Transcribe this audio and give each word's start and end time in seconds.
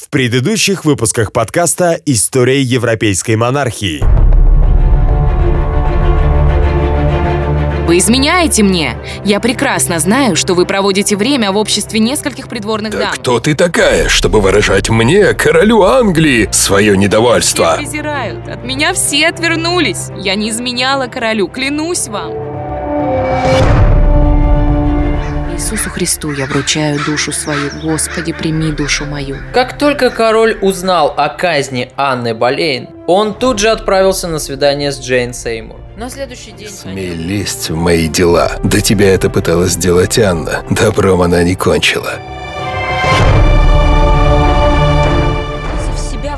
В 0.00 0.08
предыдущих 0.08 0.86
выпусках 0.86 1.30
подкаста 1.30 2.00
«История 2.06 2.62
европейской 2.62 3.36
монархии». 3.36 4.02
Вы 7.86 7.98
изменяете 7.98 8.62
мне. 8.62 8.96
Я 9.26 9.40
прекрасно 9.40 9.98
знаю, 9.98 10.36
что 10.36 10.54
вы 10.54 10.64
проводите 10.64 11.16
время 11.16 11.52
в 11.52 11.56
обществе 11.58 12.00
нескольких 12.00 12.48
придворных 12.48 12.92
Да 12.92 12.98
дам. 12.98 13.12
кто 13.12 13.40
ты 13.40 13.54
такая, 13.54 14.08
чтобы 14.08 14.40
выражать 14.40 14.88
мне, 14.88 15.34
королю 15.34 15.82
Англии, 15.82 16.48
свое 16.50 16.92
Все 16.92 17.00
недовольство? 17.00 17.74
презирают. 17.76 18.48
От 18.48 18.64
меня 18.64 18.94
все 18.94 19.26
отвернулись. 19.28 20.08
Я 20.16 20.34
не 20.34 20.48
изменяла 20.48 21.08
королю, 21.08 21.46
клянусь 21.48 22.08
вам. 22.08 22.32
Иисусу 25.60 25.90
Христу 25.90 26.32
я 26.32 26.46
вручаю 26.46 26.98
душу 27.04 27.32
свою. 27.32 27.70
Господи, 27.82 28.32
прими 28.32 28.72
душу 28.72 29.04
мою. 29.04 29.36
Как 29.52 29.76
только 29.76 30.08
король 30.08 30.56
узнал 30.62 31.12
о 31.14 31.28
казни 31.28 31.92
Анны 31.98 32.32
Болейн, 32.32 32.88
он 33.06 33.34
тут 33.34 33.58
же 33.58 33.68
отправился 33.68 34.26
на 34.26 34.38
свидание 34.38 34.90
с 34.90 34.98
Джейн 34.98 35.34
Сеймур. 35.34 35.76
На 35.98 36.08
следующий 36.08 36.52
день... 36.52 36.70
Смей 36.70 37.10
лезть 37.10 37.68
в 37.68 37.76
мои 37.76 38.08
дела. 38.08 38.52
До 38.64 38.80
тебя 38.80 39.12
это 39.12 39.28
пыталась 39.28 39.72
сделать 39.72 40.18
Анна. 40.18 40.64
Добром 40.70 41.20
она 41.20 41.42
не 41.42 41.54
кончила. 41.54 42.14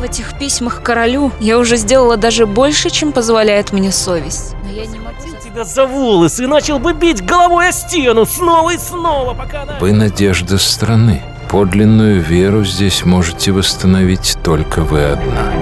В 0.01 0.05
этих 0.05 0.37
письмах 0.37 0.83
королю, 0.83 1.31
я 1.39 1.59
уже 1.59 1.77
сделала 1.77 2.17
даже 2.17 2.45
больше, 2.45 2.91
чем 2.91 3.13
позволяет 3.13 3.73
мне 3.73 3.93
совесть. 3.93 4.57
Но 4.65 4.73
я 4.73 4.85
не 4.85 4.99
могу... 4.99 5.32
тебя 5.53 5.65
за 5.65 5.87
волосы 5.87 6.45
и 6.45 6.47
начал 6.47 6.79
бы 6.79 6.93
бить 6.93 7.25
головой 7.25 7.69
о 7.69 7.73
стену 7.73 8.25
снова 8.25 8.71
и 8.71 8.79
снова, 8.79 9.35
пока 9.35 9.63
она... 9.63 9.79
Вы 9.81 9.93
надежда 9.93 10.59
страны. 10.59 11.23
Подлинную 11.51 12.23
веру 12.23 12.65
здесь 12.65 13.05
можете 13.05 13.53
восстановить 13.53 14.39
только 14.43 14.81
вы 14.81 15.03
одна. 15.05 15.53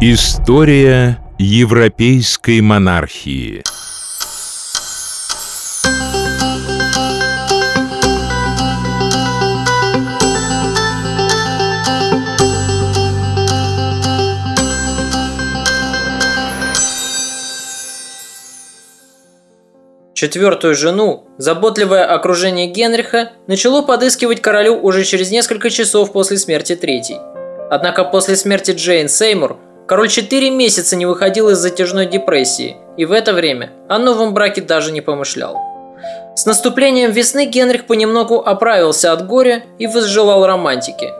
История 0.00 1.18
европейской 1.38 2.60
монархии. 2.60 3.62
Четвертую 20.16 20.74
жену, 20.74 21.24
заботливое 21.36 22.06
окружение 22.06 22.68
Генриха, 22.68 23.32
начало 23.46 23.82
подыскивать 23.82 24.40
королю 24.40 24.80
уже 24.80 25.04
через 25.04 25.30
несколько 25.30 25.68
часов 25.68 26.10
после 26.10 26.38
смерти 26.38 26.74
третьей. 26.74 27.18
Однако 27.70 28.02
после 28.02 28.34
смерти 28.36 28.70
Джейн 28.70 29.10
Сеймур 29.10 29.58
король 29.86 30.08
четыре 30.08 30.48
месяца 30.48 30.96
не 30.96 31.04
выходил 31.04 31.50
из 31.50 31.58
затяжной 31.58 32.06
депрессии, 32.06 32.78
и 32.96 33.04
в 33.04 33.12
это 33.12 33.34
время 33.34 33.72
о 33.90 33.98
новом 33.98 34.32
браке 34.32 34.62
даже 34.62 34.90
не 34.90 35.02
помышлял. 35.02 35.60
С 36.34 36.46
наступлением 36.46 37.10
весны 37.10 37.44
Генрих 37.44 37.86
понемногу 37.86 38.36
оправился 38.40 39.12
от 39.12 39.26
горя 39.26 39.64
и 39.78 39.86
возжелал 39.86 40.46
романтики. 40.46 41.12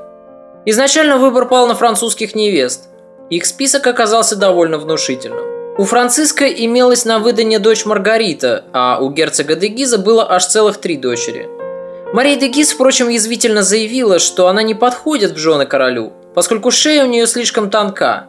Изначально 0.65 1.19
выбор 1.19 1.49
пал 1.49 1.67
на 1.67 1.75
французских 1.75 2.35
невест. 2.35 2.89
Их 3.29 3.45
список 3.45 3.87
оказался 3.87 4.37
довольно 4.37 4.79
внушительным. 4.79 5.56
У 5.79 5.85
Франциска 5.85 6.47
имелась 6.47 7.05
на 7.05 7.19
выданье 7.19 7.59
дочь 7.59 7.85
Маргарита, 7.85 8.65
а 8.73 8.99
у 8.99 9.11
герцога 9.11 9.57
де 9.57 9.67
Гиза 9.67 9.99
было 9.99 10.27
аж 10.31 10.47
целых 10.47 10.79
три 10.79 10.97
дочери. 10.97 11.51
Мария 12.15 12.37
де 12.37 12.49
Гиз, 12.49 12.73
впрочем, 12.73 13.11
язвительно 13.11 13.63
заявила, 13.63 14.19
что 14.19 14.49
она 14.49 14.63
не 14.63 14.75
подходит 14.75 15.33
в 15.33 15.37
жены 15.37 15.67
королю, 15.67 16.15
поскольку 16.35 16.71
шея 16.71 17.05
у 17.05 17.09
нее 17.09 17.27
слишком 17.27 17.69
тонка. 17.69 18.29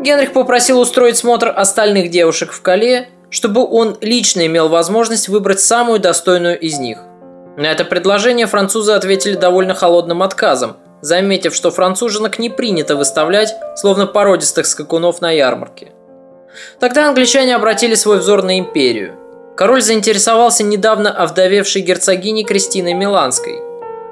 Генрих 0.00 0.32
попросил 0.32 0.80
устроить 0.80 1.18
смотр 1.18 1.52
остальных 1.54 2.10
девушек 2.10 2.52
в 2.52 2.62
Кале, 2.62 3.08
чтобы 3.28 3.66
он 3.66 3.98
лично 4.00 4.46
имел 4.46 4.68
возможность 4.68 5.28
выбрать 5.28 5.60
самую 5.60 6.00
достойную 6.00 6.58
из 6.58 6.78
них. 6.78 6.98
На 7.58 7.70
это 7.70 7.84
предложение 7.84 8.46
французы 8.46 8.92
ответили 8.92 9.34
довольно 9.34 9.74
холодным 9.74 10.22
отказом, 10.22 10.78
заметив, 11.02 11.54
что 11.54 11.70
француженок 11.70 12.38
не 12.38 12.48
принято 12.48 12.96
выставлять, 12.96 13.54
словно 13.76 14.06
породистых 14.06 14.64
скакунов 14.66 15.20
на 15.20 15.30
ярмарке. 15.30 15.93
Тогда 16.78 17.08
англичане 17.08 17.56
обратили 17.56 17.94
свой 17.94 18.18
взор 18.18 18.42
на 18.42 18.58
империю. 18.58 19.14
Король 19.56 19.82
заинтересовался 19.82 20.64
недавно 20.64 21.10
овдовевшей 21.10 21.82
герцогиней 21.82 22.44
Кристиной 22.44 22.94
Миланской. 22.94 23.60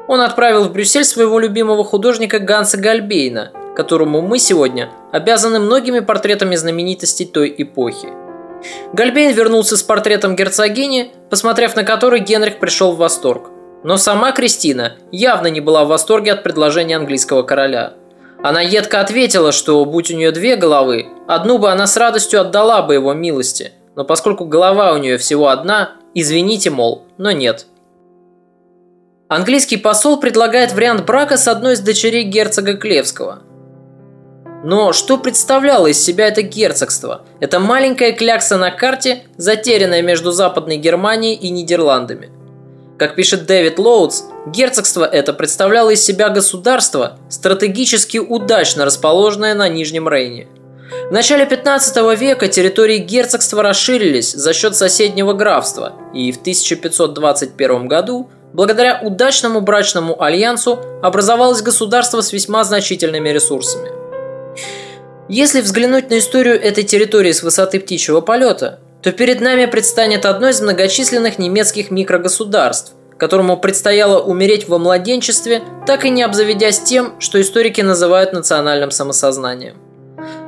Он 0.08 0.20
отправил 0.20 0.64
в 0.64 0.72
Брюссель 0.72 1.04
своего 1.04 1.38
любимого 1.38 1.84
художника 1.84 2.38
Ганса 2.38 2.76
Гальбейна, 2.76 3.52
которому 3.74 4.20
мы 4.20 4.38
сегодня 4.38 4.90
обязаны 5.12 5.58
многими 5.58 6.00
портретами 6.00 6.54
знаменитостей 6.54 7.24
той 7.24 7.52
эпохи. 7.56 8.08
Гальбейн 8.92 9.32
вернулся 9.32 9.76
с 9.76 9.82
портретом 9.82 10.36
герцогини, 10.36 11.12
посмотрев 11.30 11.74
на 11.74 11.82
который 11.82 12.20
Генрих 12.20 12.60
пришел 12.60 12.92
в 12.92 12.98
восторг. 12.98 13.50
Но 13.82 13.96
сама 13.96 14.30
Кристина 14.30 14.92
явно 15.10 15.48
не 15.48 15.60
была 15.60 15.84
в 15.84 15.88
восторге 15.88 16.32
от 16.32 16.44
предложения 16.44 16.96
английского 16.96 17.42
короля– 17.42 17.94
она 18.42 18.60
едко 18.60 19.00
ответила, 19.00 19.52
что 19.52 19.84
будь 19.84 20.10
у 20.10 20.16
нее 20.16 20.32
две 20.32 20.56
головы, 20.56 21.06
одну 21.28 21.58
бы 21.58 21.70
она 21.70 21.86
с 21.86 21.96
радостью 21.96 22.40
отдала 22.40 22.82
бы 22.82 22.94
его 22.94 23.12
милости, 23.12 23.72
но 23.94 24.04
поскольку 24.04 24.44
голова 24.44 24.92
у 24.92 24.98
нее 24.98 25.16
всего 25.16 25.48
одна, 25.48 25.92
извините, 26.14 26.70
мол, 26.70 27.04
но 27.18 27.30
нет. 27.30 27.66
Английский 29.28 29.76
посол 29.76 30.18
предлагает 30.18 30.72
вариант 30.72 31.06
брака 31.06 31.36
с 31.36 31.46
одной 31.46 31.74
из 31.74 31.80
дочерей 31.80 32.24
герцога 32.24 32.74
Клевского. 32.74 33.42
Но 34.64 34.92
что 34.92 35.18
представляло 35.18 35.86
из 35.86 36.04
себя 36.04 36.26
это 36.26 36.42
герцогство? 36.42 37.22
Это 37.40 37.58
маленькая 37.58 38.12
клякса 38.12 38.58
на 38.58 38.70
карте, 38.70 39.24
затерянная 39.36 40.02
между 40.02 40.32
Западной 40.32 40.76
Германией 40.76 41.34
и 41.34 41.50
Нидерландами– 41.50 42.30
как 43.02 43.16
пишет 43.16 43.46
Дэвид 43.46 43.80
Лоудс, 43.80 44.22
герцогство 44.46 45.04
это 45.04 45.32
представляло 45.32 45.90
из 45.90 46.04
себя 46.04 46.28
государство, 46.28 47.18
стратегически 47.28 48.18
удачно 48.18 48.84
расположенное 48.84 49.56
на 49.56 49.68
Нижнем 49.68 50.08
Рейне. 50.08 50.46
В 51.08 51.12
начале 51.12 51.44
15 51.44 52.16
века 52.16 52.46
территории 52.46 52.98
герцогства 52.98 53.60
расширились 53.60 54.30
за 54.30 54.52
счет 54.52 54.76
соседнего 54.76 55.32
графства, 55.32 55.94
и 56.14 56.30
в 56.30 56.36
1521 56.36 57.88
году, 57.88 58.30
благодаря 58.52 59.00
удачному 59.02 59.62
брачному 59.62 60.22
альянсу, 60.22 60.78
образовалось 61.02 61.60
государство 61.60 62.20
с 62.20 62.32
весьма 62.32 62.62
значительными 62.62 63.30
ресурсами. 63.30 63.90
Если 65.28 65.60
взглянуть 65.60 66.08
на 66.08 66.18
историю 66.18 66.54
этой 66.54 66.84
территории 66.84 67.32
с 67.32 67.42
высоты 67.42 67.80
птичьего 67.80 68.20
полета, 68.20 68.78
то 69.02 69.10
перед 69.12 69.40
нами 69.40 69.66
предстанет 69.66 70.24
одно 70.24 70.48
из 70.48 70.60
многочисленных 70.60 71.38
немецких 71.38 71.90
микрогосударств, 71.90 72.92
которому 73.18 73.56
предстояло 73.56 74.22
умереть 74.22 74.68
во 74.68 74.78
младенчестве, 74.78 75.62
так 75.86 76.04
и 76.04 76.10
не 76.10 76.22
обзаведясь 76.22 76.80
тем, 76.80 77.20
что 77.20 77.40
историки 77.40 77.80
называют 77.80 78.32
национальным 78.32 78.90
самосознанием. 78.90 79.76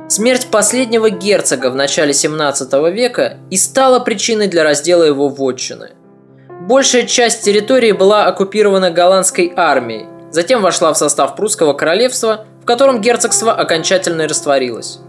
Смерть 0.07 0.47
последнего 0.51 1.09
герцога 1.09 1.69
в 1.69 1.75
начале 1.75 2.13
17 2.13 2.71
века 2.93 3.37
и 3.49 3.57
стала 3.57 3.99
причиной 3.99 4.47
для 4.47 4.63
раздела 4.63 5.03
его 5.03 5.29
вотчины. 5.29 5.91
Большая 6.67 7.03
часть 7.03 7.43
территории 7.43 7.91
была 7.91 8.25
оккупирована 8.25 8.91
голландской 8.91 9.51
армией, 9.55 10.05
затем 10.31 10.61
вошла 10.61 10.93
в 10.93 10.97
состав 10.97 11.35
прусского 11.35 11.73
королевства, 11.73 12.45
в 12.61 12.65
котором 12.65 13.01
герцогство 13.01 13.53
окончательно 13.53 14.27
растворилось. 14.27 14.99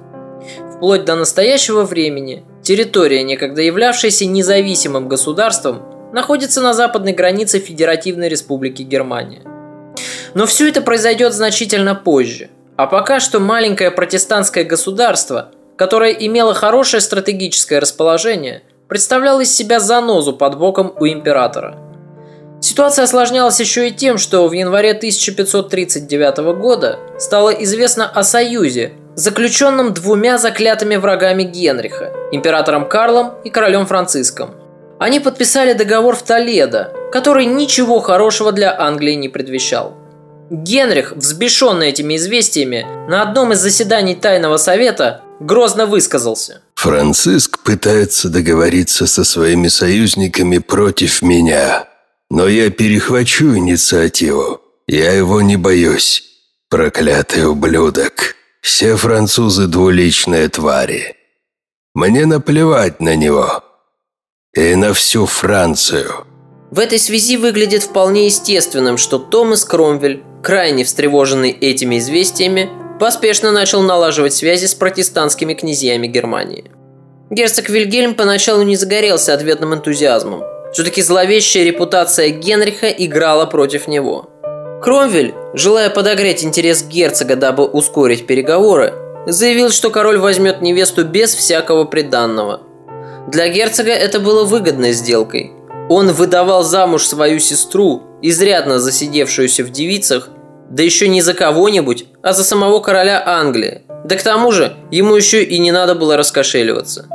Вплоть 0.77 1.05
до 1.05 1.15
настоящего 1.15 1.83
времени 1.83 2.45
территория, 2.66 3.22
некогда 3.22 3.62
являвшаяся 3.62 4.27
независимым 4.27 5.09
государством, 5.09 5.82
находится 6.12 6.60
на 6.60 6.75
западной 6.75 7.12
границе 7.12 7.60
Федеративной 7.60 8.28
Республики 8.28 8.82
Германия. 8.82 9.43
Но 10.34 10.47
все 10.47 10.69
это 10.69 10.82
произойдет 10.82 11.32
значительно 11.32 11.95
позже. 11.95 12.51
А 12.77 12.86
пока 12.86 13.21
что 13.21 13.39
маленькое 13.39 13.91
протестантское 13.91 14.65
государство, 14.65 15.53
которое 15.77 16.10
имело 16.10 16.54
хорошее 16.54 17.01
стратегическое 17.01 17.78
расположение, 17.78 18.63
представляло 18.89 19.42
из 19.42 19.54
себя 19.54 19.78
занозу 19.78 20.33
под 20.33 20.59
боком 20.59 20.92
у 20.98 21.07
императора. 21.07 21.78
Ситуация 22.61 23.05
осложнялась 23.05 23.61
еще 23.61 23.89
и 23.89 23.93
тем, 23.93 24.19
что 24.19 24.49
в 24.49 24.53
январе 24.53 24.93
1539 24.93 26.39
года 26.59 26.99
стало 27.19 27.51
известно 27.51 28.09
о 28.09 28.23
союзе, 28.23 28.93
заключенном 29.15 29.95
двумя 29.95 30.39
заклятыми 30.39 30.97
врагами 30.97 31.43
Генриха– 31.43 32.13
императором 32.33 32.89
Карлом 32.89 33.35
и 33.45 33.51
королем 33.51 33.87
Франциском. 33.87 34.55
Они 34.99 35.21
подписали 35.21 35.75
договор 35.75 36.17
в 36.17 36.23
Толедо, 36.23 36.93
который 37.13 37.45
ничего 37.45 38.01
хорошего 38.01 38.53
для 38.53 38.79
Англии 38.79 39.15
не 39.15 39.29
предвещал. 39.29 39.95
Генрих, 40.51 41.13
взбешенный 41.13 41.89
этими 41.89 42.17
известиями, 42.17 42.87
на 43.09 43.23
одном 43.23 43.53
из 43.53 43.59
заседаний 43.59 44.15
Тайного 44.15 44.59
Совета 44.59 45.23
грозно 45.41 45.87
высказался. 45.87 46.63
Франциск 46.77 47.59
пытается 47.65 48.29
договориться 48.29 49.07
со 49.07 49.25
своими 49.25 49.69
союзниками 49.69 50.59
против 50.59 51.21
меня. 51.21 51.87
Но 52.31 52.49
я 52.49 52.71
перехвачу 52.71 53.57
инициативу. 53.57 54.61
Я 54.87 55.13
его 55.13 55.43
не 55.43 55.57
боюсь. 55.57 56.25
Проклятый 56.69 57.47
ублюдок. 57.47 58.34
Все 58.61 58.97
французы 58.97 59.69
двуличные 59.69 60.49
твари. 60.49 61.17
Мне 61.95 62.27
наплевать 62.27 63.01
на 63.01 63.15
него. 63.15 63.63
И 64.55 64.75
на 64.75 64.93
всю 64.93 65.27
Францию. 65.27 66.27
В 66.71 66.81
этой 66.81 66.99
связи 66.99 67.37
выглядит 67.37 67.84
вполне 67.84 68.27
естественным, 68.27 68.99
что 68.99 69.19
Томас 69.19 69.65
Кромвель, 69.65 70.22
крайне 70.43 70.84
встревоженный 70.84 71.51
этими 71.51 71.99
известиями, 71.99 72.71
поспешно 72.99 73.53
начал 73.53 73.83
налаживать 73.83 74.34
связи 74.34 74.67
с 74.67 74.75
протестантскими 74.75 75.55
князьями 75.55 76.07
Германии. 76.09 76.71
Герцог 77.31 77.69
Вильгельм 77.69 78.15
поначалу 78.15 78.63
не 78.63 78.77
загорелся 78.77 79.34
ответным 79.34 79.75
энтузиазмом. 79.75 80.43
Все-таки 80.72 81.03
зловещая 81.03 81.65
репутация 81.65 82.30
Генриха 82.30 82.89
играла 82.89 83.47
против 83.47 83.89
него. 83.89 84.30
Кромвель, 84.83 85.34
желая 85.54 85.91
подогреть 85.91 86.45
интерес 86.45 86.84
герцога, 86.84 87.36
дабы 87.36 87.65
ускорить 87.65 88.27
переговоры, 88.27 88.92
заявил, 89.27 89.71
что 89.71 89.91
король 89.91 90.18
возьмет 90.18 90.63
невесту 90.63 91.04
без 91.04 91.34
всякого 91.34 91.84
приданного. 91.84 92.60
Для 93.28 93.48
герцога 93.48 93.91
это 93.91 94.21
было 94.21 94.45
выгодной 94.45 94.92
сделкой. 94.92 95.53
Он 95.89 96.13
выдавал 96.13 96.63
замуж 96.63 97.07
свою 97.07 97.41
сестру, 97.41 98.03
изрядно 98.22 98.78
засидевшуюся 98.78 99.65
в 99.65 99.71
девицах, 99.71 100.28
да 100.69 100.83
еще 100.83 101.09
не 101.09 101.22
за 101.22 101.34
кого-нибудь, 101.34 102.07
а 102.22 102.33
за 102.33 102.45
самого 102.45 102.80
короля 102.80 103.22
Англии. 103.24 103.83
Да 104.04 104.16
к 104.16 104.22
тому 104.22 104.53
же, 104.53 104.77
ему 104.91 105.16
еще 105.16 105.42
и 105.42 105.59
не 105.59 105.72
надо 105.72 105.95
было 105.95 106.16
раскошеливаться. 106.16 107.09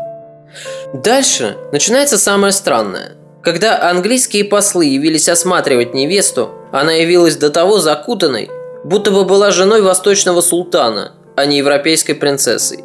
Дальше 0.94 1.58
начинается 1.72 2.18
самое 2.18 2.52
странное. 2.52 3.14
Когда 3.44 3.90
английские 3.90 4.44
послы 4.44 4.86
явились 4.86 5.28
осматривать 5.28 5.96
невесту, 5.96 6.52
она 6.72 6.94
явилась 6.94 7.38
до 7.38 7.50
того 7.50 7.80
закутанной, 7.80 8.50
будто 8.84 9.10
бы 9.10 9.26
была 9.26 9.50
женой 9.50 9.82
восточного 9.82 10.42
султана, 10.42 11.14
а 11.36 11.46
не 11.46 11.58
европейской 11.58 12.14
принцессой. 12.14 12.84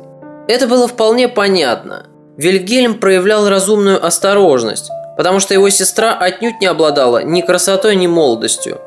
Это 0.49 0.67
было 0.67 0.89
вполне 0.89 1.29
понятно. 1.29 2.07
Вильгельм 2.39 2.99
проявлял 2.99 3.49
разумную 3.49 4.05
осторожность, 4.05 4.91
потому 5.19 5.41
что 5.41 5.53
его 5.53 5.69
сестра 5.69 6.15
отнюдь 6.15 6.61
не 6.61 6.67
обладала 6.67 7.23
ни 7.23 7.43
красотой, 7.43 7.97
ни 7.97 8.07
молодостью. 8.07 8.81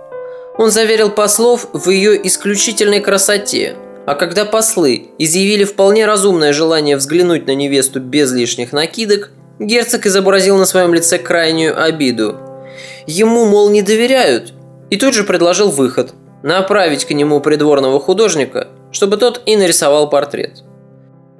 Он 0.57 0.71
заверил 0.71 1.11
послов 1.11 1.67
в 1.71 1.89
ее 1.89 2.25
исключительной 2.27 2.99
красоте, 2.99 3.75
а 4.07 4.15
когда 4.15 4.43
послы 4.43 5.11
изъявили 5.19 5.65
вполне 5.65 6.05
разумное 6.07 6.51
желание 6.51 6.97
взглянуть 6.97 7.45
на 7.45 7.53
невесту 7.53 7.99
без 7.99 8.31
лишних 8.31 8.73
накидок, 8.73 9.31
герцог 9.59 10.05
изобразил 10.05 10.57
на 10.57 10.65
своем 10.65 10.93
лице 10.93 11.17
крайнюю 11.17 11.81
обиду. 11.81 12.37
Ему, 13.05 13.45
мол, 13.45 13.69
не 13.69 13.81
доверяют, 13.81 14.53
и 14.89 14.97
тут 14.97 15.13
же 15.13 15.23
предложил 15.23 15.69
выход– 15.69 16.13
направить 16.43 17.05
к 17.05 17.11
нему 17.11 17.41
придворного 17.41 17.99
художника, 17.99 18.69
чтобы 18.91 19.17
тот 19.17 19.41
и 19.45 19.57
нарисовал 19.57 20.09
портрет. 20.09 20.63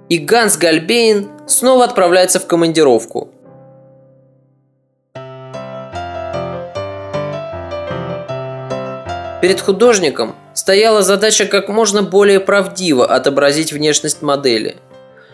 И 0.09 0.17
Ганс 0.17 0.57
Гальбейн 0.57 1.29
снова 1.47 1.85
отправляется 1.85 2.39
в 2.39 2.47
командировку– 2.47 3.29
Перед 9.41 9.61
художником 9.61 10.35
стояла 10.53 11.01
задача 11.01 11.45
как 11.45 11.69
можно 11.69 12.03
более 12.03 12.41
правдиво 12.41 13.05
отобразить 13.05 13.71
внешность 13.71 14.21
модели. 14.21 14.75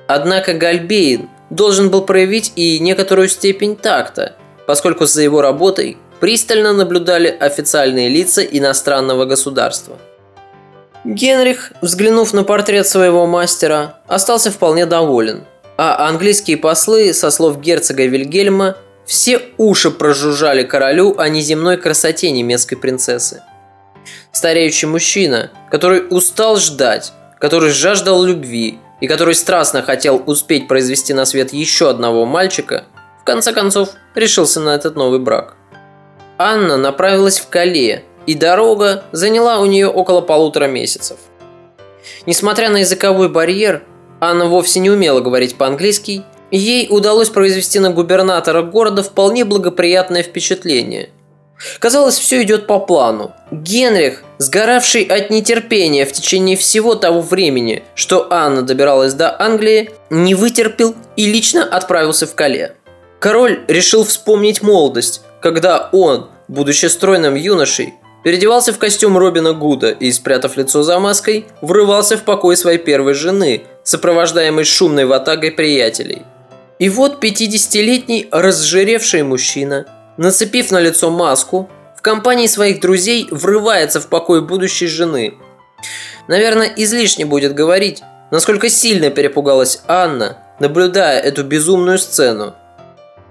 Однако 0.07 0.53
Гальбейн 0.53 1.27
должен 1.49 1.89
был 1.89 2.01
проявить 2.01 2.53
и 2.55 2.79
некоторую 2.79 3.29
степень 3.29 3.75
такта, 3.75 4.35
поскольку 4.67 5.05
за 5.05 5.21
его 5.21 5.41
работой 5.41 5.97
пристально 6.19 6.73
наблюдали 6.73 7.27
официальные 7.27 8.09
лица 8.09 8.43
иностранного 8.43 9.25
государства. 9.25 9.97
Генрих, 11.03 11.71
взглянув 11.81 12.33
на 12.33 12.43
портрет 12.43 12.87
своего 12.87 13.27
мастера, 13.27 13.99
остался 14.07 14.49
вполне 14.49 14.85
доволен, 14.85 15.43
а 15.77 16.07
английские 16.07 16.57
послы, 16.57 17.13
со 17.13 17.29
слов 17.29 17.59
герцога 17.59 18.05
Вильгельма, 18.05 18.77
все 19.05 19.41
уши 19.57 19.91
прожужжали 19.91 20.63
королю 20.63 21.15
о 21.17 21.29
неземной 21.29 21.77
красоте 21.77 22.31
немецкой 22.31 22.75
принцессы– 22.75 23.43
Стареющий 24.35 24.89
мужчина, 24.89 25.51
который 25.71 26.05
устал 26.09 26.57
ждать, 26.57 27.13
который 27.39 27.71
жаждал 27.71 28.23
любви 28.23 28.79
и 29.01 29.07
который 29.07 29.35
страстно 29.35 29.81
хотел 29.81 30.21
успеть 30.25 30.67
произвести 30.67 31.13
на 31.13 31.25
свет 31.25 31.53
еще 31.53 31.89
одного 31.89 32.25
мальчика, 32.25 32.85
в 33.21 33.23
конце 33.23 33.51
концов 33.51 33.89
решился 34.13 34.59
на 34.59 34.75
этот 34.75 34.95
новый 34.95 35.19
брак. 35.19 35.55
Анна 36.37 36.77
направилась 36.77 37.39
в 37.39 37.49
Кале, 37.49 38.03
и 38.25 38.33
дорога 38.33 39.03
заняла 39.11 39.59
у 39.59 39.65
нее 39.65 39.87
около 39.87 40.21
полутора 40.21 40.67
месяцев. 40.67 41.17
Несмотря 42.25 42.69
на 42.69 42.77
языковой 42.77 43.29
барьер, 43.29 43.83
Анна 44.19 44.45
вовсе 44.45 44.79
не 44.79 44.89
умела 44.89 45.19
говорить 45.21 45.55
по-английски, 45.55 46.23
ей 46.51 46.87
удалось 46.89 47.29
произвести 47.29 47.79
на 47.79 47.91
губернатора 47.91 48.61
города 48.61 49.03
вполне 49.03 49.45
благоприятное 49.45 50.23
впечатление– 50.23 51.09
Казалось, 51.79 52.17
все 52.17 52.41
идет 52.43 52.67
по 52.67 52.79
плану. 52.79 53.33
Генрих, 53.51 54.23
сгоравший 54.37 55.03
от 55.03 55.29
нетерпения 55.29 56.05
в 56.05 56.11
течение 56.11 56.57
всего 56.57 56.95
того 56.95 57.21
времени, 57.21 57.83
что 57.95 58.27
Анна 58.31 58.61
добиралась 58.61 59.13
до 59.13 59.41
Англии, 59.41 59.91
не 60.09 60.35
вытерпел 60.35 60.95
и 61.15 61.25
лично 61.25 61.63
отправился 61.63 62.27
в 62.27 62.35
Кале. 62.35 62.75
Король 63.19 63.61
решил 63.67 64.03
вспомнить 64.03 64.61
молодость, 64.61 65.21
когда 65.41 65.89
он, 65.91 66.29
будучи 66.47 66.87
стройным 66.87 67.35
юношей, 67.35 67.93
переодевался 68.23 68.73
в 68.73 68.77
костюм 68.77 69.17
Робина 69.17 69.53
Гуда 69.53 69.91
и, 69.91 70.11
спрятав 70.11 70.57
лицо 70.57 70.83
за 70.83 70.99
маской, 70.99 71.45
врывался 71.61 72.17
в 72.17 72.23
покой 72.23 72.57
своей 72.57 72.79
первой 72.79 73.13
жены, 73.13 73.63
сопровождаемый 73.83 74.65
шумной 74.65 75.05
ватагой 75.05 75.51
приятелей. 75.51 76.23
И 76.79 76.89
вот 76.89 77.23
50-летний 77.23 78.27
разжиревший 78.31 79.23
мужчина– 79.23 79.85
Нацепив 80.17 80.71
на 80.71 80.79
лицо 80.79 81.11
маску, 81.11 81.69
в 81.97 82.01
компании 82.01 82.47
своих 82.47 82.79
друзей 82.79 83.27
врывается 83.31 83.99
в 83.99 84.07
покой 84.07 84.41
будущей 84.41 84.87
жены. 84.87 85.33
Наверное, 86.29 86.71
излишне 86.77 87.25
будет 87.25 87.53
говорить, 87.53 88.01
насколько 88.31 88.69
сильно 88.69 89.09
перепугалась 89.09 89.81
Анна, 89.87 90.37
наблюдая 90.59 91.19
эту 91.19 91.43
безумную 91.43 91.99
сцену. 91.99 92.55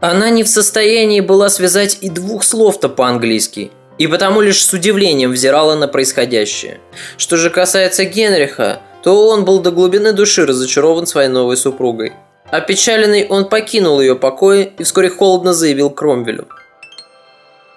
Она 0.01 0.29
не 0.29 0.45
в 0.45 0.49
состоянии 0.49 1.21
была 1.21 1.49
связать 1.49 1.99
и 2.03 2.11
двух 2.11 2.45
слов-то 2.45 2.91
по-английски, 2.91 3.71
и 3.97 4.07
потому 4.07 4.43
лишь 4.43 4.63
с 4.63 4.73
удивлением 4.75 5.33
взирала 5.33 5.77
на 5.77 5.89
происходящее. 5.89 6.81
Что 7.17 7.39
же 7.39 7.49
касается 7.49 8.05
Генриха, 8.05 8.81
то 9.03 9.29
он 9.29 9.47
был 9.47 9.61
до 9.61 9.71
глубины 9.71 10.13
души 10.13 10.45
разочарован 10.45 11.07
своей 11.07 11.29
новой 11.29 11.57
супругой. 11.57 12.13
Опечаленный 12.51 13.27
он 13.27 13.49
покинул 13.49 14.03
ее 14.03 14.17
покои 14.17 14.73
и 14.79 14.83
вскоре 14.83 15.09
холодно 15.09 15.55
заявил 15.55 15.89
Кромвелю– 15.89 16.47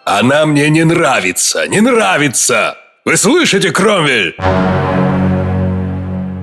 она 0.07 0.45
мне 0.45 0.69
не 0.69 0.85
нравится, 0.85 1.67
не 1.67 1.81
нравится! 1.81 2.77
Вы 3.03 3.17
слышите, 3.17 3.71
Кромвель?» 3.71 4.37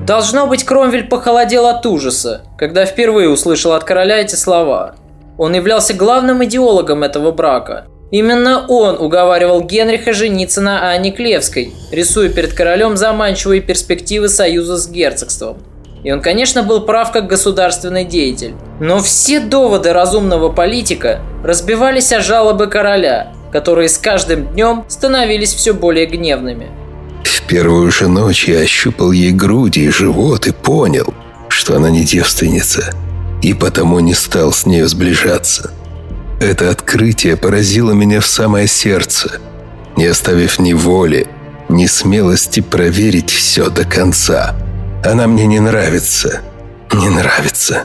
Должно 0.06 0.46
быть, 0.46 0.64
Кромвель 0.64 1.04
похолодел 1.04 1.66
от 1.66 1.86
ужаса, 1.86 2.42
когда 2.58 2.84
впервые 2.84 3.30
услышал 3.30 3.72
от 3.72 3.84
короля 3.84 4.18
эти 4.18 4.34
слова. 4.34 4.96
Он 5.38 5.54
являлся 5.54 5.94
главным 5.94 6.44
идеологом 6.44 7.04
этого 7.04 7.32
брака. 7.32 7.86
Именно 8.10 8.66
он 8.68 9.00
уговаривал 9.00 9.62
Генриха 9.62 10.12
жениться 10.12 10.60
на 10.60 10.90
Анне 10.90 11.10
Клевской, 11.10 11.72
рисуя 11.90 12.28
перед 12.28 12.52
королем 12.52 12.98
заманчивые 12.98 13.62
перспективы 13.62 14.28
союза 14.28 14.76
с 14.76 14.90
герцогством. 14.90 15.56
И 16.04 16.12
он, 16.12 16.20
конечно, 16.20 16.62
был 16.62 16.82
прав 16.82 17.12
как 17.12 17.28
государственный 17.28 18.04
деятель. 18.04 18.54
Но 18.78 19.00
все 19.00 19.40
доводы 19.40 19.94
разумного 19.94 20.50
политика 20.50 21.20
разбивались 21.42 22.12
о 22.12 22.20
жалобы 22.20 22.66
короля, 22.66 23.32
которые 23.54 23.88
с 23.88 23.98
каждым 23.98 24.48
днем 24.48 24.84
становились 24.88 25.54
все 25.54 25.74
более 25.74 26.06
гневными. 26.06 26.72
В 27.22 27.42
первую 27.42 27.92
же 27.92 28.08
ночь 28.08 28.48
я 28.48 28.58
ощупал 28.58 29.12
ей 29.12 29.30
груди 29.30 29.84
и 29.84 29.90
живот 29.90 30.48
и 30.48 30.50
понял, 30.50 31.14
что 31.48 31.76
она 31.76 31.88
не 31.88 32.02
девственница, 32.02 32.92
и 33.42 33.54
потому 33.54 34.00
не 34.00 34.12
стал 34.12 34.52
с 34.52 34.66
нею 34.66 34.88
сближаться. 34.88 35.70
Это 36.40 36.68
открытие 36.68 37.36
поразило 37.36 37.92
меня 37.92 38.20
в 38.20 38.26
самое 38.26 38.66
сердце, 38.66 39.38
не 39.96 40.06
оставив 40.06 40.58
ни 40.58 40.72
воли, 40.72 41.28
ни 41.68 41.86
смелости 41.86 42.58
проверить 42.58 43.30
все 43.30 43.70
до 43.70 43.84
конца. 43.84 44.56
Она 45.04 45.28
мне 45.28 45.46
не 45.46 45.60
нравится, 45.60 46.40
не 46.92 47.08
нравится. 47.08 47.84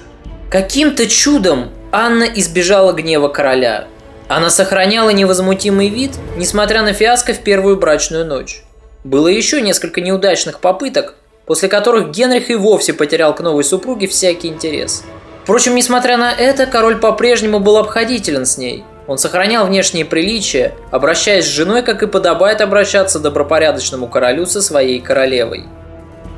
Каким-то 0.50 1.06
чудом 1.06 1.70
Анна 1.92 2.24
избежала 2.24 2.92
гнева 2.92 3.28
короля– 3.28 3.88
она 4.30 4.52
сохраняла 4.52 5.10
невозмутимый 5.10 5.90
вид, 5.90 6.12
несмотря 6.38 6.84
на 6.84 6.94
фиаско 6.94 7.34
в 7.34 7.40
первую 7.40 7.78
брачную 7.78 8.26
ночь. 8.26 8.64
Было 9.04 9.28
еще 9.28 9.60
несколько 9.60 10.02
неудачных 10.02 10.60
попыток, 10.60 11.16
после 11.48 11.68
которых 11.68 12.12
Генрих 12.12 12.52
и 12.52 12.56
вовсе 12.56 12.94
потерял 12.94 13.34
к 13.34 13.42
новой 13.42 13.64
супруге 13.64 14.08
всякий 14.08 14.50
интерес. 14.50 15.04
Впрочем, 15.44 15.74
несмотря 15.74 16.18
на 16.18 16.32
это, 16.32 16.68
король 16.68 16.98
по-прежнему 16.98 17.60
был 17.60 17.78
обходителен 17.78 18.46
с 18.46 18.60
ней. 18.60 18.84
Он 19.08 19.18
сохранял 19.18 19.66
внешние 19.66 20.06
приличия, 20.06 20.76
обращаясь 20.92 21.46
с 21.46 21.48
женой, 21.48 21.82
как 21.82 22.04
и 22.04 22.08
подобает 22.08 22.62
обращаться 22.62 23.20
добропорядочному 23.20 24.08
королю 24.08 24.46
со 24.46 24.62
своей 24.62 25.00
королевой. 25.00 25.66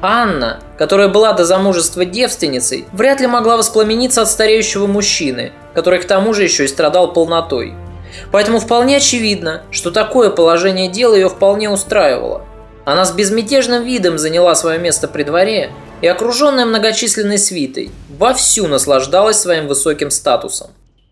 Анна, 0.02 0.60
которая 0.78 1.10
была 1.10 1.34
до 1.34 1.46
замужества 1.46 2.06
девственницей, 2.06 2.86
вряд 2.92 3.22
ли 3.22 3.28
могла 3.28 3.58
воспламениться 3.58 4.24
от 4.24 4.30
стареющего 4.30 4.88
мужчины, 4.88 5.52
который 5.76 6.00
к 6.00 6.06
тому 6.06 6.34
же 6.34 6.44
еще 6.44 6.66
и 6.66 6.68
страдал 6.68 7.14
полнотой. 7.14 7.76
Поэтому 8.32 8.60
вполне 8.60 8.98
очевидно, 8.98 9.64
что 9.72 9.92
такое 9.92 10.32
положение 10.32 10.90
дела 10.90 11.16
ее 11.16 11.30
вполне 11.30 11.70
устраивало. 11.70 12.44
Она 12.84 13.06
с 13.06 13.12
безмятежным 13.12 13.84
видом 13.84 14.18
заняла 14.18 14.56
свое 14.56 14.80
место 14.80 15.08
при 15.08 15.24
дворе 15.24 15.72
и, 16.02 16.08
окруженная 16.08 16.66
многочисленной 16.66 17.38
свитой, 17.38 17.92
вовсю 18.18 18.68
наслаждалась 18.68 19.40
своим 19.40 19.68
высоким 19.68 20.10
статусом. 20.10 20.72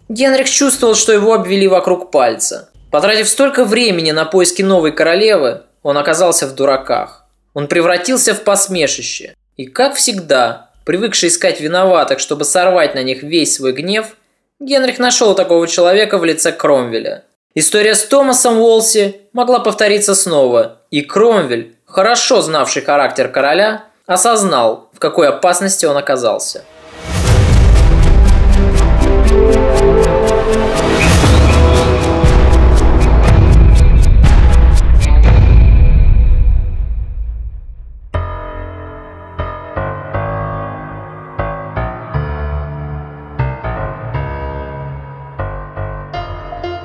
Генрих 0.09 0.49
чувствовал, 0.49 0.95
что 0.95 1.13
его 1.13 1.33
обвели 1.33 1.67
вокруг 1.67 2.09
пальца. 2.09 2.69
Потратив 2.89 3.29
столько 3.29 3.65
времени 3.65 4.09
на 4.09 4.25
поиски 4.25 4.63
новой 4.63 4.91
королевы, 4.91 5.61
он 5.83 5.97
оказался 5.97 6.47
в 6.47 6.55
дураках. 6.55 7.18
Он 7.59 7.67
превратился 7.67 8.33
в 8.33 8.45
посмешище. 8.45 9.35
И, 9.57 9.65
как 9.65 9.95
всегда, 9.95 10.69
привыкший 10.85 11.27
искать 11.27 11.59
виноватых, 11.59 12.19
чтобы 12.19 12.45
сорвать 12.45 12.95
на 12.95 13.03
них 13.03 13.21
весь 13.21 13.55
свой 13.55 13.73
гнев, 13.73 14.15
Генрих 14.61 14.97
нашел 14.97 15.35
такого 15.35 15.67
человека 15.67 16.17
в 16.19 16.23
лице 16.23 16.53
Кромвеля. 16.53 17.25
История 17.55 17.95
с 17.95 18.05
Томасом 18.05 18.59
Уолси 18.59 19.17
могла 19.33 19.59
повториться 19.59 20.15
снова, 20.15 20.77
и 20.89 21.01
Кромвель, 21.01 21.75
хорошо 21.83 22.41
знавший 22.41 22.81
характер 22.81 23.27
короля, 23.27 23.83
осознал, 24.05 24.89
в 24.93 24.99
какой 24.99 25.27
опасности 25.27 25.85
он 25.85 25.97
оказался– 25.97 26.63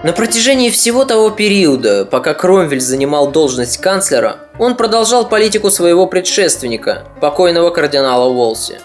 На 0.04 0.12
протяжении 0.12 0.68
всего 0.68 1.06
того 1.06 1.30
периода, 1.30 2.04
пока 2.04 2.34
Кромвель 2.34 2.82
занимал 2.82 3.30
должность 3.30 3.78
канцлера, 3.78 4.37
он 4.58 4.76
продолжал 4.76 5.26
политику 5.26 5.70
своего 5.70 6.06
предшественника, 6.06 7.04
покойного 7.23 7.70
кардинала 7.70 8.28
Уолси. 8.28 8.80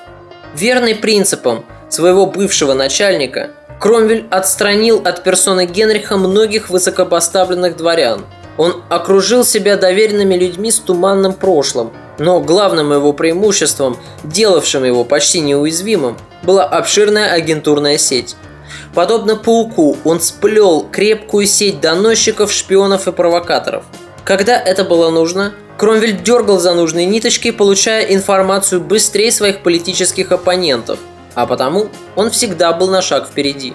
Верный 0.55 0.95
принципам 0.95 1.65
своего 1.89 2.25
бывшего 2.25 2.73
начальника, 2.73 3.49
Кромвель 3.81 4.27
отстранил 4.31 5.01
от 5.03 5.21
персоны 5.25 5.65
Генриха 5.65 6.15
многих 6.15 6.69
высокопоставленных 6.69 7.75
дворян. 7.75 8.25
Он 8.55 8.81
окружил 8.87 9.43
себя 9.43 9.75
доверенными 9.75 10.35
людьми 10.35 10.71
с 10.71 10.79
туманным 10.79 11.33
прошлым, 11.33 11.91
но 12.17 12.39
главным 12.39 12.93
его 12.93 13.11
преимуществом, 13.11 13.97
делавшим 14.23 14.85
его 14.85 15.03
почти 15.03 15.41
неуязвимым, 15.41 16.17
была 16.43 16.63
обширная 16.63 17.33
агентурная 17.33 17.97
сеть– 17.97 18.37
Подобно 18.93 19.35
пауку, 19.35 19.97
он 20.03 20.19
сплел 20.19 20.87
крепкую 20.91 21.45
сеть 21.45 21.79
доносчиков, 21.79 22.51
шпионов 22.51 23.07
и 23.07 23.11
провокаторов. 23.11 23.85
Когда 24.23 24.59
это 24.59 24.83
было 24.83 25.09
нужно, 25.09 25.53
Кромвель 25.77 26.21
дергал 26.21 26.59
за 26.59 26.73
нужные 26.73 27.05
ниточки, 27.05 27.51
получая 27.51 28.03
информацию 28.13 28.81
быстрее 28.81 29.31
своих 29.31 29.63
политических 29.63 30.31
оппонентов, 30.31 30.99
а 31.35 31.45
потому 31.45 31.87
он 32.15 32.31
всегда 32.31 32.73
был 32.73 32.89
на 32.89 33.01
шаг 33.01 33.27
впереди. 33.27 33.73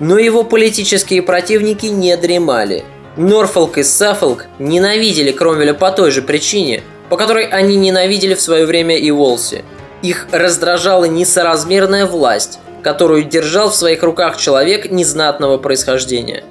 Но 0.00 0.18
его 0.18 0.42
политические 0.42 1.22
противники 1.22 1.86
не 1.86 2.16
дремали. 2.16 2.84
Норфолк 3.16 3.78
и 3.78 3.84
Саффолк 3.84 4.46
ненавидели 4.58 5.30
Кромвеля 5.30 5.72
по 5.72 5.92
той 5.92 6.10
же 6.10 6.20
причине, 6.20 6.82
по 7.08 7.16
которой 7.16 7.46
они 7.46 7.76
ненавидели 7.76 8.34
в 8.34 8.40
свое 8.40 8.66
время 8.66 8.98
и 8.98 9.10
Волси. 9.10 9.64
Их 10.02 10.26
раздражала 10.32 11.04
несоразмерная 11.04 12.06
власть, 12.06 12.58
которую 12.84 13.24
держал 13.24 13.70
в 13.70 13.74
своих 13.74 14.02
руках 14.02 14.36
человек 14.36 14.90
незнатного 14.90 15.56
происхождения. 15.56 16.44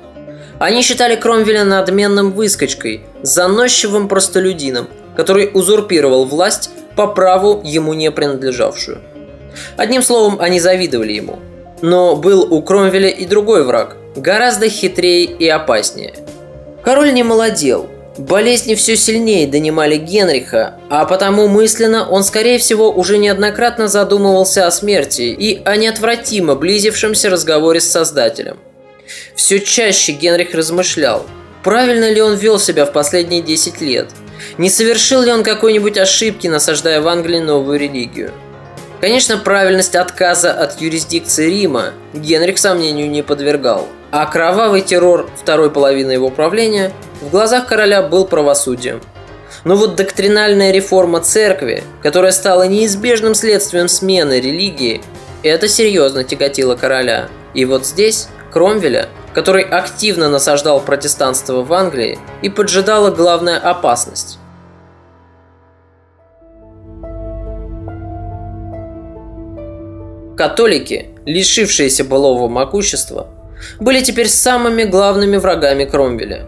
Они 0.60 0.82
считали 0.82 1.16
Кромвеля 1.16 1.64
надменным 1.64 2.32
выскочкой, 2.32 3.02
заносчивым 3.22 4.08
простолюдином, 4.08 4.88
который 5.16 5.52
узурпировал 5.54 6.26
власть 6.26 6.72
по 6.96 7.08
праву 7.08 7.62
ему 7.64 7.94
не 7.94 8.12
принадлежавшую. 8.12 9.00
Одним 9.78 10.02
словом, 10.02 10.38
они 10.40 10.60
завидовали 10.60 11.14
ему. 11.14 11.40
Но 11.82 12.16
был 12.16 12.52
у 12.52 12.62
Кромвеля 12.64 13.10
и 13.10 13.26
другой 13.26 13.64
враг, 13.64 13.98
гораздо 14.16 14.70
хитрее 14.70 15.26
и 15.26 15.48
опаснее. 15.48 16.16
Король 16.84 17.14
не 17.14 17.24
молодел, 17.24 17.88
Болезни 18.18 18.76
все 18.76 18.96
сильнее 18.96 19.48
донимали 19.48 19.98
Генриха, 19.98 20.76
а 20.90 21.06
потому 21.06 21.48
мысленно 21.48 22.08
он, 22.08 22.24
скорее 22.24 22.60
всего, 22.60 22.92
уже 22.92 23.18
неоднократно 23.18 23.88
задумывался 23.88 24.68
о 24.68 24.72
смерти 24.72 25.24
и 25.24 25.64
о 25.66 25.76
неотвратимо 25.78 26.54
близившемся 26.54 27.32
разговоре 27.32 27.80
с 27.80 27.90
Создателем. 27.90 28.60
Все 29.36 29.60
чаще 29.60 30.12
Генрих 30.12 30.54
размышлял, 30.54 31.26
правильно 31.64 32.12
ли 32.12 32.22
он 32.22 32.36
вел 32.36 32.60
себя 32.60 32.86
в 32.86 32.92
последние 32.92 33.42
10 33.42 33.82
лет, 33.82 34.10
не 34.60 34.70
совершил 34.70 35.24
ли 35.24 35.32
он 35.32 35.44
какой-нибудь 35.44 35.98
ошибки, 35.98 36.46
насаждая 36.46 37.02
в 37.02 37.08
Англии 37.08 37.40
новую 37.40 37.80
религию. 37.80 38.32
Конечно, 39.02 39.38
правильность 39.38 39.96
отказа 39.96 40.54
от 40.54 40.80
юрисдикции 40.80 41.50
Рима 41.50 41.94
Генрих 42.14 42.60
сомнению 42.60 43.10
не 43.10 43.24
подвергал– 43.24 43.88
а 44.14 44.28
кровавый 44.28 44.82
террор 44.82 45.28
второй 45.36 45.72
половины 45.72 46.12
его 46.12 46.30
правления 46.30 46.94
в 47.20 47.32
глазах 47.32 47.66
короля 47.66 48.04
был 48.04 48.26
правосудием. 48.26 49.02
Но 49.64 49.76
вот 49.76 49.96
доктринальная 49.96 50.70
реформа 50.72 51.20
церкви, 51.20 51.84
которая 52.04 52.32
стала 52.32 52.68
неизбежным 52.68 53.34
следствием 53.34 53.88
смены 53.88 54.40
религии, 54.40 55.02
это 55.42 55.68
серьезно 55.68 56.24
тяготило 56.24 56.76
короля. 56.76 57.28
И 57.56 57.66
вот 57.66 57.88
здесь 57.88 58.28
Кромвеля, 58.52 59.10
который 59.34 59.64
активно 59.64 60.30
насаждал 60.30 60.80
протестанство 60.80 61.64
в 61.64 61.74
Англии, 61.74 62.20
и 62.44 62.50
поджидала 62.50 63.10
главная 63.10 63.58
опасность. 63.58 64.38
Католики, 70.38 71.10
лишившиеся 71.26 72.04
былого 72.04 72.48
могущества, 72.48 73.28
были 73.80 74.02
теперь 74.02 74.28
самыми 74.28 74.84
главными 74.84 75.38
врагами 75.38 75.86
Кромвеля. 75.86 76.46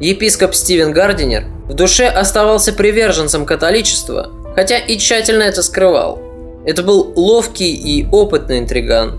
Епископ 0.00 0.54
Стивен 0.54 0.92
Гардинер 0.92 1.44
в 1.68 1.74
душе 1.74 2.06
оставался 2.06 2.72
приверженцем 2.72 3.44
католичества, 3.44 4.30
хотя 4.54 4.78
и 4.78 4.96
тщательно 4.96 5.42
это 5.42 5.62
скрывал. 5.62 6.20
Это 6.64 6.82
был 6.82 7.12
ловкий 7.16 7.74
и 7.74 8.06
опытный 8.10 8.58
интриган. 8.58 9.18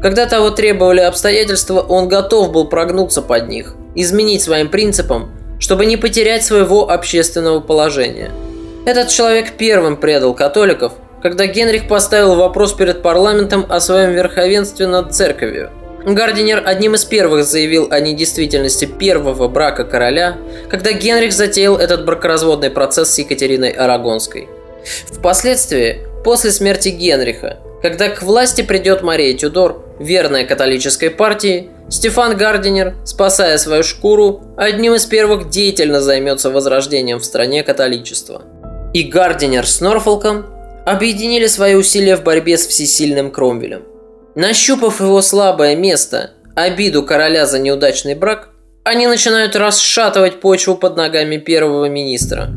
Когда 0.00 0.26
того 0.26 0.50
требовали 0.50 1.00
обстоятельства, 1.00 1.80
он 1.80 2.08
готов 2.08 2.52
был 2.52 2.68
прогнуться 2.68 3.22
под 3.22 3.48
них, 3.48 3.74
изменить 3.94 4.42
своим 4.42 4.68
принципам, 4.68 5.30
чтобы 5.58 5.86
не 5.86 5.96
потерять 5.96 6.44
своего 6.44 6.90
общественного 6.90 7.60
положения. 7.60 8.30
Этот 8.84 9.08
человек 9.08 9.52
первым 9.58 9.96
предал 9.96 10.34
католиков, 10.34 10.92
когда 11.22 11.46
Генрих 11.46 11.86
поставил 11.88 12.34
вопрос 12.34 12.72
перед 12.72 13.02
парламентом 13.02 13.64
о 13.68 13.80
своем 13.80 14.12
верховенстве 14.12 14.86
над 14.86 15.14
церковью– 15.14 15.70
Гардинер 16.04 16.62
одним 16.66 16.94
из 16.94 17.04
первых 17.04 17.44
заявил 17.44 17.88
о 17.90 18.00
недействительности 18.00 18.86
первого 18.86 19.46
брака 19.48 19.84
короля, 19.84 20.36
когда 20.68 20.92
Генрих 20.92 21.32
затеял 21.32 21.76
этот 21.76 22.04
бракоразводный 22.04 22.70
процесс 22.70 23.10
с 23.10 23.18
Екатериной 23.18 23.70
Арагонской. 23.70 24.48
Впоследствии, 25.06 26.00
после 26.24 26.50
смерти 26.50 26.88
Генриха, 26.88 27.58
когда 27.82 28.08
к 28.08 28.22
власти 28.22 28.62
придет 28.62 29.02
Мария 29.02 29.36
Тюдор, 29.36 29.84
верная 30.00 30.44
католической 30.44 31.10
партии, 31.10 31.70
Стефан 31.88 32.36
Гардинер, 32.36 32.94
спасая 33.04 33.58
свою 33.58 33.84
шкуру, 33.84 34.42
одним 34.56 34.94
из 34.94 35.04
первых 35.06 35.50
деятельно 35.50 36.00
займется 36.00 36.50
возрождением 36.50 37.18
в 37.18 37.24
стране 37.24 37.62
католичества. 37.62 38.42
И 38.92 39.04
Гардинер 39.04 39.66
с 39.66 39.80
Норфолком 39.80 40.46
объединили 40.84 41.46
свои 41.46 41.74
усилия 41.74 42.16
в 42.16 42.24
борьбе 42.24 42.58
с 42.58 42.66
всесильным 42.66 43.30
Кромвелем. 43.30 43.91
Нащупав 44.34 45.00
его 45.00 45.20
слабое 45.20 45.76
место, 45.76 46.30
обиду 46.54 47.02
короля 47.02 47.46
за 47.46 47.58
неудачный 47.58 48.14
брак, 48.14 48.48
они 48.84 49.06
начинают 49.06 49.56
расшатывать 49.56 50.40
почву 50.40 50.74
под 50.74 50.96
ногами 50.96 51.36
первого 51.36 51.88
министра. 51.88 52.50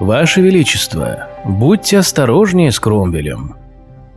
Ваше 0.00 0.42
Величество, 0.42 1.28
будьте 1.44 1.98
осторожнее 1.98 2.70
с 2.70 2.78
Кромвелем. 2.78 3.56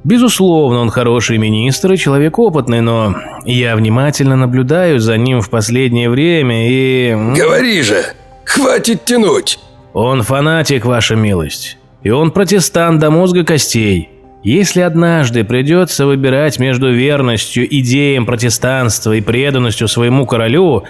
Безусловно, 0.03 0.79
он 0.79 0.89
хороший 0.89 1.37
министр 1.37 1.93
и 1.93 1.97
человек 1.97 2.37
опытный, 2.37 2.81
но 2.81 3.15
я 3.45 3.75
внимательно 3.75 4.35
наблюдаю 4.35 4.99
за 4.99 5.15
ним 5.17 5.41
в 5.41 5.49
последнее 5.49 6.09
время 6.09 6.69
и... 6.69 7.15
Говори 7.35 7.81
же! 7.83 8.03
Хватит 8.43 9.05
тянуть! 9.05 9.59
Он 9.93 10.23
фанатик, 10.23 10.85
ваша 10.85 11.15
милость. 11.15 11.77
И 12.03 12.09
он 12.09 12.31
протестант 12.31 12.99
до 12.99 13.11
мозга 13.11 13.43
костей. 13.43 14.09
Если 14.43 14.81
однажды 14.81 15.43
придется 15.43 16.07
выбирать 16.07 16.57
между 16.57 16.91
верностью 16.91 17.67
идеям 17.79 18.25
протестанства 18.25 19.13
и 19.13 19.21
преданностью 19.21 19.87
своему 19.87 20.25
королю, 20.25 20.83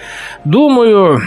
думаю, 0.44 1.20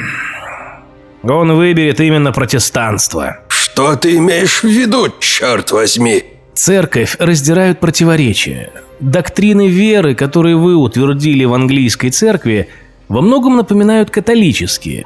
он 1.22 1.54
выберет 1.54 2.00
именно 2.00 2.32
протестанство. 2.32 3.42
Что 3.48 3.96
ты 3.96 4.16
имеешь 4.18 4.64
в 4.64 4.68
виду, 4.68 5.14
черт 5.20 5.72
возьми? 5.72 6.24
Церковь 6.56 7.16
раздирают 7.20 7.80
противоречия. 7.80 8.72
Доктрины 9.00 9.68
веры, 9.68 10.16
которые 10.16 10.56
вы 10.56 10.76
утвердили 10.76 11.46
в 11.46 11.54
английской 11.54 12.10
церкви, 12.10 12.70
во 13.08 13.22
многом 13.22 13.58
напоминают 13.58 14.10
католические. 14.10 15.06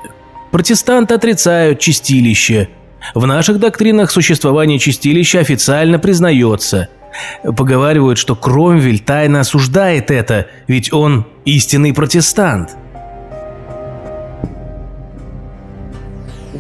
Протестанты 0.52 1.16
отрицают 1.16 1.80
чистилище. 1.80 2.70
В 3.14 3.26
наших 3.26 3.60
доктринах 3.60 4.10
существование 4.10 4.80
чистилища 4.80 5.40
официально 5.40 6.00
признается– 6.00 6.88
Поговаривают, 7.44 8.18
что 8.18 8.36
Кромвель 8.36 9.00
тайно 9.00 9.42
осуждает 9.42 10.12
это, 10.12 10.48
ведь 10.68 10.94
он 10.94 11.26
истинный 11.46 11.94
протестант. 11.94 12.72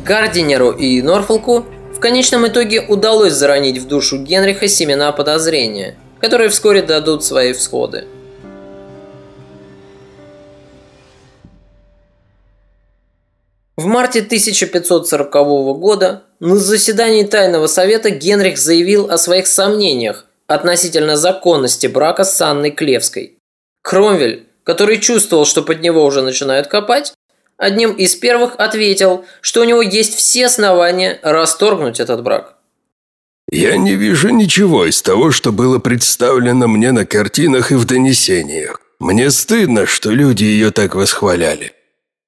Гардинеру 0.05 0.71
и 0.71 1.01
Норфолку 1.01 1.65
в 1.95 1.99
конечном 1.99 2.47
итоге 2.47 2.81
удалось 2.81 3.33
заронить 3.33 3.77
в 3.77 3.87
душу 3.87 4.17
Генриха 4.17 4.67
семена 4.67 5.11
подозрения, 5.11 5.97
которые 6.19 6.49
вскоре 6.49 6.81
дадут 6.81 7.23
свои 7.23 7.53
всходы. 7.53 8.05
В 13.75 13.85
марте 13.85 14.19
1540 14.19 15.31
года 15.77 16.23
на 16.39 16.55
заседании 16.55 17.23
Тайного 17.23 17.67
Совета 17.67 18.09
Генрих 18.09 18.57
заявил 18.57 19.09
о 19.09 19.17
своих 19.17 19.47
сомнениях 19.47 20.25
относительно 20.49 21.15
законности 21.15 21.85
брака 21.87 22.23
с 22.23 22.41
Анной 22.41 22.71
Клевской. 22.71 23.37
Кромвель, 23.83 24.47
который 24.63 24.97
чувствовал, 24.97 25.45
что 25.45 25.61
под 25.61 25.81
него 25.81 26.03
уже 26.03 26.23
начинают 26.23 26.67
копать, 26.67 27.13
одним 27.57 27.91
из 27.91 28.15
первых 28.15 28.55
ответил, 28.57 29.25
что 29.41 29.61
у 29.61 29.63
него 29.63 29.83
есть 29.83 30.15
все 30.15 30.47
основания 30.47 31.19
расторгнуть 31.21 31.99
этот 31.99 32.23
брак. 32.23 32.55
«Я 33.51 33.77
не 33.77 33.95
вижу 33.95 34.29
ничего 34.29 34.85
из 34.85 35.01
того, 35.01 35.31
что 35.31 35.51
было 35.51 35.77
представлено 35.79 36.67
мне 36.67 36.91
на 36.91 37.05
картинах 37.05 37.71
и 37.71 37.75
в 37.75 37.85
донесениях. 37.85 38.81
Мне 38.99 39.29
стыдно, 39.31 39.85
что 39.85 40.09
люди 40.09 40.43
ее 40.43 40.71
так 40.71 40.95
восхваляли. 40.95 41.73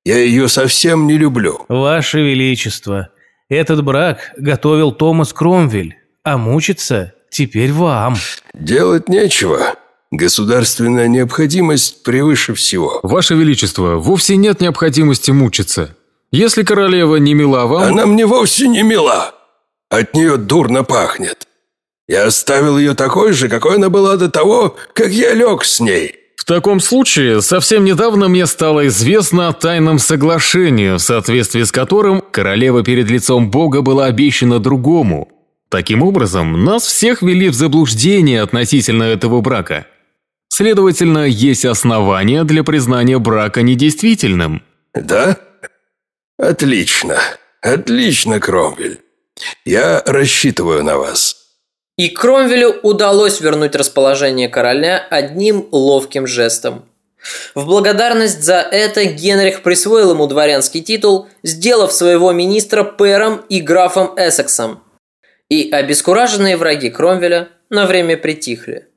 Я 0.06 0.18
ее 0.18 0.48
совсем 0.48 1.08
не 1.08 1.18
люблю». 1.18 1.66
«Ваше 1.68 2.22
Величество, 2.22 3.10
этот 3.50 3.84
брак 3.84 4.32
готовил 4.38 4.92
Томас 4.92 5.34
Кромвель, 5.34 5.98
а 6.24 6.38
мучиться 6.38 7.14
Теперь 7.32 7.72
вам. 7.72 8.18
Делать 8.54 9.08
нечего. 9.08 9.76
Государственная 10.12 11.08
необходимость 11.08 12.04
превыше 12.04 12.54
всего. 12.54 13.00
Ваше 13.04 13.36
Величество, 13.36 13.96
вовсе 13.96 14.36
нет 14.36 14.60
необходимости 14.60 15.32
мучиться. 15.32 15.96
Если 16.34 16.64
королева 16.64 17.16
не 17.16 17.34
мила 17.34 17.68
вам... 17.68 17.84
Она 17.84 18.06
мне 18.06 18.26
вовсе 18.26 18.68
не 18.68 18.84
мила. 18.84 19.34
От 19.90 20.14
нее 20.14 20.36
дурно 20.36 20.84
пахнет. 20.84 21.48
Я 22.10 22.26
оставил 22.26 22.78
ее 22.78 22.96
такой 22.96 23.32
же, 23.32 23.48
какой 23.48 23.76
она 23.76 23.90
была 23.90 24.18
до 24.18 24.30
того, 24.30 24.76
как 24.94 25.12
я 25.12 25.34
лег 25.34 25.64
с 25.64 25.80
ней. 25.80 26.16
В 26.36 26.44
таком 26.44 26.82
случае, 26.82 27.42
совсем 27.42 27.86
недавно 27.86 28.28
мне 28.28 28.46
стало 28.46 28.88
известно 28.88 29.48
о 29.48 29.54
тайном 29.54 30.00
соглашении, 30.00 30.98
в 30.98 31.00
соответствии 31.00 31.64
с 31.64 31.72
которым 31.72 32.22
королева 32.32 32.84
перед 32.84 33.10
лицом 33.10 33.50
Бога 33.50 33.82
была 33.82 34.08
обещана 34.08 34.60
другому– 34.60 35.30
Таким 35.72 36.04
образом, 36.04 36.66
нас 36.66 36.86
всех 36.86 37.22
ввели 37.22 37.48
в 37.48 37.54
заблуждение 37.54 38.42
относительно 38.42 39.04
этого 39.04 39.40
брака. 39.40 39.88
Следовательно, 40.50 41.20
есть 41.26 41.64
основания 41.64 42.44
для 42.44 42.66
признания 42.66 43.18
брака 43.20 43.62
недействительным. 43.62 44.64
Да? 44.94 45.38
Отлично. 46.38 47.18
Отлично, 47.62 48.42
Кромвель. 48.42 49.00
Я 49.64 50.04
рассчитываю 50.06 50.84
на 50.84 50.98
вас. 50.98 51.38
И 51.98 52.10
Кромвелю 52.10 52.76
удалось 52.84 53.40
вернуть 53.40 53.74
расположение 53.74 54.50
короля 54.50 54.98
одним 55.10 55.70
ловким 55.72 56.28
жестом. 56.28 56.84
В 57.56 57.66
благодарность 57.66 58.44
за 58.44 58.56
это 58.56 59.06
Генрих 59.06 59.62
присвоил 59.64 60.12
ему 60.12 60.28
дворянский 60.28 60.82
титул, 60.82 61.30
сделав 61.44 61.94
своего 61.94 62.34
министра 62.34 62.84
пэром 62.84 63.46
и 63.48 63.62
графом 63.62 64.14
Эссексом– 64.18 64.84
и 65.52 65.70
обескураженные 65.70 66.56
враги 66.56 66.90
Кромвеля 66.90 67.50
на 67.70 67.86
время 67.86 68.16
притихли. 68.16 68.88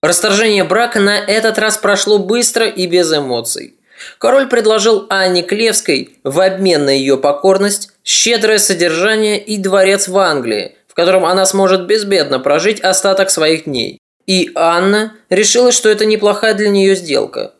Расторжение 0.00 0.62
брака 0.62 1.00
на 1.00 1.18
этот 1.18 1.58
раз 1.58 1.76
прошло 1.76 2.20
быстро 2.20 2.68
и 2.68 2.86
без 2.86 3.12
эмоций. 3.12 3.74
Король 4.18 4.48
предложил 4.48 5.06
Анне 5.10 5.42
Клевской 5.42 6.20
в 6.22 6.38
обмен 6.38 6.84
на 6.84 6.90
ее 6.90 7.16
покорность 7.16 7.90
щедрое 8.04 8.58
содержание 8.58 9.42
и 9.42 9.56
дворец 9.56 10.06
в 10.06 10.16
Англии, 10.18 10.76
в 10.86 10.94
котором 10.94 11.24
она 11.24 11.44
сможет 11.44 11.86
безбедно 11.86 12.38
прожить 12.38 12.80
остаток 12.80 13.28
своих 13.28 13.64
дней. 13.64 13.98
И 14.24 14.52
Анна 14.54 15.14
решила, 15.30 15.72
что 15.72 15.88
это 15.88 16.06
неплохая 16.06 16.54
для 16.54 16.68
нее 16.68 16.94
сделка. 16.94 17.54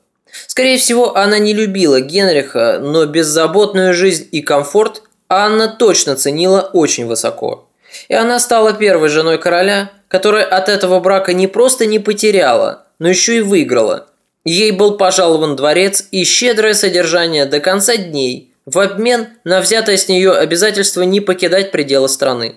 Скорее 0.46 0.78
всего, 0.78 1.16
она 1.16 1.40
не 1.40 1.54
любила 1.54 2.00
Генриха, 2.00 2.78
но 2.80 3.04
беззаботную 3.04 3.94
жизнь 3.94 4.28
и 4.30 4.42
комфорт 4.42 5.02
Анна 5.28 5.66
точно 5.66 6.14
ценила 6.14 6.70
очень 6.72 7.06
высоко. 7.06 7.67
И 8.06 8.14
она 8.14 8.38
стала 8.38 8.72
первой 8.72 9.08
женой 9.08 9.38
короля, 9.38 9.90
которая 10.08 10.44
от 10.44 10.68
этого 10.68 11.00
брака 11.00 11.32
не 11.32 11.46
просто 11.46 11.86
не 11.86 11.98
потеряла, 11.98 12.86
но 12.98 13.08
еще 13.08 13.38
и 13.38 13.40
выиграла. 13.40 14.08
Ей 14.44 14.70
был 14.70 14.96
пожалован 14.96 15.56
дворец 15.56 16.06
и 16.10 16.24
щедрое 16.24 16.74
содержание 16.74 17.44
до 17.44 17.60
конца 17.60 17.96
дней 17.96 18.54
в 18.64 18.78
обмен 18.78 19.28
на 19.44 19.60
взятое 19.60 19.96
с 19.96 20.08
нее 20.08 20.32
обязательство 20.32 21.02
не 21.02 21.20
покидать 21.20 21.70
пределы 21.70 22.08
страны. 22.08 22.56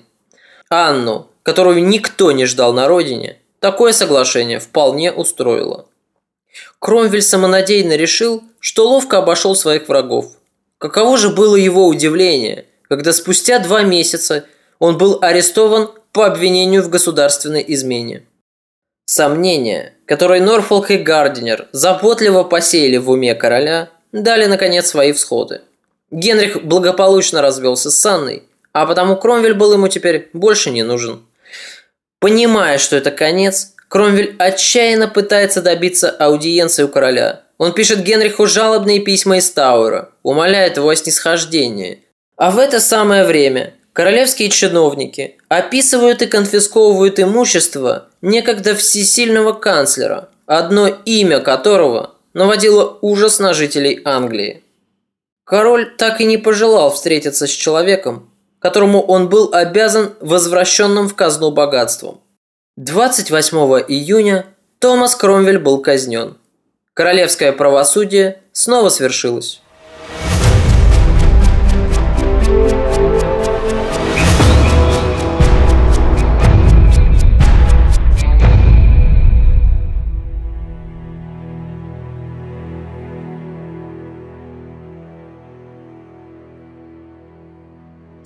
Анну, 0.69 1.29
которую 1.43 1.85
никто 1.85 2.31
не 2.31 2.45
ждал 2.45 2.73
на 2.73 2.87
родине, 2.87 3.37
такое 3.59 3.93
соглашение 3.93 4.59
вполне 4.59 5.11
устроило. 5.11 5.85
Кромвель 6.79 7.21
самонадеянно 7.21 7.95
решил, 7.95 8.43
что 8.59 8.89
ловко 8.89 9.17
обошел 9.17 9.55
своих 9.55 9.87
врагов. 9.87 10.33
Каково 10.77 11.17
же 11.17 11.29
было 11.29 11.55
его 11.55 11.87
удивление, 11.87 12.65
когда 12.89 13.13
спустя 13.13 13.59
два 13.59 13.83
месяца 13.83 14.45
он 14.81 14.97
был 14.97 15.19
арестован 15.21 15.91
по 16.11 16.25
обвинению 16.25 16.81
в 16.81 16.89
государственной 16.89 17.63
измене. 17.67 18.23
Сомнения, 19.05 19.93
которые 20.07 20.41
Норфолк 20.41 20.89
и 20.89 20.97
Гардинер 20.97 21.67
заботливо 21.71 22.43
посеяли 22.43 22.97
в 22.97 23.11
уме 23.11 23.35
короля, 23.35 23.89
дали, 24.11 24.47
наконец, 24.47 24.87
свои 24.87 25.11
всходы. 25.11 25.61
Генрих 26.09 26.63
благополучно 26.63 27.43
развелся 27.43 27.91
с 27.91 28.05
Анной, 28.07 28.43
а 28.73 28.87
потому 28.87 29.17
Кромвель 29.17 29.53
был 29.53 29.71
ему 29.73 29.87
теперь 29.87 30.29
больше 30.33 30.71
не 30.71 30.81
нужен. 30.81 31.27
Понимая, 32.19 32.79
что 32.79 32.95
это 32.95 33.11
конец, 33.11 33.73
Кромвель 33.87 34.35
отчаянно 34.39 35.07
пытается 35.07 35.61
добиться 35.61 36.09
аудиенции 36.09 36.83
у 36.83 36.87
короля. 36.87 37.43
Он 37.59 37.73
пишет 37.73 38.01
Генриху 38.01 38.47
жалобные 38.47 38.99
письма 38.99 39.37
из 39.37 39.51
Тауэра, 39.51 40.09
умоляет 40.23 40.77
его 40.77 40.89
о 40.89 40.95
снисхождении. 40.95 42.03
А 42.35 42.49
в 42.49 42.57
это 42.57 42.79
самое 42.79 43.25
время 43.25 43.75
Королевские 43.93 44.49
чиновники 44.49 45.37
описывают 45.49 46.21
и 46.21 46.27
конфисковывают 46.27 47.19
имущество 47.19 48.07
некогда 48.21 48.73
всесильного 48.73 49.51
канцлера, 49.51 50.29
одно 50.45 50.87
имя 50.87 51.41
которого 51.41 52.15
наводило 52.33 52.97
ужас 53.01 53.39
на 53.39 53.53
жителей 53.53 54.01
Англии. 54.05 54.63
Король 55.43 55.93
так 55.97 56.21
и 56.21 56.25
не 56.25 56.37
пожелал 56.37 56.91
встретиться 56.91 57.47
с 57.47 57.49
человеком, 57.49 58.29
которому 58.59 59.01
он 59.01 59.27
был 59.27 59.49
обязан 59.51 60.13
возвращенным 60.21 61.09
в 61.09 61.15
казну 61.15 61.51
богатством. 61.51 62.21
28 62.77 63.57
июня 63.89 64.45
Томас 64.79 65.15
Кромвель 65.15 65.59
был 65.59 65.79
казнен. 65.79 66.37
Королевское 66.93 67.51
правосудие 67.51 68.41
снова 68.53 68.87
свершилось. 68.87 69.61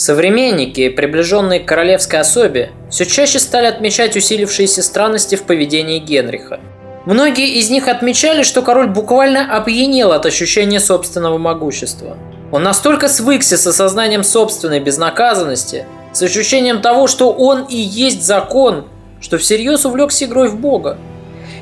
Современники, 0.06 0.90
приближенные 0.90 1.62
к 1.62 1.66
королевской 1.66 2.20
особе, 2.20 2.70
все 2.92 3.08
чаще 3.08 3.40
стали 3.40 3.66
отмечать 3.66 4.16
усилившиеся 4.16 4.84
странности 4.84 5.34
в 5.34 5.46
поведении 5.46 5.98
Генриха. 5.98 6.60
Многие 7.08 7.56
из 7.56 7.72
них 7.72 7.88
отмечали, 7.88 8.44
что 8.44 8.62
король 8.62 8.86
буквально 8.86 9.58
опьянел 9.58 10.12
от 10.12 10.28
ощущения 10.28 10.80
собственного 10.80 11.40
могущества. 11.40 12.18
Он 12.52 12.62
настолько 12.62 13.08
свыкся 13.08 13.58
с 13.58 13.66
осознанием 13.66 14.24
собственной 14.24 14.80
безнаказанности, 14.80 15.88
с 16.14 16.22
ощущением 16.22 16.84
того, 16.84 17.08
что 17.08 17.32
он 17.32 17.64
и 17.64 17.76
есть 17.76 18.22
закон, 18.22 18.86
что 19.20 19.40
всерьез 19.40 19.86
увлекся 19.86 20.26
игрой 20.26 20.50
в 20.50 20.60
Бога. 20.60 21.00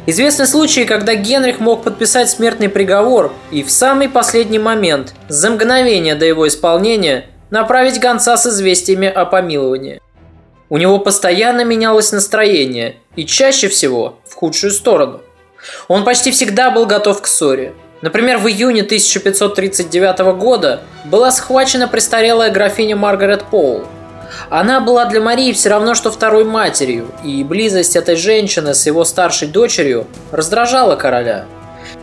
Известны 0.05 0.47
случаи, 0.47 0.81
когда 0.81 1.15
Генрих 1.15 1.61
мог 1.61 1.83
подписать 1.83 2.29
смертный 2.29 2.67
приговор 2.67 3.31
и 3.51 3.63
в 3.63 3.71
самый 3.71 4.09
последний 4.09 4.59
момент, 4.59 5.13
за 5.29 5.49
мгновение 5.49 6.15
до 6.15 6.25
его 6.25 6.45
исполнения, 6.45 7.27
направить 7.53 7.99
гонца 7.99 8.35
с 8.35 8.47
известиями 8.47 9.07
о 9.07 9.25
помиловании. 9.25 10.01
У 10.69 10.79
него 10.79 10.97
постоянно 10.97 11.63
менялось 11.63 12.11
настроение, 12.11 12.95
и 13.15 13.27
чаще 13.27 13.67
всего 13.67 14.17
в 14.25 14.33
худшую 14.33 14.71
сторону. 14.71 15.21
Он 15.87 16.03
почти 16.03 16.31
всегда 16.31 16.71
был 16.71 16.87
готов 16.87 17.21
к 17.21 17.27
ссоре. 17.27 17.75
Например, 18.01 18.39
в 18.39 18.47
июне 18.47 18.81
1539 18.81 20.35
года 20.35 20.81
была 21.05 21.29
схвачена 21.29 21.87
престарелая 21.87 22.49
графиня 22.49 22.95
Маргарет 22.95 23.43
Поул. 23.43 23.83
Она 24.49 24.79
была 24.79 25.05
для 25.05 25.21
Марии 25.21 25.51
все 25.51 25.69
равно, 25.69 25.93
что 25.93 26.09
второй 26.09 26.45
матерью, 26.45 27.05
и 27.23 27.43
близость 27.43 27.95
этой 27.95 28.15
женщины 28.15 28.73
с 28.73 28.87
его 28.87 29.05
старшей 29.05 29.47
дочерью 29.47 30.07
раздражала 30.31 30.95
короля. 30.95 31.45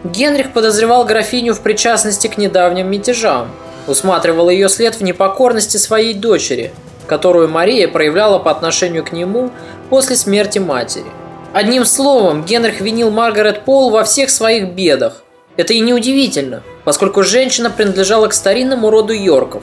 Генрих 0.04 0.52
подозревал 0.52 1.04
графиню 1.04 1.54
в 1.54 1.60
причастности 1.60 2.28
к 2.28 2.38
недавним 2.38 2.88
мятежам, 2.88 3.50
усматривал 3.87 4.51
ее 4.51 4.69
след 4.69 4.95
в 4.97 5.03
непокорности 5.03 5.77
своей 5.77 6.14
дочери, 6.14 6.73
которую 7.07 7.49
Мария 7.49 7.88
проявляла 7.88 8.38
по 8.38 8.51
отношению 8.51 9.05
к 9.05 9.12
нему 9.12 9.51
после 9.88 10.16
смерти 10.16 10.59
матери. 10.59 11.07
Одним 11.53 11.85
словом, 11.85 12.45
Генрих 12.45 12.81
винил 12.81 13.11
Маргарет 13.11 13.64
Пол 13.64 13.90
во 13.90 14.05
всех 14.05 14.31
своих 14.31 14.71
бедах. 14.71 15.23
Это 15.57 15.73
и 15.73 15.81
неудивительно, 15.81 16.62
поскольку 16.85 17.23
женщина 17.25 17.71
принадлежала 17.71 18.29
к 18.29 18.33
старинному 18.33 18.88
роду 18.90 19.12
Йорков. 19.12 19.62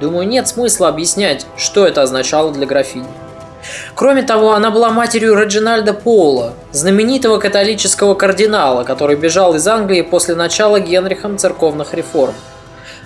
Думаю, 0.00 0.26
нет 0.26 0.48
смысла 0.48 0.88
объяснять, 0.88 1.46
что 1.56 1.86
это 1.86 2.02
означало 2.02 2.52
для 2.52 2.66
графини. 2.66 3.06
Кроме 3.94 4.22
того, 4.22 4.54
она 4.54 4.70
была 4.70 4.90
матерью 4.90 5.38
Реджинальда 5.38 5.92
Пола, 5.92 6.54
знаменитого 6.72 7.38
католического 7.38 8.14
кардинала, 8.14 8.84
который 8.84 9.16
бежал 9.16 9.54
из 9.54 9.66
Англии 9.68 10.02
после 10.02 10.34
начала 10.34 10.80
Генрихом 10.80 11.38
церковных 11.38 11.94
реформ. 11.94 12.34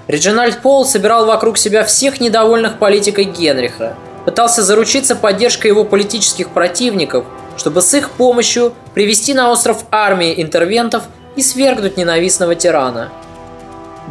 Реджинальд 0.07 0.61
Пол 0.61 0.85
собирал 0.85 1.25
вокруг 1.27 1.57
себя 1.57 1.83
всех 1.85 2.21
недовольных 2.21 2.79
политикой 2.79 3.25
Генриха, 3.25 3.97
пытался 4.27 4.63
заручиться 4.63 5.17
поддержкой 5.17 5.69
его 5.69 5.85
политических 5.85 6.51
противников, 6.51 7.25
чтобы 7.57 7.81
с 7.81 7.95
их 7.95 8.11
помощью 8.11 8.75
привести 8.93 9.33
на 9.33 9.51
остров 9.51 9.85
армии 9.91 10.35
интервентов 10.43 11.05
и 11.37 11.43
свергнуть 11.43 11.97
ненавистного 11.97 12.55
тирана. 12.55 13.11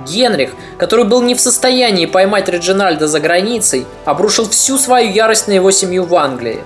Генрих, 0.08 0.52
который 0.80 1.06
был 1.06 1.22
не 1.22 1.36
в 1.36 1.42
состоянии 1.42 2.08
поймать 2.08 2.50
Реджинальда 2.50 3.08
за 3.08 3.20
границей, 3.20 3.86
обрушил 4.06 4.50
всю 4.50 4.80
свою 4.80 5.12
ярость 5.12 5.48
на 5.48 5.52
его 5.52 5.70
семью 5.70 6.06
в 6.06 6.16
Англии. 6.16 6.62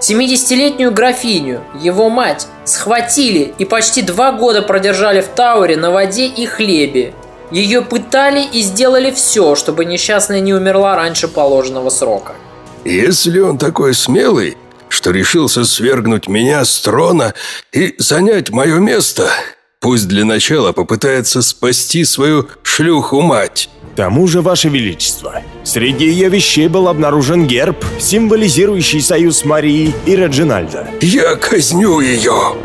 70-летнюю 0.00 0.90
графиню, 0.90 1.62
его 1.80 2.10
мать, 2.10 2.48
схватили 2.64 3.54
и 3.58 3.64
почти 3.64 4.02
два 4.02 4.32
года 4.32 4.62
продержали 4.62 5.20
в 5.20 5.28
Тауре 5.28 5.76
на 5.76 5.92
воде 5.92 6.26
и 6.26 6.46
хлебе, 6.46 7.14
ее 7.50 7.82
пытали 7.82 8.44
и 8.44 8.62
сделали 8.62 9.10
все, 9.10 9.54
чтобы 9.54 9.84
несчастная 9.84 10.40
не 10.40 10.54
умерла 10.54 10.96
раньше 10.96 11.28
положенного 11.28 11.90
срока. 11.90 12.34
Если 12.84 13.40
он 13.40 13.58
такой 13.58 13.94
смелый, 13.94 14.56
что 14.88 15.10
решился 15.10 15.64
свергнуть 15.64 16.28
меня 16.28 16.64
с 16.64 16.80
трона 16.80 17.34
и 17.72 17.94
занять 17.98 18.50
мое 18.50 18.78
место, 18.78 19.28
пусть 19.80 20.08
для 20.08 20.24
начала 20.24 20.72
попытается 20.72 21.42
спасти 21.42 22.04
свою 22.04 22.48
шлюху-мать. 22.62 23.68
К 23.92 23.96
тому 23.96 24.26
же, 24.26 24.40
Ваше 24.40 24.68
Величество, 24.68 25.42
среди 25.62 26.06
ее 26.06 26.28
вещей 26.28 26.68
был 26.68 26.88
обнаружен 26.88 27.46
герб, 27.46 27.84
символизирующий 28.00 29.00
союз 29.00 29.44
Марии 29.44 29.94
и 30.04 30.16
Реджинальда. 30.16 30.88
Я 31.00 31.36
казню 31.36 32.00
ее! 32.00 32.56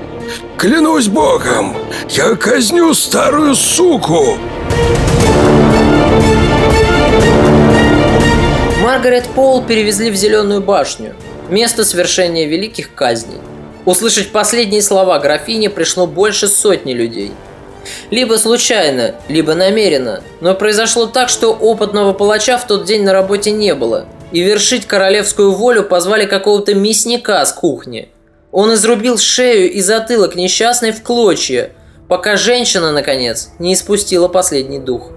Клянусь 0.58 1.08
богом, 1.08 1.76
я 2.10 2.36
казню 2.36 2.94
старую 2.94 3.56
суку! 3.56 4.38
Маргарет 8.82 9.28
Пол 9.36 9.64
перевезли 9.64 10.12
в 10.12 10.16
Зеленую 10.16 10.62
башню, 10.62 11.16
место 11.50 11.86
свершения 11.86 12.46
великих 12.46 12.94
казней. 12.94 13.40
Услышать 13.86 14.32
последние 14.32 14.82
слова 14.82 15.20
графини 15.20 15.68
пришло 15.68 16.06
больше 16.06 16.48
сотни 16.48 16.94
людей. 16.94 17.32
Либо 18.12 18.36
случайно, 18.36 19.16
либо 19.28 19.56
намеренно, 19.56 20.22
но 20.42 20.54
произошло 20.54 21.06
так, 21.06 21.30
что 21.30 21.54
опытного 21.54 22.14
палача 22.14 22.58
в 22.58 22.68
тот 22.68 22.86
день 22.86 23.04
на 23.04 23.14
работе 23.14 23.52
не 23.52 23.74
было, 23.74 24.06
и 24.32 24.42
вершить 24.42 24.86
королевскую 24.86 25.54
волю 25.54 25.84
позвали 25.84 26.26
какого-то 26.26 26.76
мясника 26.76 27.46
с 27.46 27.54
кухни. 27.54 28.10
Он 28.52 28.74
изрубил 28.74 29.18
шею 29.18 29.72
и 29.72 29.82
затылок 29.82 30.36
несчастной 30.36 30.92
в 30.92 31.04
клочья, 31.04 31.72
пока 32.10 32.36
женщина, 32.36 32.92
наконец, 32.92 33.52
не 33.60 33.74
испустила 33.74 34.28
последний 34.28 34.80
дух. 34.80 35.12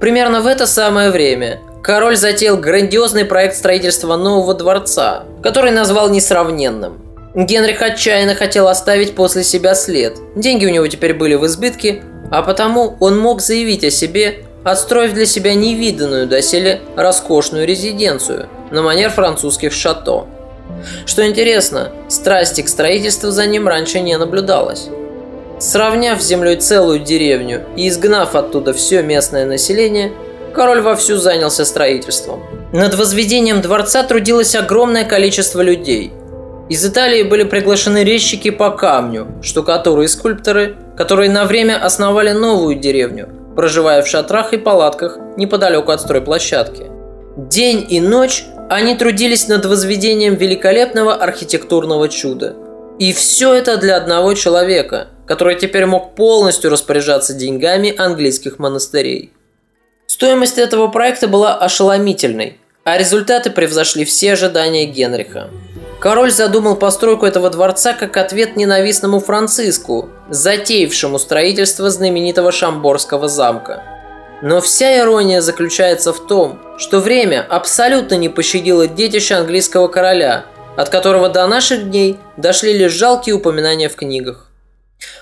Примерно 0.00 0.40
в 0.40 0.46
это 0.46 0.66
самое 0.66 1.10
время 1.10 1.60
король 1.82 2.16
затеял 2.16 2.56
грандиозный 2.56 3.24
проект 3.24 3.56
строительства 3.56 4.16
нового 4.16 4.54
дворца, 4.54 5.24
который 5.42 5.72
назвал 5.72 6.08
несравненным. 6.08 7.02
Генрих 7.34 7.82
отчаянно 7.82 8.34
хотел 8.34 8.68
оставить 8.68 9.14
после 9.14 9.44
себя 9.44 9.74
след. 9.74 10.16
Деньги 10.36 10.64
у 10.64 10.70
него 10.70 10.86
теперь 10.86 11.12
были 11.12 11.34
в 11.34 11.44
избытке, 11.44 12.02
а 12.30 12.42
потому 12.42 12.96
он 13.00 13.18
мог 13.18 13.42
заявить 13.42 13.84
о 13.84 13.90
себе, 13.90 14.44
отстроив 14.64 15.12
для 15.12 15.26
себя 15.26 15.54
невиданную 15.54 16.26
доселе 16.26 16.80
роскошную 16.96 17.66
резиденцию 17.66 18.48
на 18.70 18.82
манер 18.82 19.10
французских 19.10 19.72
шато. 19.72 20.26
Что 21.04 21.26
интересно, 21.26 21.92
страсти 22.08 22.62
к 22.62 22.68
строительству 22.68 23.30
за 23.30 23.46
ним 23.46 23.68
раньше 23.68 24.00
не 24.00 24.16
наблюдалось. 24.16 24.88
Сравняв 25.58 26.20
с 26.20 26.26
землей 26.26 26.56
целую 26.56 26.98
деревню 26.98 27.62
и 27.76 27.88
изгнав 27.88 28.34
оттуда 28.34 28.74
все 28.74 29.02
местное 29.02 29.46
население, 29.46 30.12
король 30.54 30.82
вовсю 30.82 31.16
занялся 31.16 31.64
строительством. 31.64 32.42
Над 32.72 32.94
возведением 32.94 33.62
дворца 33.62 34.02
трудилось 34.02 34.54
огромное 34.54 35.04
количество 35.04 35.62
людей. 35.62 36.12
Из 36.68 36.84
Италии 36.84 37.22
были 37.22 37.44
приглашены 37.44 38.04
резчики 38.04 38.50
по 38.50 38.70
камню, 38.70 39.28
штукатуры 39.40 40.04
и 40.04 40.08
скульпторы, 40.08 40.76
которые 40.96 41.30
на 41.30 41.44
время 41.44 41.82
основали 41.82 42.32
новую 42.32 42.74
деревню, 42.74 43.28
проживая 43.54 44.02
в 44.02 44.08
шатрах 44.08 44.52
и 44.52 44.58
палатках 44.58 45.16
неподалеку 45.36 45.92
от 45.92 46.00
стройплощадки. 46.00 46.86
День 47.36 47.86
и 47.88 48.00
ночь 48.00 48.44
они 48.68 48.96
трудились 48.96 49.48
над 49.48 49.64
возведением 49.64 50.34
великолепного 50.34 51.14
архитектурного 51.14 52.08
чуда. 52.08 52.56
И 52.98 53.12
все 53.12 53.54
это 53.54 53.76
для 53.76 53.96
одного 53.96 54.34
человека– 54.34 55.08
который 55.26 55.56
теперь 55.56 55.86
мог 55.86 56.14
полностью 56.14 56.70
распоряжаться 56.70 57.34
деньгами 57.34 57.94
английских 57.96 58.58
монастырей. 58.58 59.32
Стоимость 60.06 60.58
этого 60.58 60.88
проекта 60.88 61.28
была 61.28 61.56
ошеломительной, 61.56 62.58
а 62.84 62.96
результаты 62.96 63.50
превзошли 63.50 64.04
все 64.04 64.34
ожидания 64.34 64.86
Генриха. 64.86 65.50
Король 65.98 66.30
задумал 66.30 66.76
постройку 66.76 67.26
этого 67.26 67.50
дворца 67.50 67.92
как 67.92 68.16
ответ 68.16 68.54
ненавистному 68.54 69.18
Франциску, 69.18 70.10
затеявшему 70.30 71.18
строительство 71.18 71.90
знаменитого 71.90 72.52
Шамборского 72.52 73.28
замка. 73.28 73.82
Но 74.42 74.60
вся 74.60 74.98
ирония 74.98 75.40
заключается 75.40 76.12
в 76.12 76.26
том, 76.26 76.60
что 76.78 77.00
время 77.00 77.44
абсолютно 77.48 78.14
не 78.14 78.28
пощадило 78.28 78.86
детище 78.86 79.34
английского 79.34 79.88
короля, 79.88 80.44
от 80.76 80.88
которого 80.88 81.28
до 81.28 81.46
наших 81.46 81.90
дней 81.90 82.16
дошли 82.36 82.72
лишь 82.72 82.92
жалкие 82.92 83.34
упоминания 83.34 83.88
в 83.88 83.96
книгах. 83.96 84.50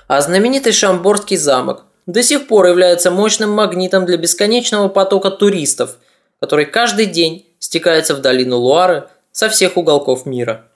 А 0.08 0.20
знаменитый 0.20 0.72
Шамборский 0.72 1.36
замок 1.36 1.84
до 2.06 2.22
сих 2.22 2.46
пор 2.48 2.66
является 2.66 3.10
мощным 3.10 3.50
магнитом 3.50 4.04
для 4.04 4.16
бесконечного 4.16 4.88
потока 4.88 5.30
туристов, 5.30 5.96
который 6.40 6.66
каждый 6.66 7.06
день 7.06 7.46
стекается 7.58 8.14
в 8.14 8.20
долину 8.20 8.58
Луары 8.58 9.08
со 9.32 9.48
всех 9.48 9.76
уголков 9.76 10.26
мира. 10.26 10.66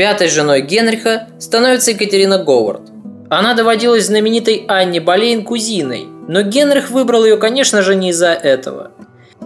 Пятой 0.00 0.28
женой 0.28 0.62
Генриха 0.62 1.28
становится 1.38 1.90
Екатерина 1.90 2.42
Говард– 2.42 2.88
она 3.30 3.52
доводилась 3.52 4.06
знаменитой 4.06 4.64
Анне 4.66 4.98
Болейн 4.98 5.44
кузиной, 5.44 6.08
но 6.26 6.40
Генрих 6.40 6.88
выбрал 6.90 7.26
ее, 7.26 7.36
конечно 7.36 7.82
же, 7.82 7.94
не 7.94 8.08
из-за 8.08 8.30
этого. 8.30 8.92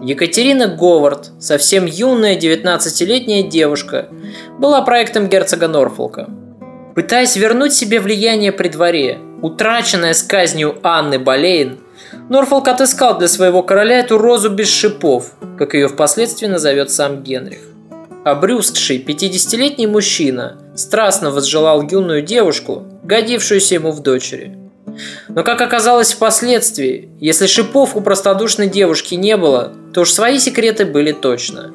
Екатерина 0.00 0.68
Говард, 0.68 1.32
совсем 1.40 1.86
юная 1.86 2.38
19-летняя 2.38 3.42
девушка, 3.42 4.08
была 4.60 4.80
проектом 4.82 5.28
герцога 5.28 5.66
Норфолка. 5.66 6.30
Пытаясь 6.94 7.34
вернуть 7.34 7.74
себе 7.74 7.98
влияние 7.98 8.52
при 8.52 8.68
дворе, 8.68 9.18
утраченное 9.42 10.14
с 10.14 10.22
казнью 10.22 10.78
Анны 10.84 11.18
Болейн, 11.18 11.80
Норфолк 12.30 12.68
отыскал 12.68 13.18
для 13.18 13.26
своего 13.26 13.64
короля 13.64 13.98
эту 13.98 14.18
розу 14.18 14.50
без 14.50 14.68
шипов, 14.68 15.32
как 15.58 15.74
ее 15.74 15.88
впоследствии 15.88 16.46
назовет 16.46 16.92
сам 16.92 17.24
Генрих. 17.24 17.73
Обрюзгший 18.24 18.98
50-летний 18.98 19.86
мужчина 19.86 20.58
страстно 20.74 21.30
возжелал 21.30 21.82
юную 21.82 22.22
девушку, 22.22 22.84
годившуюся 23.02 23.74
ему 23.74 23.92
в 23.92 24.00
дочери. 24.00 24.58
Но, 25.28 25.42
как 25.42 25.60
оказалось 25.60 26.12
впоследствии, 26.12 27.10
если 27.20 27.46
шипов 27.46 27.96
у 27.96 28.00
простодушной 28.00 28.68
девушки 28.68 29.14
не 29.14 29.36
было, 29.36 29.72
то 29.92 30.02
уж 30.02 30.12
свои 30.12 30.38
секреты 30.38 30.86
были 30.86 31.12
точно. 31.12 31.74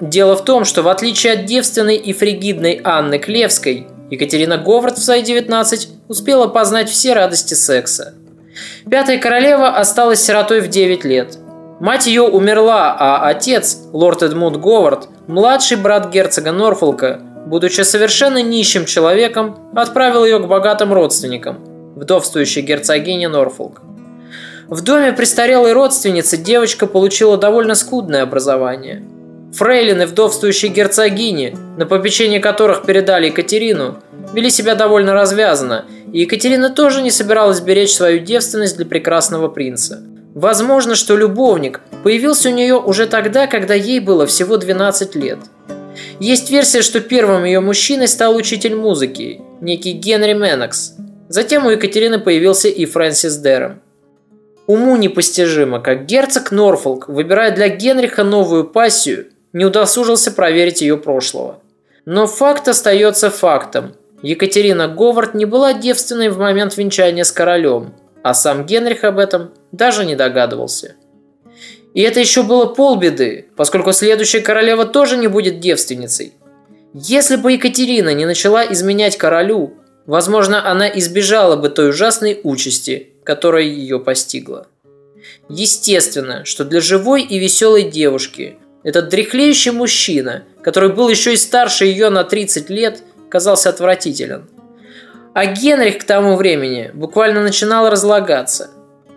Дело 0.00 0.36
в 0.36 0.44
том, 0.44 0.64
что 0.64 0.82
в 0.82 0.88
отличие 0.88 1.32
от 1.32 1.46
девственной 1.46 1.96
и 1.96 2.12
фригидной 2.12 2.80
Анны 2.84 3.18
Клевской, 3.18 3.86
Екатерина 4.10 4.58
Говард 4.58 4.98
в 4.98 5.02
свои 5.02 5.22
19 5.22 5.88
успела 6.08 6.46
познать 6.46 6.90
все 6.90 7.14
радости 7.14 7.54
секса. 7.54 8.14
Пятая 8.88 9.18
королева 9.18 9.68
осталась 9.68 10.22
сиротой 10.22 10.60
в 10.60 10.68
9 10.68 11.04
лет. 11.04 11.38
Мать 11.84 12.06
ее 12.06 12.22
умерла, 12.22 12.96
а 12.98 13.28
отец, 13.28 13.76
лорд 13.92 14.22
Эдмунд 14.22 14.56
Говард, 14.56 15.08
младший 15.26 15.76
брат 15.76 16.10
герцога 16.10 16.50
Норфолка, 16.50 17.20
будучи 17.44 17.82
совершенно 17.82 18.42
нищим 18.42 18.86
человеком, 18.86 19.58
отправил 19.76 20.24
ее 20.24 20.38
к 20.38 20.46
богатым 20.46 20.94
родственникам, 20.94 21.62
вдовствующей 21.94 22.62
герцогине 22.62 23.28
Норфолк. 23.28 23.82
В 24.66 24.80
доме 24.80 25.12
престарелой 25.12 25.74
родственницы 25.74 26.38
девочка 26.38 26.86
получила 26.86 27.36
довольно 27.36 27.74
скудное 27.74 28.22
образование– 28.22 29.04
Фрейлины 29.52 30.06
вдовствующей 30.06 30.68
герцогини, 30.68 31.54
на 31.76 31.84
попечение 31.84 32.40
которых 32.40 32.86
передали 32.86 33.26
Екатерину, 33.26 33.98
вели 34.32 34.50
себя 34.50 34.74
довольно 34.74 35.12
развязанно, 35.12 35.84
и 36.12 36.22
Екатерина 36.22 36.70
тоже 36.70 37.02
не 37.02 37.10
собиралась 37.12 37.60
беречь 37.60 37.92
свою 37.92 38.20
девственность 38.20 38.76
для 38.78 38.86
прекрасного 38.86 39.48
принца. 39.48 40.02
Возможно, 40.34 40.96
что 40.96 41.16
любовник 41.16 41.80
появился 42.02 42.48
у 42.48 42.52
нее 42.52 42.74
уже 42.74 43.06
тогда, 43.06 43.46
когда 43.46 43.74
ей 43.74 44.00
было 44.00 44.26
всего 44.26 44.56
12 44.56 45.14
лет. 45.14 45.38
Есть 46.18 46.50
версия, 46.50 46.82
что 46.82 47.00
первым 47.00 47.44
ее 47.44 47.60
мужчиной 47.60 48.08
стал 48.08 48.34
учитель 48.34 48.74
музыки, 48.74 49.40
некий 49.60 49.92
Генри 49.92 50.32
Меннокс. 50.32 50.94
Затем 51.28 51.66
у 51.66 51.70
Екатерины 51.70 52.18
появился 52.18 52.68
и 52.68 52.84
Фрэнсис 52.84 53.36
Дерем. 53.36 53.80
Уму 54.66 54.96
непостижимо, 54.96 55.78
как 55.78 56.06
герцог 56.06 56.50
Норфолк 56.50 57.08
выбирает 57.08 57.54
для 57.54 57.68
Генриха 57.68 58.24
новую 58.24 58.64
пассию 58.64 59.26
не 59.52 59.64
удосужился 59.64 60.32
проверить 60.32 60.82
ее 60.82 60.96
прошлого. 60.96 61.60
Но 62.06 62.26
факт 62.26 62.66
остается 62.66 63.30
фактом. 63.30 63.94
Екатерина 64.20 64.88
Говард 64.88 65.34
не 65.34 65.44
была 65.44 65.74
девственной 65.74 66.28
в 66.28 66.38
момент 66.38 66.76
венчания 66.76 67.24
с 67.24 67.30
королем, 67.30 67.94
а 68.24 68.32
сам 68.32 68.64
Генрих 68.64 69.04
об 69.04 69.18
этом 69.18 69.52
даже 69.70 70.06
не 70.06 70.16
догадывался. 70.16 70.94
И 71.92 72.00
это 72.00 72.20
еще 72.20 72.42
было 72.42 72.64
полбеды, 72.64 73.48
поскольку 73.54 73.92
следующая 73.92 74.40
королева 74.40 74.86
тоже 74.86 75.18
не 75.18 75.28
будет 75.28 75.60
девственницей. 75.60 76.32
Если 76.94 77.36
бы 77.36 77.52
Екатерина 77.52 78.14
не 78.14 78.24
начала 78.24 78.64
изменять 78.72 79.18
королю, 79.18 79.74
возможно, 80.06 80.66
она 80.66 80.88
избежала 80.88 81.56
бы 81.56 81.68
той 81.68 81.90
ужасной 81.90 82.40
участи, 82.42 83.10
которая 83.24 83.64
ее 83.64 84.00
постигла. 84.00 84.68
Естественно, 85.50 86.46
что 86.46 86.64
для 86.64 86.80
живой 86.80 87.22
и 87.22 87.38
веселой 87.38 87.90
девушки 87.90 88.56
этот 88.84 89.10
дряхлеющий 89.10 89.72
мужчина, 89.72 90.44
который 90.62 90.88
был 90.88 91.10
еще 91.10 91.34
и 91.34 91.36
старше 91.36 91.84
ее 91.84 92.08
на 92.08 92.24
30 92.24 92.70
лет, 92.70 93.02
казался 93.28 93.68
отвратителен. 93.68 94.48
А 95.34 95.46
Генрих 95.46 95.98
к 95.98 96.04
тому 96.04 96.36
времени 96.36 96.90
буквально 96.94 97.42
начинал 97.42 97.90
разлагаться. 97.90 98.70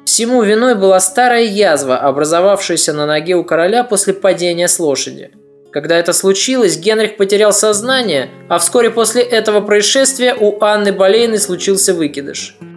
Всему 0.06 0.42
виной 0.42 0.76
была 0.76 1.00
старая 1.00 1.44
язва, 1.44 1.98
образовавшаяся 1.98 2.94
на 2.94 3.06
ноге 3.06 3.36
у 3.36 3.44
короля 3.44 3.84
после 3.84 4.14
падения 4.14 4.68
с 4.68 4.80
лошади. 4.80 5.32
Когда 5.72 5.98
это 5.98 6.14
случилось, 6.14 6.78
Генрих 6.78 7.18
потерял 7.18 7.54
сознание, 7.54 8.30
а 8.50 8.58
вскоре 8.58 8.90
после 8.90 9.22
этого 9.22 9.62
происшествия 9.62 10.34
у 10.34 10.62
Анны 10.64 10.92
Болейны 10.92 11.38
случился 11.38 11.94
выкидыш– 11.94 12.58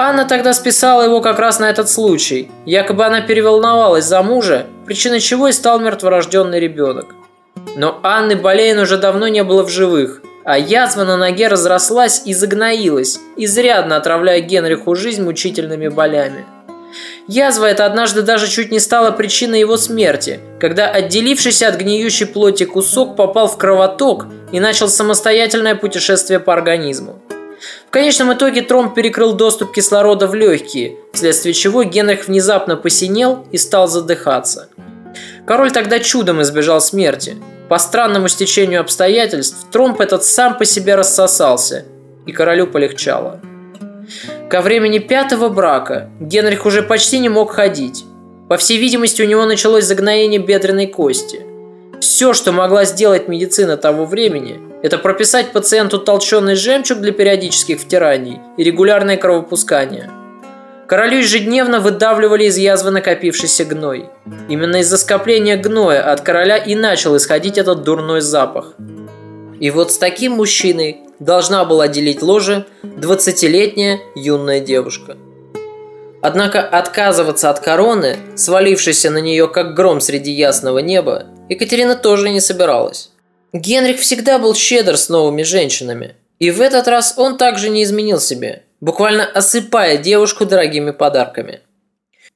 Анна 0.00 0.26
тогда 0.26 0.52
списала 0.52 1.02
его 1.02 1.20
как 1.20 1.40
раз 1.40 1.58
на 1.58 1.68
этот 1.68 1.88
случай. 1.88 2.52
Якобы 2.64 3.04
она 3.04 3.20
переволновалась 3.20 4.04
за 4.04 4.22
мужа, 4.22 4.66
причиной 4.86 5.18
чего 5.18 5.48
и 5.48 5.52
стал 5.52 5.80
мертворожденный 5.80 6.60
ребенок. 6.60 7.16
Но 7.74 7.98
Анны 8.04 8.36
Болейн 8.36 8.78
уже 8.78 8.96
давно 8.96 9.26
не 9.26 9.42
было 9.42 9.64
в 9.64 9.68
живых, 9.68 10.22
а 10.48 10.56
язва 10.56 11.04
на 11.04 11.18
ноге 11.18 11.48
разрослась 11.48 12.22
и 12.24 12.32
загноилась, 12.32 13.20
изрядно 13.36 13.96
отравляя 13.96 14.40
Генриху 14.40 14.94
жизнь 14.94 15.22
мучительными 15.22 15.88
болями. 15.88 16.46
Язва 17.26 17.66
эта 17.66 17.84
однажды 17.84 18.22
даже 18.22 18.48
чуть 18.48 18.72
не 18.72 18.80
стала 18.80 19.10
причиной 19.10 19.60
его 19.60 19.76
смерти, 19.76 20.40
когда 20.58 20.88
отделившийся 20.88 21.68
от 21.68 21.76
гниющей 21.76 22.24
плоти 22.24 22.64
кусок 22.64 23.14
попал 23.14 23.46
в 23.46 23.58
кровоток 23.58 24.24
и 24.50 24.58
начал 24.58 24.88
самостоятельное 24.88 25.74
путешествие 25.74 26.40
по 26.40 26.54
организму. 26.54 27.20
В 27.86 27.90
конечном 27.90 28.32
итоге 28.32 28.62
тромб 28.62 28.94
перекрыл 28.94 29.34
доступ 29.34 29.74
кислорода 29.74 30.26
в 30.26 30.34
легкие, 30.34 30.96
вследствие 31.12 31.52
чего 31.52 31.82
Генрих 31.82 32.26
внезапно 32.26 32.76
посинел 32.76 33.44
и 33.52 33.58
стал 33.58 33.86
задыхаться. 33.86 34.70
Король 35.46 35.72
тогда 35.72 35.98
чудом 35.98 36.40
избежал 36.40 36.80
смерти. 36.80 37.36
По 37.68 37.78
странному 37.78 38.28
стечению 38.28 38.80
обстоятельств 38.80 39.66
тромб 39.70 40.00
этот 40.00 40.24
сам 40.24 40.56
по 40.56 40.64
себе 40.64 40.94
рассосался, 40.94 41.84
и 42.26 42.32
королю 42.32 42.66
полегчало. 42.66 43.40
Ко 44.48 44.62
времени 44.62 44.98
пятого 44.98 45.50
брака 45.50 46.08
Генрих 46.18 46.64
уже 46.64 46.82
почти 46.82 47.18
не 47.18 47.28
мог 47.28 47.52
ходить. 47.52 48.06
По 48.48 48.56
всей 48.56 48.78
видимости, 48.78 49.20
у 49.20 49.26
него 49.26 49.44
началось 49.44 49.84
загноение 49.84 50.40
бедренной 50.40 50.86
кости. 50.86 51.42
Все, 52.00 52.32
что 52.32 52.52
могла 52.52 52.86
сделать 52.86 53.28
медицина 53.28 53.76
того 53.76 54.06
времени, 54.06 54.58
это 54.82 54.96
прописать 54.96 55.52
пациенту 55.52 55.98
толченый 55.98 56.54
жемчуг 56.54 57.00
для 57.00 57.12
периодических 57.12 57.80
втираний 57.80 58.40
и 58.56 58.64
регулярное 58.64 59.18
кровопускание. 59.18 60.10
Королю 60.88 61.18
ежедневно 61.18 61.80
выдавливали 61.80 62.44
из 62.44 62.56
язвы 62.56 62.90
накопившийся 62.90 63.66
гной. 63.66 64.08
Именно 64.48 64.76
из-за 64.76 64.96
скопления 64.96 65.58
гноя 65.58 66.10
от 66.10 66.22
короля 66.22 66.56
и 66.56 66.74
начал 66.74 67.14
исходить 67.18 67.58
этот 67.58 67.82
дурной 67.82 68.22
запах. 68.22 68.72
И 69.60 69.70
вот 69.70 69.92
с 69.92 69.98
таким 69.98 70.32
мужчиной 70.32 71.02
должна 71.18 71.66
была 71.66 71.88
делить 71.88 72.22
ложе 72.22 72.64
20-летняя 72.82 74.00
юная 74.14 74.60
девушка. 74.60 75.18
Однако 76.22 76.62
отказываться 76.62 77.50
от 77.50 77.60
короны, 77.60 78.16
свалившейся 78.34 79.10
на 79.10 79.18
нее 79.18 79.46
как 79.46 79.74
гром 79.74 80.00
среди 80.00 80.32
ясного 80.32 80.78
неба, 80.78 81.26
Екатерина 81.50 81.96
тоже 81.96 82.30
не 82.30 82.40
собиралась. 82.40 83.10
Генрих 83.52 84.00
всегда 84.00 84.38
был 84.38 84.54
щедр 84.54 84.96
с 84.96 85.10
новыми 85.10 85.42
женщинами. 85.42 86.16
И 86.38 86.50
в 86.50 86.62
этот 86.62 86.88
раз 86.88 87.12
он 87.18 87.36
также 87.36 87.68
не 87.68 87.82
изменил 87.82 88.20
себе, 88.20 88.62
буквально 88.80 89.24
осыпая 89.24 89.96
девушку 89.96 90.46
дорогими 90.46 90.90
подарками. 90.90 91.60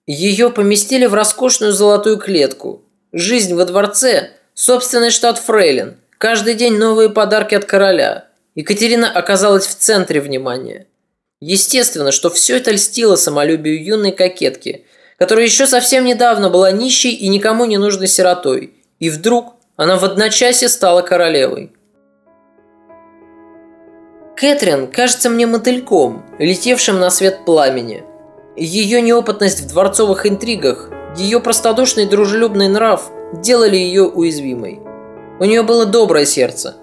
Ее 0.06 0.50
поместили 0.50 1.06
в 1.06 1.14
роскошную 1.14 1.72
золотую 1.72 2.18
клетку. 2.18 2.82
Жизнь 3.12 3.54
во 3.54 3.64
дворце, 3.64 4.30
собственный 4.54 5.10
штат 5.10 5.38
Фрейлин, 5.38 5.96
каждый 6.18 6.54
день 6.54 6.76
новые 6.76 7.08
подарки 7.10 7.54
от 7.54 7.64
короля. 7.64 8.26
Екатерина 8.54 9.10
оказалась 9.10 9.66
в 9.66 9.76
центре 9.76 10.20
внимания. 10.20 10.86
Естественно, 11.40 12.12
что 12.12 12.30
все 12.30 12.56
это 12.56 12.70
льстило 12.70 13.16
самолюбию 13.16 13.82
юной 13.82 14.12
кокетки, 14.12 14.84
которая 15.18 15.44
еще 15.44 15.66
совсем 15.66 16.04
недавно 16.04 16.50
была 16.50 16.70
нищей 16.70 17.10
и 17.10 17.28
никому 17.28 17.64
не 17.64 17.78
нужной 17.78 18.08
сиротой. 18.08 18.74
И 18.98 19.10
вдруг 19.10 19.54
она 19.76 19.96
в 19.96 20.04
одночасье 20.04 20.68
стала 20.68 21.02
королевой. 21.02 21.72
Кэтрин 24.42 24.88
кажется 24.88 25.30
мне 25.30 25.46
мотыльком, 25.46 26.24
летевшим 26.40 26.98
на 26.98 27.10
свет 27.10 27.44
пламени. 27.44 28.02
Ее 28.56 29.00
неопытность 29.00 29.60
в 29.60 29.68
дворцовых 29.68 30.26
интригах, 30.26 30.90
ее 31.16 31.38
простодушный 31.38 32.06
дружелюбный 32.06 32.66
нрав 32.66 33.12
делали 33.34 33.76
ее 33.76 34.02
уязвимой. 34.02 34.80
У 35.38 35.44
нее 35.44 35.62
было 35.62 35.86
доброе 35.86 36.24
сердце. 36.24 36.74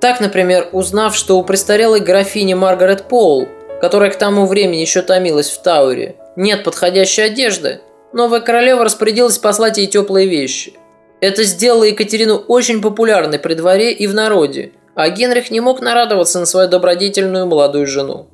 Так, 0.00 0.20
например, 0.20 0.68
узнав, 0.72 1.14
что 1.14 1.38
у 1.38 1.44
престарелой 1.44 2.00
графини 2.00 2.54
Маргарет 2.54 3.04
Поул, 3.04 3.46
которая 3.80 4.10
к 4.10 4.18
тому 4.18 4.46
времени 4.46 4.80
еще 4.80 5.02
томилась 5.02 5.50
в 5.50 5.62
Тауре, 5.62 6.16
нет 6.34 6.64
подходящей 6.64 7.26
одежды, 7.26 7.82
новая 8.12 8.40
королева 8.40 8.82
распорядилась 8.82 9.38
послать 9.38 9.78
ей 9.78 9.86
теплые 9.86 10.26
вещи. 10.26 10.72
Это 11.20 11.44
сделало 11.44 11.84
Екатерину 11.84 12.34
очень 12.48 12.82
популярной 12.82 13.38
при 13.38 13.54
дворе 13.54 13.92
и 13.92 14.08
в 14.08 14.14
народе, 14.14 14.72
а 15.00 15.08
Генрих 15.08 15.50
не 15.50 15.60
мог 15.60 15.80
нарадоваться 15.80 16.40
на 16.40 16.46
свою 16.46 16.68
добродетельную 16.68 17.46
молодую 17.46 17.86
жену. 17.86 18.28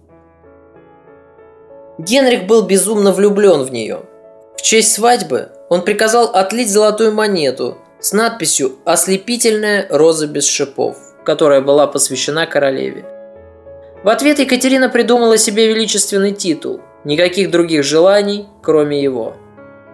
Генрих 1.99 2.47
был 2.47 2.63
безумно 2.63 3.13
влюблен 3.13 3.63
в 3.63 3.71
нее. 3.71 4.01
В 4.57 4.63
честь 4.63 4.93
свадьбы 4.93 5.51
он 5.69 5.83
приказал 5.83 6.25
отлить 6.35 6.69
золотую 6.69 7.13
монету 7.13 7.79
с 8.01 8.13
надписью 8.13 8.79
«Ослепительная 8.85 9.87
роза 9.91 10.27
без 10.27 10.49
шипов», 10.49 10.97
которая 11.25 11.61
была 11.61 11.87
посвящена 11.87 12.47
королеве. 12.47 13.05
В 14.03 14.09
ответ 14.09 14.41
Екатерина 14.41 14.89
придумала 14.89 15.39
себе 15.39 15.69
величественный 15.69 16.33
титул, 16.33 16.81
никаких 17.05 17.53
других 17.53 17.85
желаний, 17.85 18.49
кроме 18.61 19.01
его. 19.01 19.37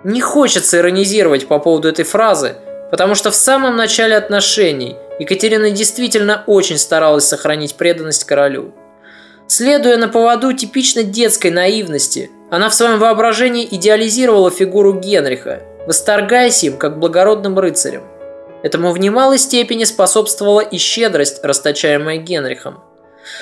Не 0.05 0.23
хочется 0.23 0.79
иронизировать 0.79 1.47
по 1.49 1.59
поводу 1.59 1.89
этой 1.89 2.07
фразы, 2.07 2.57
потому 2.93 3.15
что 3.15 3.31
в 3.31 3.35
самом 3.35 3.75
начале 3.75 4.15
отношений 4.15 4.97
Екатерина 5.19 5.71
действительно 5.71 6.45
очень 6.47 6.77
старалась 6.77 7.25
сохранить 7.25 7.77
преданность 7.77 8.25
королю. 8.25 8.75
Следуя 9.47 9.97
на 9.97 10.09
поводу 10.09 10.53
типично 10.53 11.03
детской 11.03 11.51
наивности, 11.51 12.31
она 12.51 12.69
в 12.69 12.75
своем 12.75 12.99
воображении 12.99 13.67
идеализировала 13.71 14.51
фигуру 14.51 14.93
Генриха, 14.93 15.63
восторгаясь 15.87 16.65
им 16.65 16.77
как 16.77 16.99
благородным 16.99 17.59
рыцарем. 17.59 18.03
Этому 18.63 18.93
в 18.93 18.99
немалой 18.99 19.39
степени 19.39 19.85
способствовала 19.85 20.61
и 20.61 20.77
щедрость, 20.77 21.43
расточаемая 21.43 22.19
Генрихом. 22.19 22.81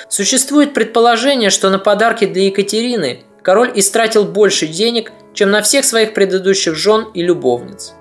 Существует 0.09 0.75
предположение, 0.75 1.51
что 1.51 1.71
на 1.71 1.81
подарки 1.81 2.25
для 2.25 2.45
Екатерины 2.45 3.25
король 3.43 3.73
истратил 3.75 4.25
больше 4.27 4.69
денег, 4.69 5.11
чем 5.35 5.51
на 5.51 5.61
всех 5.61 5.85
своих 5.85 6.15
предыдущих 6.15 6.77
жен 6.77 7.09
и 7.15 7.23
любовниц. 7.25 7.95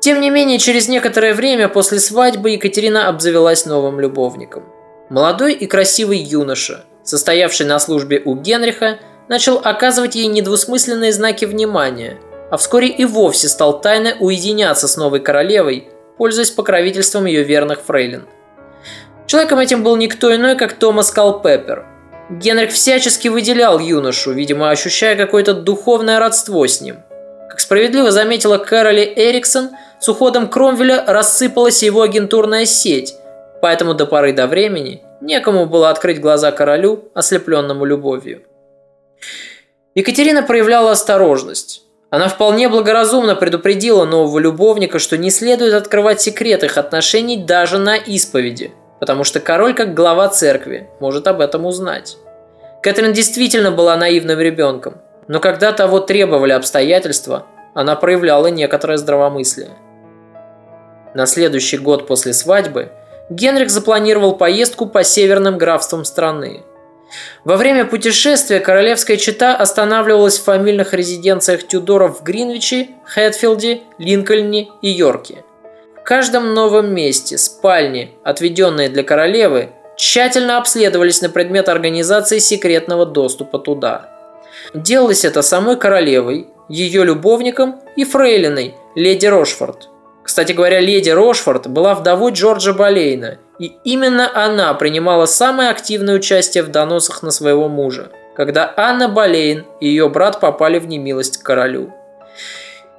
Тем 0.00 0.20
не 0.20 0.30
менее, 0.30 0.58
через 0.58 0.88
некоторое 0.88 1.34
время 1.34 1.68
после 1.68 1.98
свадьбы 1.98 2.50
Екатерина 2.50 3.08
обзавелась 3.08 3.66
новым 3.66 3.98
любовником. 4.00 4.64
Молодой 5.08 5.54
и 5.54 5.66
красивый 5.66 6.18
юноша, 6.18 6.84
состоявший 7.02 7.66
на 7.66 7.78
службе 7.78 8.22
у 8.24 8.34
Генриха, 8.36 8.98
начал 9.28 9.60
оказывать 9.62 10.14
ей 10.14 10.26
недвусмысленные 10.26 11.12
знаки 11.12 11.44
внимания, 11.44 12.18
а 12.50 12.56
вскоре 12.56 12.88
и 12.88 13.04
вовсе 13.04 13.48
стал 13.48 13.80
тайно 13.80 14.14
уединяться 14.20 14.86
с 14.86 14.96
новой 14.96 15.20
королевой, 15.20 15.88
пользуясь 16.18 16.50
покровительством 16.50 17.26
ее 17.26 17.42
верных 17.42 17.80
фрейлин. 17.80 18.26
Человеком 19.26 19.58
этим 19.58 19.82
был 19.82 19.96
никто 19.96 20.34
иной, 20.34 20.56
как 20.56 20.74
Томас 20.74 21.10
Калпеппер. 21.10 21.84
Генрих 22.30 22.70
всячески 22.70 23.28
выделял 23.28 23.78
юношу, 23.78 24.32
видимо, 24.32 24.70
ощущая 24.70 25.16
какое-то 25.16 25.54
духовное 25.54 26.18
родство 26.18 26.66
с 26.66 26.80
ним. 26.80 26.98
Как 27.48 27.60
справедливо 27.60 28.10
заметила 28.10 28.58
Кэроли 28.58 29.12
Эриксон– 29.16 29.70
с 30.00 30.08
уходом 30.08 30.48
Кромвеля 30.48 31.04
рассыпалась 31.06 31.82
его 31.82 32.02
агентурная 32.02 32.64
сеть, 32.64 33.14
поэтому 33.62 33.94
до 33.94 34.06
поры 34.06 34.32
до 34.32 34.46
времени 34.46 35.02
некому 35.20 35.66
было 35.66 35.90
открыть 35.90 36.20
глаза 36.20 36.52
королю, 36.52 37.04
ослепленному 37.14 37.84
любовью. 37.84 38.42
Екатерина 39.94 40.42
проявляла 40.42 40.92
осторожность. 40.92 41.82
Она 42.10 42.28
вполне 42.28 42.68
благоразумно 42.68 43.34
предупредила 43.34 44.04
нового 44.04 44.38
любовника, 44.38 44.98
что 44.98 45.16
не 45.16 45.30
следует 45.30 45.74
открывать 45.74 46.20
секрет 46.20 46.62
их 46.62 46.78
отношений 46.78 47.38
даже 47.38 47.78
на 47.78 47.96
исповеди, 47.96 48.72
потому 49.00 49.24
что 49.24 49.40
король, 49.40 49.74
как 49.74 49.94
глава 49.94 50.28
церкви, 50.28 50.88
может 51.00 51.26
об 51.26 51.40
этом 51.40 51.64
узнать. 51.64 52.16
Кэтрин 52.82 53.12
действительно 53.12 53.72
была 53.72 53.96
наивным 53.96 54.38
ребенком, 54.38 54.98
но 55.26 55.40
когда 55.40 55.72
того 55.72 55.98
требовали 55.98 56.52
обстоятельства, 56.52 57.46
она 57.74 57.96
проявляла 57.96 58.46
некоторое 58.46 58.98
здравомыслие. 58.98 59.70
На 61.16 61.24
следующий 61.24 61.78
год 61.78 62.06
после 62.06 62.34
свадьбы 62.34 62.90
Генрих 63.30 63.70
запланировал 63.70 64.36
поездку 64.36 64.84
по 64.84 65.02
северным 65.02 65.56
графствам 65.56 66.04
страны. 66.04 66.62
Во 67.42 67.56
время 67.56 67.86
путешествия 67.86 68.60
королевская 68.60 69.16
чета 69.16 69.56
останавливалась 69.56 70.38
в 70.38 70.44
фамильных 70.44 70.92
резиденциях 70.92 71.66
Тюдоров 71.66 72.20
в 72.20 72.22
Гринвиче, 72.22 72.88
Хэтфилде, 73.06 73.80
Линкольне 73.96 74.68
и 74.82 74.90
Йорке. 74.90 75.42
В 75.98 76.02
каждом 76.02 76.52
новом 76.52 76.92
месте 76.94 77.38
спальни, 77.38 78.10
отведенные 78.22 78.90
для 78.90 79.02
королевы, 79.02 79.70
тщательно 79.96 80.58
обследовались 80.58 81.22
на 81.22 81.30
предмет 81.30 81.70
организации 81.70 82.40
секретного 82.40 83.06
доступа 83.06 83.58
туда. 83.58 84.10
Делалось 84.74 85.24
это 85.24 85.40
самой 85.40 85.78
королевой, 85.78 86.48
ее 86.68 87.06
любовником 87.06 87.80
и 87.96 88.04
фрейлиной, 88.04 88.74
леди 88.94 89.24
Рошфорд– 89.24 89.88
кстати 90.26 90.50
говоря, 90.50 90.80
леди 90.80 91.10
Рошфорд 91.10 91.68
была 91.68 91.94
вдовой 91.94 92.32
Джорджа 92.32 92.72
Болейна, 92.72 93.38
и 93.60 93.76
именно 93.84 94.28
она 94.34 94.74
принимала 94.74 95.26
самое 95.26 95.70
активное 95.70 96.16
участие 96.16 96.64
в 96.64 96.68
доносах 96.68 97.22
на 97.22 97.30
своего 97.30 97.68
мужа, 97.68 98.10
когда 98.34 98.74
Анна 98.76 99.08
Болейн 99.08 99.64
и 99.80 99.86
ее 99.86 100.08
брат 100.08 100.40
попали 100.40 100.80
в 100.80 100.88
немилость 100.88 101.38
к 101.38 101.44
королю. 101.44 101.94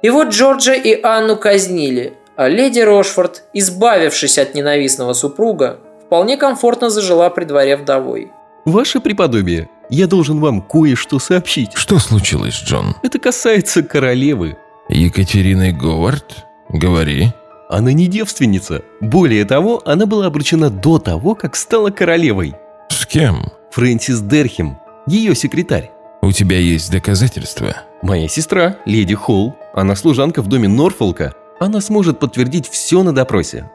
И 0.00 0.08
вот 0.08 0.28
Джорджа 0.28 0.72
и 0.72 0.98
Анну 1.02 1.36
казнили, 1.36 2.14
а 2.34 2.48
леди 2.48 2.80
Рошфорд, 2.80 3.42
избавившись 3.52 4.38
от 4.38 4.54
ненавистного 4.54 5.12
супруга, 5.12 5.80
вполне 6.06 6.38
комфортно 6.38 6.88
зажила 6.88 7.28
при 7.28 7.44
дворе 7.44 7.76
вдовой. 7.76 8.32
Ваше 8.64 9.00
преподобие, 9.00 9.68
я 9.90 10.06
должен 10.06 10.40
вам 10.40 10.62
кое-что 10.62 11.18
сообщить. 11.18 11.74
Что 11.74 11.98
случилось, 11.98 12.54
Джон? 12.54 12.96
Это 13.02 13.18
касается 13.18 13.82
королевы. 13.82 14.56
Екатерины 14.88 15.72
Говард? 15.72 16.47
Говори. 16.68 17.32
Она 17.68 17.92
не 17.92 18.06
девственница. 18.06 18.82
Более 19.00 19.44
того, 19.44 19.82
она 19.84 20.06
была 20.06 20.26
обручена 20.26 20.70
до 20.70 20.98
того, 20.98 21.34
как 21.34 21.56
стала 21.56 21.90
королевой. 21.90 22.54
С 22.88 23.06
кем? 23.06 23.52
Фрэнсис 23.70 24.20
Дерхем, 24.20 24.78
ее 25.06 25.34
секретарь. 25.34 25.90
У 26.22 26.32
тебя 26.32 26.58
есть 26.58 26.90
доказательства? 26.90 27.76
Моя 28.02 28.28
сестра, 28.28 28.78
леди 28.86 29.14
Холл. 29.14 29.54
Она 29.74 29.96
служанка 29.96 30.42
в 30.42 30.48
доме 30.48 30.68
Норфолка. 30.68 31.34
Она 31.60 31.80
сможет 31.80 32.18
подтвердить 32.18 32.68
все 32.68 33.02
на 33.02 33.14
допросе. 33.14 33.70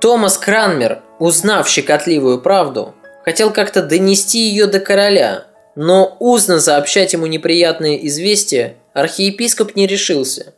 Томас 0.00 0.38
Кранмер, 0.38 1.02
узнав 1.18 1.68
щекотливую 1.68 2.40
правду, 2.40 2.94
хотел 3.24 3.52
как-то 3.52 3.82
донести 3.82 4.48
ее 4.48 4.66
до 4.66 4.78
короля, 4.78 5.46
но 5.74 6.16
узно 6.20 6.60
сообщать 6.60 7.12
ему 7.12 7.26
неприятные 7.26 8.06
известия 8.06 8.76
архиепископ 8.94 9.74
не 9.74 9.86
решился 9.86 10.54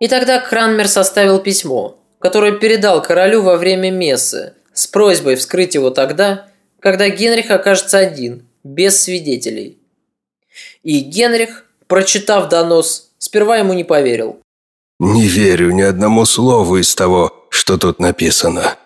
и 0.00 0.08
тогда 0.08 0.40
Кранмер 0.40 0.88
составил 0.88 1.38
письмо, 1.38 1.98
которое 2.18 2.52
передал 2.52 3.02
королю 3.02 3.42
во 3.42 3.56
время 3.56 3.90
мессы, 3.90 4.54
с 4.72 4.86
просьбой 4.86 5.36
вскрыть 5.36 5.74
его 5.74 5.90
тогда, 5.90 6.46
когда 6.80 7.08
Генрих 7.08 7.50
окажется 7.50 7.98
один, 7.98 8.46
без 8.62 9.02
свидетелей. 9.02 9.78
И 10.82 11.00
Генрих, 11.00 11.66
прочитав 11.86 12.48
донос, 12.48 13.10
сперва 13.18 13.58
ему 13.58 13.72
не 13.72 13.84
поверил. 13.84 14.40
«Не 15.00 15.26
верю 15.26 15.72
ни 15.72 15.82
одному 15.82 16.24
слову 16.24 16.78
из 16.78 16.94
того, 16.94 17.46
что 17.50 17.78
тут 17.78 17.98
написано. 17.98 18.76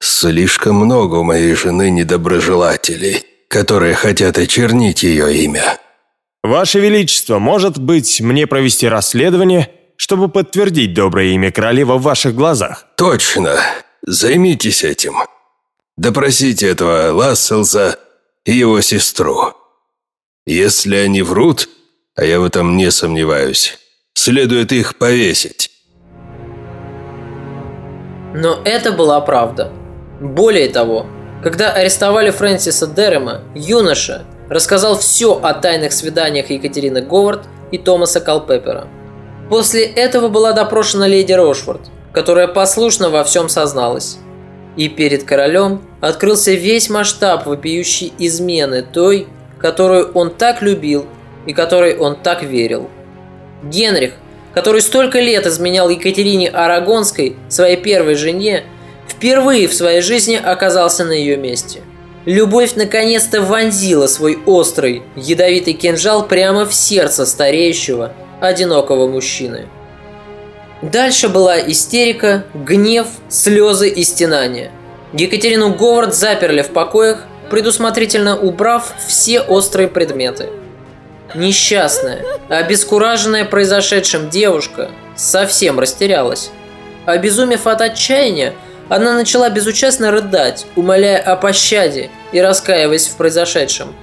Слишком 0.00 0.76
много 0.76 1.16
у 1.16 1.24
моей 1.24 1.54
жены 1.54 1.90
недоброжелателей, 1.90 3.24
которые 3.48 3.94
хотят 3.94 4.38
очернить 4.38 5.02
ее 5.02 5.34
имя». 5.44 5.78
«Ваше 6.42 6.80
Величество, 6.80 7.38
может 7.38 7.78
быть, 7.78 8.20
мне 8.20 8.48
провести 8.48 8.88
расследование 8.88 9.70
чтобы 9.96 10.28
подтвердить 10.28 10.94
доброе 10.94 11.34
имя 11.34 11.50
королевы 11.52 11.96
в 11.96 12.02
ваших 12.02 12.34
глазах. 12.34 12.86
Точно. 12.96 13.56
Займитесь 14.06 14.84
этим. 14.84 15.14
Допросите 15.96 16.68
этого 16.68 17.12
Ласселза 17.12 17.98
и 18.44 18.52
его 18.52 18.80
сестру. 18.80 19.54
Если 20.46 20.96
они 20.96 21.22
врут, 21.22 21.68
а 22.16 22.24
я 22.24 22.40
в 22.40 22.44
этом 22.44 22.76
не 22.76 22.90
сомневаюсь, 22.90 23.78
следует 24.14 24.72
их 24.72 24.98
повесить. 24.98 25.70
Но 28.34 28.60
это 28.64 28.92
была 28.92 29.20
правда. 29.20 29.72
Более 30.20 30.68
того, 30.68 31.06
когда 31.42 31.72
арестовали 31.72 32.30
Фрэнсиса 32.30 32.86
Дерема, 32.86 33.42
юноша 33.54 34.24
рассказал 34.48 34.98
все 34.98 35.38
о 35.38 35.54
тайных 35.54 35.92
свиданиях 35.92 36.50
Екатерины 36.50 37.02
Говард 37.02 37.46
и 37.70 37.78
Томаса 37.78 38.20
Калпепера– 38.20 38.88
После 39.52 39.84
этого 39.84 40.28
была 40.28 40.54
допрошена 40.54 41.06
леди 41.06 41.34
Рошфорд, 41.34 41.82
которая 42.14 42.48
послушно 42.48 43.10
во 43.10 43.22
всем 43.22 43.50
созналась. 43.50 44.16
И 44.78 44.88
перед 44.88 45.24
королем 45.24 45.82
открылся 46.00 46.52
весь 46.52 46.88
масштаб 46.88 47.44
вопиющей 47.44 48.14
измены 48.18 48.80
той, 48.80 49.28
которую 49.58 50.10
он 50.12 50.30
так 50.30 50.62
любил 50.62 51.04
и 51.44 51.52
которой 51.52 51.98
он 51.98 52.16
так 52.16 52.42
верил. 52.42 52.88
Генрих, 53.62 54.14
который 54.54 54.80
столько 54.80 55.20
лет 55.20 55.46
изменял 55.46 55.90
Екатерине 55.90 56.48
Арагонской, 56.48 57.36
своей 57.50 57.76
первой 57.76 58.14
жене, 58.14 58.64
впервые 59.06 59.68
в 59.68 59.74
своей 59.74 60.00
жизни 60.00 60.40
оказался 60.42 61.04
на 61.04 61.12
ее 61.12 61.36
месте. 61.36 61.82
Любовь 62.24 62.74
наконец-то 62.74 63.42
вонзила 63.42 64.06
свой 64.06 64.38
острый, 64.46 65.02
ядовитый 65.14 65.74
кинжал 65.74 66.26
прямо 66.26 66.64
в 66.64 66.72
сердце 66.72 67.26
стареющего 67.26 68.14
одинокого 68.42 69.06
мужчины. 69.06 69.68
Дальше 70.82 71.28
была 71.28 71.60
истерика, 71.60 72.44
гнев, 72.54 73.06
слезы 73.28 73.88
и 73.88 74.02
стенания. 74.02 74.72
Екатерину 75.12 75.74
Говард 75.74 76.12
заперли 76.14 76.62
в 76.62 76.70
покоях, 76.70 77.24
предусмотрительно 77.50 78.36
убрав 78.36 78.92
все 79.06 79.40
острые 79.40 79.86
предметы. 79.86 80.48
Несчастная, 81.34 82.24
обескураженная 82.48 83.44
произошедшим 83.44 84.28
девушка 84.28 84.90
совсем 85.14 85.78
растерялась. 85.78 86.50
Обезумев 87.06 87.66
от 87.66 87.80
отчаяния, 87.80 88.54
она 88.88 89.14
начала 89.14 89.50
безучастно 89.50 90.10
рыдать, 90.10 90.66
умоляя 90.74 91.18
о 91.18 91.36
пощаде 91.36 92.10
и 92.32 92.40
раскаиваясь 92.40 93.06
в 93.06 93.16
произошедшем. 93.16 93.94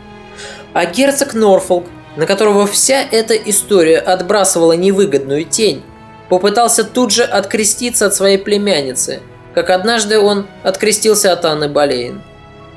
А 0.73 0.85
герцог 0.85 1.33
Норфолк 1.33 1.87
на 2.19 2.25
которого 2.25 2.67
вся 2.67 3.01
эта 3.01 3.33
история 3.33 3.97
отбрасывала 3.97 4.73
невыгодную 4.73 5.45
тень, 5.45 5.81
попытался 6.27 6.83
тут 6.83 7.13
же 7.13 7.23
откреститься 7.23 8.07
от 8.07 8.13
своей 8.13 8.37
племянницы, 8.37 9.21
как 9.55 9.69
однажды 9.69 10.19
он 10.19 10.45
открестился 10.61 11.31
от 11.31 11.45
Анны 11.45 11.69
Болейн. 11.69 12.21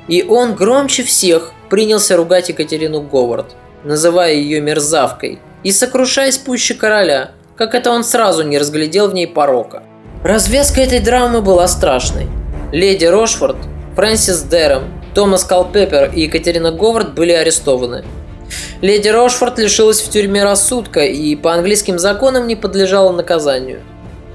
И 0.07 0.23
он 0.23 0.55
громче 0.55 1.03
всех 1.03 1.51
принялся 1.69 2.15
ругать 2.15 2.47
Екатерину 2.47 3.01
Говард, 3.01 3.47
называя 3.83 4.33
ее 4.33 4.61
мерзавкой, 4.61 5.39
и 5.61 5.73
сокрушаясь 5.73 6.37
пуще 6.37 6.73
короля, 6.73 7.31
как 7.57 7.75
это 7.75 7.91
он 7.91 8.05
сразу 8.05 8.43
не 8.43 8.57
разглядел 8.57 9.09
в 9.09 9.13
ней 9.13 9.27
порока. 9.27 9.83
Развязка 10.23 10.79
этой 10.79 11.01
драмы 11.01 11.41
была 11.41 11.67
страшной. 11.67 12.29
Леди 12.71 13.05
Рошфорд, 13.07 13.57
Фрэнсис 13.97 14.43
Дерем, 14.43 14.83
Томас 15.13 15.43
Калпеппер 15.43 16.13
и 16.15 16.21
Екатерина 16.21 16.71
Говард 16.71 17.13
были 17.13 17.33
арестованы. 17.33 18.05
Леди 18.83 19.07
Рошфорд 19.07 19.59
лишилась 19.59 20.01
в 20.01 20.09
тюрьме 20.09 20.43
рассудка 20.43 21.05
и 21.05 21.37
по 21.37 21.53
английским 21.53 21.97
законам 21.97 22.47
не 22.47 22.57
подлежала 22.57 23.13
наказанию. 23.13 23.79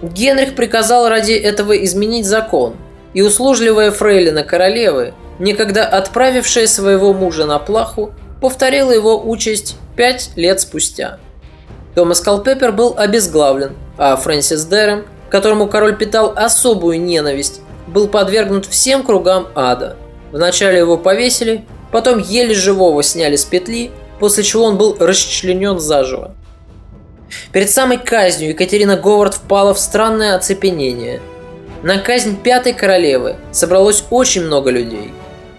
Генрих 0.00 0.54
приказал 0.54 1.10
ради 1.10 1.32
этого 1.32 1.74
изменить 1.84 2.24
закон, 2.24 2.76
и 3.12 3.20
услужливая 3.20 3.90
фрейлина 3.90 4.44
королевы, 4.44 5.12
некогда 5.38 5.84
отправившая 5.84 6.66
своего 6.66 7.12
мужа 7.12 7.44
на 7.44 7.58
плаху, 7.58 8.14
повторила 8.40 8.90
его 8.90 9.22
участь 9.22 9.76
пять 9.96 10.30
лет 10.34 10.60
спустя. 10.60 11.18
Томас 11.94 12.22
Калпеппер 12.22 12.72
был 12.72 12.94
обезглавлен, 12.96 13.76
а 13.98 14.16
Фрэнсис 14.16 14.64
Дерем, 14.64 15.04
которому 15.28 15.68
король 15.68 15.94
питал 15.94 16.32
особую 16.34 17.02
ненависть, 17.02 17.60
был 17.86 18.08
подвергнут 18.08 18.64
всем 18.64 19.02
кругам 19.02 19.48
ада. 19.54 19.96
Вначале 20.32 20.78
его 20.78 20.96
повесили, 20.96 21.66
потом 21.92 22.18
еле 22.18 22.54
живого 22.54 23.02
сняли 23.02 23.36
с 23.36 23.44
петли, 23.44 23.90
после 24.18 24.44
чего 24.44 24.64
он 24.64 24.76
был 24.76 24.96
расчленен 24.98 25.78
заживо. 25.78 26.34
Перед 27.52 27.70
самой 27.70 27.98
казнью 27.98 28.50
Екатерина 28.50 28.96
Говард 28.96 29.34
впала 29.34 29.74
в 29.74 29.78
странное 29.78 30.34
оцепенение. 30.34 31.20
На 31.82 31.98
казнь 31.98 32.36
пятой 32.36 32.72
королевы 32.72 33.36
собралось 33.52 34.04
очень 34.10 34.42
много 34.44 34.70
людей. 34.70 35.12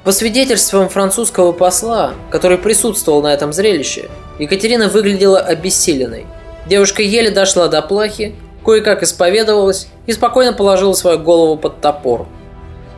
По 0.04 0.12
свидетельствам 0.12 0.90
французского 0.90 1.52
посла, 1.52 2.14
который 2.32 2.58
присутствовал 2.58 3.22
на 3.22 3.34
этом 3.34 3.54
зрелище, 3.54 4.10
Екатерина 4.40 4.88
выглядела 4.88 5.40
обессиленной. 5.40 6.26
Девушка 6.66 7.02
еле 7.02 7.30
дошла 7.30 7.68
до 7.68 7.82
плахи, 7.82 8.36
кое-как 8.66 9.04
исповедовалась 9.04 9.88
и 10.06 10.14
спокойно 10.14 10.54
положила 10.54 10.94
свою 10.94 11.20
голову 11.20 11.58
под 11.58 11.82
топор. 11.82 12.28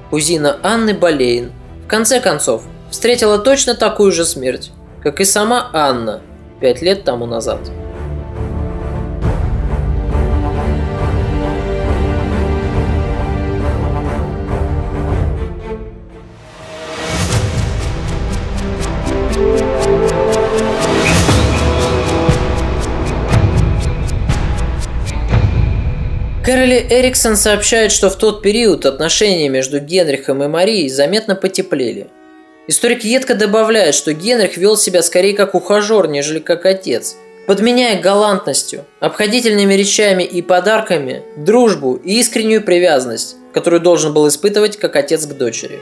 Кузина 0.09 0.57
Анны 0.63 0.93
Болейн, 0.93 1.51
в 1.85 1.87
конце 1.87 2.19
концов, 2.19 2.63
встретила 2.89 3.39
точно 3.39 3.75
такую 3.75 4.11
же 4.11 4.25
смерть, 4.25 4.71
как 5.03 5.19
и 5.19 5.25
сама 5.25 5.69
Анна 5.73 6.21
пять 6.59 6.81
лет 6.81 7.03
тому 7.03 7.25
назад. 7.25 7.59
Кэрроли 26.43 26.85
Эриксон 26.89 27.37
сообщает, 27.37 27.91
что 27.91 28.09
в 28.09 28.17
тот 28.17 28.41
период 28.41 28.85
отношения 28.85 29.47
между 29.47 29.79
Генрихом 29.79 30.43
и 30.43 30.47
Марией 30.47 30.89
заметно 30.89 31.35
потеплели. 31.35 32.07
Историк 32.71 33.03
едко 33.03 33.35
добавляет, 33.35 33.93
что 33.93 34.13
Генрих 34.13 34.55
вел 34.55 34.77
себя 34.77 35.03
скорее 35.03 35.33
как 35.33 35.55
ухажер, 35.55 36.07
нежели 36.07 36.39
как 36.39 36.65
отец, 36.65 37.17
подменяя 37.45 38.01
галантностью, 38.01 38.85
обходительными 39.01 39.73
речами 39.73 40.23
и 40.23 40.41
подарками 40.41 41.21
дружбу 41.35 41.95
и 41.95 42.17
искреннюю 42.17 42.63
привязанность, 42.63 43.35
которую 43.53 43.81
должен 43.81 44.13
был 44.13 44.25
испытывать 44.29 44.77
как 44.77 44.95
отец 44.95 45.25
к 45.25 45.33
дочери. 45.33 45.81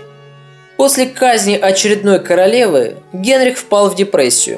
После 0.78 1.06
казни 1.06 1.56
очередной 1.62 2.22
королевы 2.22 2.96
Генрих 3.14 3.60
впал 3.60 3.92
в 3.92 3.96
депрессию. 3.96 4.58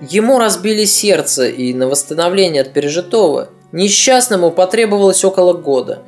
Ему 0.00 0.40
разбили 0.40 0.84
сердце, 0.84 1.46
и 1.46 1.72
на 1.74 1.86
восстановление 1.86 2.62
от 2.62 2.72
пережитого 2.72 3.50
Несчастному 3.70 4.50
потребовалось 4.50 5.24
около 5.24 5.52
года. 5.52 6.02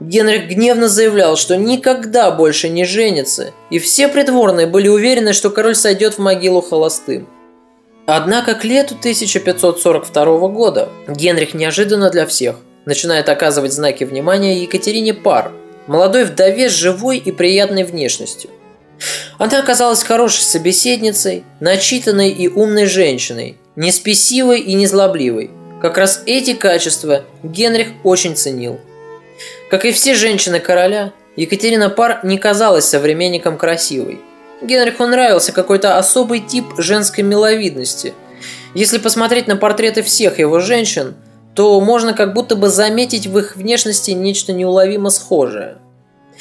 Генрих 0.00 0.48
гневно 0.48 0.88
заявлял, 0.88 1.36
что 1.36 1.56
никогда 1.56 2.30
больше 2.30 2.70
не 2.70 2.84
женится, 2.84 3.52
и 3.70 3.78
все 3.78 4.08
придворные 4.08 4.66
были 4.66 4.88
уверены, 4.88 5.34
что 5.34 5.50
король 5.50 5.74
сойдет 5.74 6.14
в 6.14 6.18
могилу 6.18 6.62
холостым. 6.62 7.28
Однако 8.06 8.54
к 8.54 8.64
лету 8.64 8.96
1542 8.98 10.48
года 10.48 10.88
Генрих 11.06 11.54
неожиданно 11.54 12.10
для 12.10 12.26
всех 12.26 12.56
начинает 12.86 13.28
оказывать 13.28 13.72
знаки 13.72 14.04
внимания 14.04 14.62
Екатерине 14.62 15.12
Пар, 15.12 15.52
молодой 15.86 16.24
вдове 16.24 16.70
с 16.70 16.72
живой 16.72 17.18
и 17.18 17.30
приятной 17.30 17.84
внешностью. 17.84 18.50
Она 19.38 19.60
оказалась 19.60 20.02
хорошей 20.02 20.42
собеседницей, 20.42 21.44
начитанной 21.60 22.30
и 22.30 22.48
умной 22.48 22.86
женщиной, 22.86 23.58
не 23.76 23.92
спесивой 23.92 24.60
и 24.60 24.74
не 24.74 24.86
злобливой, 24.86 25.50
как 25.80 25.96
раз 25.96 26.22
эти 26.26 26.54
качества 26.54 27.24
Генрих 27.42 27.88
очень 28.02 28.36
ценил. 28.36 28.80
Как 29.70 29.84
и 29.84 29.92
все 29.92 30.14
женщины 30.14 30.58
короля, 30.58 31.12
Екатерина 31.36 31.90
Пар 31.90 32.20
не 32.24 32.38
казалась 32.38 32.86
современником 32.86 33.56
красивой. 33.56 34.20
Генриху 34.60 35.06
нравился 35.06 35.52
какой-то 35.52 35.96
особый 35.96 36.40
тип 36.40 36.66
женской 36.76 37.22
миловидности. 37.22 38.12
Если 38.74 38.98
посмотреть 38.98 39.46
на 39.46 39.56
портреты 39.56 40.02
всех 40.02 40.40
его 40.40 40.58
женщин, 40.58 41.14
то 41.54 41.80
можно 41.80 42.14
как 42.14 42.34
будто 42.34 42.56
бы 42.56 42.68
заметить 42.68 43.28
в 43.28 43.38
их 43.38 43.56
внешности 43.56 44.10
нечто 44.10 44.52
неуловимо 44.52 45.08
схожее. 45.10 45.78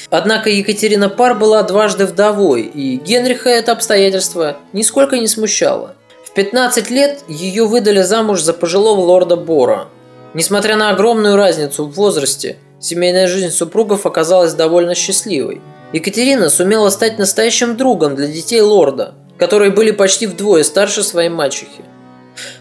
Однако 0.09 0.49
Екатерина 0.49 1.07
Пар 1.07 1.35
была 1.35 1.61
дважды 1.61 2.05
вдовой, 2.05 2.63
и 2.63 2.95
Генриха 2.95 3.49
это 3.49 3.73
обстоятельство 3.73 4.57
нисколько 4.73 5.17
не 5.17 5.27
смущало. 5.27 5.95
В 6.25 6.33
15 6.33 6.89
лет 6.89 7.19
ее 7.27 7.65
выдали 7.65 8.01
замуж 8.01 8.41
за 8.41 8.53
пожилого 8.53 9.01
лорда 9.01 9.35
Бора. 9.35 9.87
Несмотря 10.33 10.77
на 10.77 10.89
огромную 10.89 11.35
разницу 11.35 11.85
в 11.85 11.91
возрасте, 11.91 12.57
семейная 12.79 13.27
жизнь 13.27 13.51
супругов 13.51 14.05
оказалась 14.05 14.53
довольно 14.53 14.95
счастливой. 14.95 15.61
Екатерина 15.93 16.49
сумела 16.49 16.89
стать 16.89 17.17
настоящим 17.17 17.77
другом 17.77 18.15
для 18.15 18.27
детей 18.27 18.61
лорда, 18.61 19.15
которые 19.37 19.71
были 19.71 19.91
почти 19.91 20.27
вдвое 20.27 20.63
старше 20.63 21.03
своей 21.03 21.29
мачехи. 21.29 21.83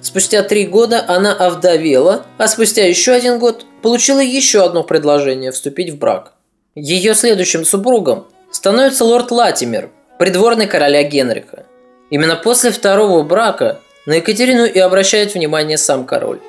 Спустя 0.00 0.42
три 0.42 0.66
года 0.66 1.04
она 1.06 1.32
овдовела, 1.34 2.26
а 2.36 2.48
спустя 2.48 2.86
еще 2.86 3.12
один 3.12 3.38
год 3.38 3.64
получила 3.82 4.20
еще 4.20 4.64
одно 4.64 4.82
предложение 4.82 5.52
вступить 5.52 5.90
в 5.90 5.98
брак. 5.98 6.32
Ее 6.74 7.14
следующим 7.14 7.64
супругом 7.64 8.26
становится 8.50 9.04
лорд 9.04 9.30
Латимер, 9.30 9.90
придворный 10.18 10.66
короля 10.66 11.02
Генриха. 11.02 11.66
Именно 12.10 12.36
после 12.36 12.70
второго 12.70 13.22
брака 13.22 13.80
на 14.06 14.14
Екатерину 14.14 14.64
и 14.64 14.78
обращает 14.78 15.34
внимание 15.34 15.76
сам 15.76 16.06
король. 16.06 16.40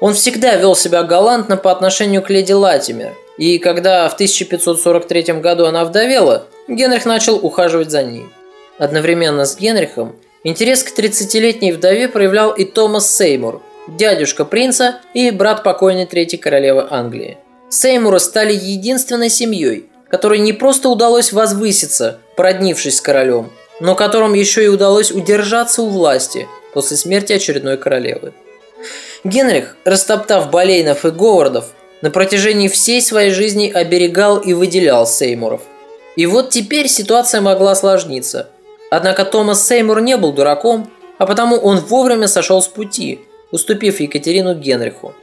Он 0.00 0.14
всегда 0.14 0.56
вел 0.56 0.76
себя 0.76 1.02
галантно 1.02 1.56
по 1.56 1.70
отношению 1.70 2.22
к 2.22 2.30
леди 2.30 2.52
Латимер, 2.52 3.14
и 3.38 3.58
когда 3.58 4.08
в 4.08 4.14
1543 4.14 5.40
году 5.40 5.64
она 5.64 5.84
вдовела, 5.84 6.46
Генрих 6.68 7.04
начал 7.04 7.36
ухаживать 7.36 7.90
за 7.90 8.02
ней. 8.02 8.26
Одновременно 8.78 9.44
с 9.44 9.56
Генрихом 9.56 10.16
интерес 10.42 10.82
к 10.82 10.96
30-летней 10.98 11.72
вдове 11.72 12.08
проявлял 12.08 12.50
и 12.52 12.64
Томас 12.64 13.14
Сеймур, 13.14 13.62
дядюшка 13.88 14.44
принца 14.44 15.00
и 15.14 15.30
брат 15.30 15.62
покойной 15.62 16.06
третьей 16.06 16.38
королевы 16.38 16.86
Англии. 16.90 17.38
Сеймуры 17.70 18.20
стали 18.20 18.52
единственной 18.52 19.30
семьей, 19.30 19.86
которой 20.08 20.38
не 20.38 20.52
просто 20.52 20.88
удалось 20.88 21.32
возвыситься, 21.32 22.20
породнившись 22.36 22.98
с 22.98 23.00
королем, 23.00 23.50
но 23.80 23.94
которым 23.94 24.34
еще 24.34 24.64
и 24.64 24.68
удалось 24.68 25.10
удержаться 25.10 25.82
у 25.82 25.88
власти 25.88 26.46
после 26.72 26.96
смерти 26.96 27.32
очередной 27.32 27.76
королевы. 27.76 28.32
Генрих, 29.24 29.76
растоптав 29.84 30.50
Болейнов 30.50 31.04
и 31.04 31.10
Говардов, 31.10 31.66
на 32.02 32.10
протяжении 32.10 32.68
всей 32.68 33.00
своей 33.00 33.30
жизни 33.30 33.70
оберегал 33.70 34.38
и 34.38 34.52
выделял 34.52 35.06
Сеймуров. 35.06 35.62
И 36.16 36.26
вот 36.26 36.50
теперь 36.50 36.88
ситуация 36.88 37.40
могла 37.40 37.72
осложниться. 37.72 38.48
Однако 38.90 39.24
Томас 39.24 39.66
Сеймур 39.66 40.00
не 40.00 40.16
был 40.16 40.32
дураком, 40.32 40.90
а 41.18 41.26
потому 41.26 41.56
он 41.56 41.78
вовремя 41.80 42.28
сошел 42.28 42.60
с 42.60 42.68
пути, 42.68 43.20
уступив 43.50 44.00
Екатерину 44.00 44.54
Генриху. 44.54 45.14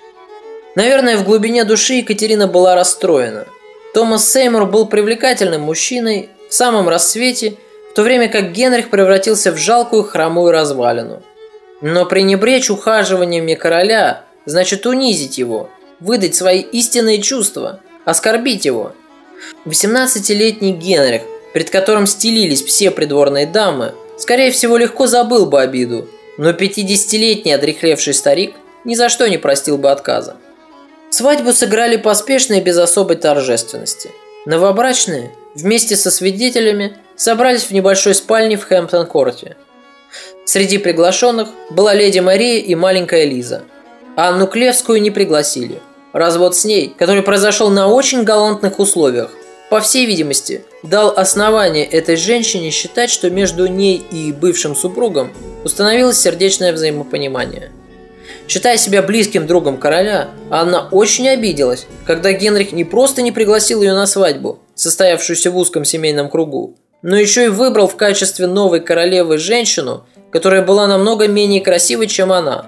Наверное, 0.75 1.17
в 1.17 1.23
глубине 1.23 1.63
души 1.63 1.95
Екатерина 1.95 2.47
была 2.47 2.75
расстроена. 2.75 3.45
Томас 3.93 4.29
Сеймур 4.29 4.65
был 4.65 4.87
привлекательным 4.87 5.61
мужчиной 5.61 6.29
в 6.49 6.53
самом 6.53 6.89
рассвете– 6.89 7.55
в 7.91 7.93
то 7.93 8.03
время 8.03 8.29
как 8.29 8.53
Генрих 8.53 8.89
превратился 8.89 9.51
в 9.51 9.57
жалкую 9.57 10.03
хромую 10.03 10.53
развалину. 10.53 11.21
Но 11.81 12.05
пренебречь 12.05 12.69
ухаживаниями 12.69 13.55
короля 13.55 14.23
значит 14.45 14.85
унизить 14.85 15.37
его, 15.37 15.69
выдать 15.99 16.35
свои 16.35 16.61
истинные 16.61 17.21
чувства, 17.21 17.79
оскорбить 18.05 18.65
его. 18.65 18.93
18-летний 19.65 20.73
Генрих, 20.73 21.23
перед 21.53 21.69
которым 21.69 22.05
стелились 22.05 22.63
все 22.63 22.91
придворные 22.91 23.47
дамы, 23.47 23.93
скорее 24.17 24.51
всего 24.51 24.77
легко 24.77 25.07
забыл 25.07 25.47
бы 25.47 25.61
обиду, 25.61 26.07
но 26.37 26.51
50-летний 26.51 27.53
одрехлевший 27.53 28.13
старик 28.13 28.55
ни 28.83 28.95
за 28.95 29.09
что 29.09 29.27
не 29.27 29.37
простил 29.37 29.77
бы 29.77 29.91
отказа. 29.91 30.37
Свадьбу 31.09 31.51
сыграли 31.51 31.97
поспешно 31.97 32.55
и 32.55 32.61
без 32.61 32.77
особой 32.77 33.17
торжественности. 33.17 34.11
Новобрачные 34.45 35.31
вместе 35.55 35.95
со 35.95 36.09
свидетелями 36.09 36.97
собрались 37.15 37.63
в 37.63 37.71
небольшой 37.71 38.15
спальне 38.15 38.57
в 38.57 38.63
Хэмптон-корте. 38.63 39.57
Среди 40.53 40.79
приглашенных 40.79 41.47
была 41.69 41.93
леди 41.93 42.19
Мария 42.19 42.59
и 42.59 42.75
маленькая 42.75 43.23
Лиза. 43.23 43.61
Анну 44.17 44.47
Клевскую 44.47 45.01
не 45.01 45.09
пригласили. 45.09 45.79
Развод 46.11 46.57
с 46.57 46.65
ней, 46.65 46.93
который 46.99 47.23
произошел 47.23 47.69
на 47.69 47.87
очень 47.87 48.25
галантных 48.25 48.77
условиях, 48.77 49.31
по 49.69 49.79
всей 49.79 50.05
видимости, 50.05 50.65
дал 50.83 51.13
основание 51.15 51.85
этой 51.85 52.17
женщине 52.17 52.69
считать, 52.69 53.09
что 53.09 53.29
между 53.29 53.67
ней 53.67 54.03
и 54.11 54.33
бывшим 54.33 54.75
супругом 54.75 55.31
установилось 55.63 56.19
сердечное 56.19 56.73
взаимопонимание. 56.73 57.71
Считая 58.49 58.75
себя 58.75 59.01
близким 59.01 59.47
другом 59.47 59.77
короля, 59.77 60.31
Анна 60.49 60.89
очень 60.91 61.29
обиделась, 61.29 61.87
когда 62.05 62.33
Генрих 62.33 62.73
не 62.73 62.83
просто 62.83 63.21
не 63.21 63.31
пригласил 63.31 63.81
ее 63.83 63.93
на 63.93 64.05
свадьбу, 64.05 64.59
состоявшуюся 64.75 65.49
в 65.49 65.55
узком 65.55 65.85
семейном 65.85 66.29
кругу, 66.29 66.75
но 67.01 67.17
еще 67.17 67.45
и 67.45 67.49
выбрал 67.49 67.87
в 67.87 67.95
качестве 67.95 68.47
новой 68.47 68.79
королевы 68.79 69.37
женщину, 69.37 70.05
которая 70.31 70.61
была 70.61 70.87
намного 70.87 71.27
менее 71.27 71.61
красивой, 71.61 72.07
чем 72.07 72.31
она. 72.31 72.65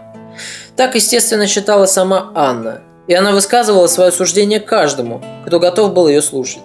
Так, 0.76 0.96
естественно, 0.96 1.48
считала 1.48 1.86
сама 1.86 2.32
Анна, 2.36 2.82
и 3.08 3.14
она 3.14 3.32
высказывала 3.32 3.88
свое 3.88 4.12
суждение 4.12 4.60
каждому, 4.60 5.22
кто 5.46 5.60
готов 5.60 5.94
был 5.94 6.08
ее 6.08 6.22
слушать. 6.22 6.64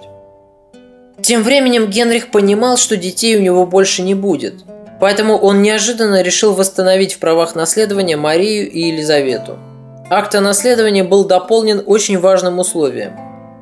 Тем 1.21 1.43
временем 1.43 1.87
Генрих 1.87 2.31
понимал, 2.31 2.77
что 2.77 2.97
детей 2.97 3.37
у 3.37 3.43
него 3.43 3.67
больше 3.67 4.03
не 4.03 4.15
будет, 4.15 4.55
поэтому 5.01 5.37
он 5.37 5.63
неожиданно 5.63 6.23
решил 6.23 6.55
восстановить 6.55 7.15
в 7.15 7.19
правах 7.19 7.55
наследования 7.55 8.17
Марию 8.17 8.71
и 8.71 8.81
Елизавету. 8.89 9.59
Акт 10.11 10.35
о 10.37 10.41
наследовании 10.41 11.03
был 11.03 11.25
дополнен 11.25 11.83
очень 11.85 12.19
важным 12.19 12.61
условием. 12.61 13.13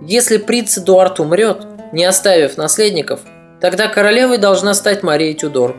Если 0.02 0.36
принц 0.36 0.78
Эдуард 0.78 1.18
умрет, 1.18 1.66
не 1.92 2.04
оставив 2.04 2.56
наследников, 2.56 3.20
тогда 3.60 3.88
королевой 3.88 4.38
должна 4.38 4.74
стать 4.74 5.02
Мария 5.02 5.34
Тюдор. 5.34 5.74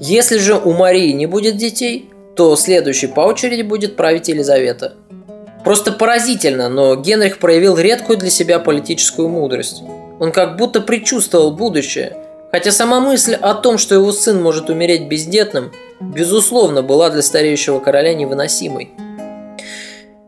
Если 0.00 0.38
же 0.38 0.54
у 0.54 0.72
Марии 0.72 1.12
не 1.12 1.26
будет 1.26 1.56
детей, 1.56 2.10
то 2.36 2.56
следующей 2.56 3.06
по 3.06 3.20
очереди 3.20 3.62
будет 3.62 3.96
править 3.96 4.28
Елизавета. 4.28 4.94
Просто 5.64 5.92
поразительно, 5.92 6.68
но 6.68 6.96
Генрих 6.96 7.38
проявил 7.38 7.78
редкую 7.78 8.18
для 8.18 8.30
себя 8.30 8.58
политическую 8.58 9.28
мудрость– 9.28 9.82
он 10.20 10.32
как 10.32 10.56
будто 10.56 10.80
предчувствовал 10.80 11.50
будущее, 11.50 12.16
хотя 12.50 12.70
сама 12.70 13.00
мысль 13.00 13.34
о 13.34 13.54
том, 13.54 13.78
что 13.78 13.94
его 13.94 14.12
сын 14.12 14.40
может 14.40 14.70
умереть 14.70 15.08
бездетным, 15.08 15.72
безусловно, 16.00 16.82
была 16.82 17.10
для 17.10 17.22
стареющего 17.22 17.80
короля 17.80 18.14
невыносимой. 18.14 18.92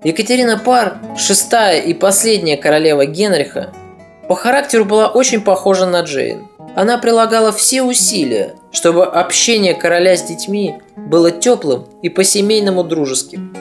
Екатерина 0.02 0.58
Пар, 0.58 0.98
шестая 1.16 1.80
и 1.80 1.94
последняя 1.94 2.56
королева 2.56 3.06
Генриха, 3.06 3.72
по 4.28 4.34
характеру 4.34 4.84
была 4.84 5.08
очень 5.08 5.40
похожа 5.40 5.86
на 5.86 6.00
Джейн. 6.02 6.46
Она 6.76 6.98
прилагала 6.98 7.52
все 7.52 7.82
усилия, 7.82 8.54
чтобы 8.70 9.06
общение 9.06 9.72
короля 9.72 10.14
с 10.14 10.22
детьми 10.24 10.74
было 10.94 11.30
теплым 11.30 11.86
и 12.02 12.10
по-семейному 12.10 12.84
дружеским. 12.84 13.56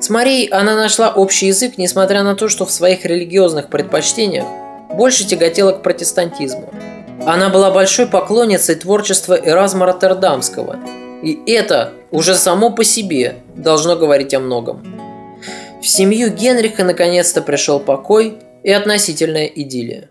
С 0.00 0.08
Марией 0.08 0.46
она 0.46 0.74
нашла 0.74 1.10
общий 1.10 1.48
язык, 1.48 1.74
несмотря 1.76 2.22
на 2.22 2.34
то, 2.34 2.48
что 2.48 2.64
в 2.64 2.70
своих 2.70 3.04
религиозных 3.04 3.68
предпочтениях 3.68 4.46
больше 4.94 5.26
тяготела 5.26 5.72
к 5.72 5.82
протестантизму. 5.82 6.72
Она 7.26 7.50
была 7.50 7.70
большой 7.70 8.06
поклонницей 8.06 8.76
творчества 8.76 9.38
Эразма 9.38 9.84
Роттердамского, 9.84 10.78
и 11.22 11.38
это 11.46 11.92
уже 12.10 12.34
само 12.34 12.70
по 12.70 12.82
себе 12.82 13.36
должно 13.56 13.94
говорить 13.94 14.32
о 14.32 14.40
многом. 14.40 14.82
В 15.82 15.86
семью 15.86 16.30
Генриха 16.30 16.82
наконец-то 16.82 17.42
пришел 17.42 17.78
покой 17.78 18.38
и 18.62 18.72
относительная 18.72 19.44
идиллия. 19.44 20.08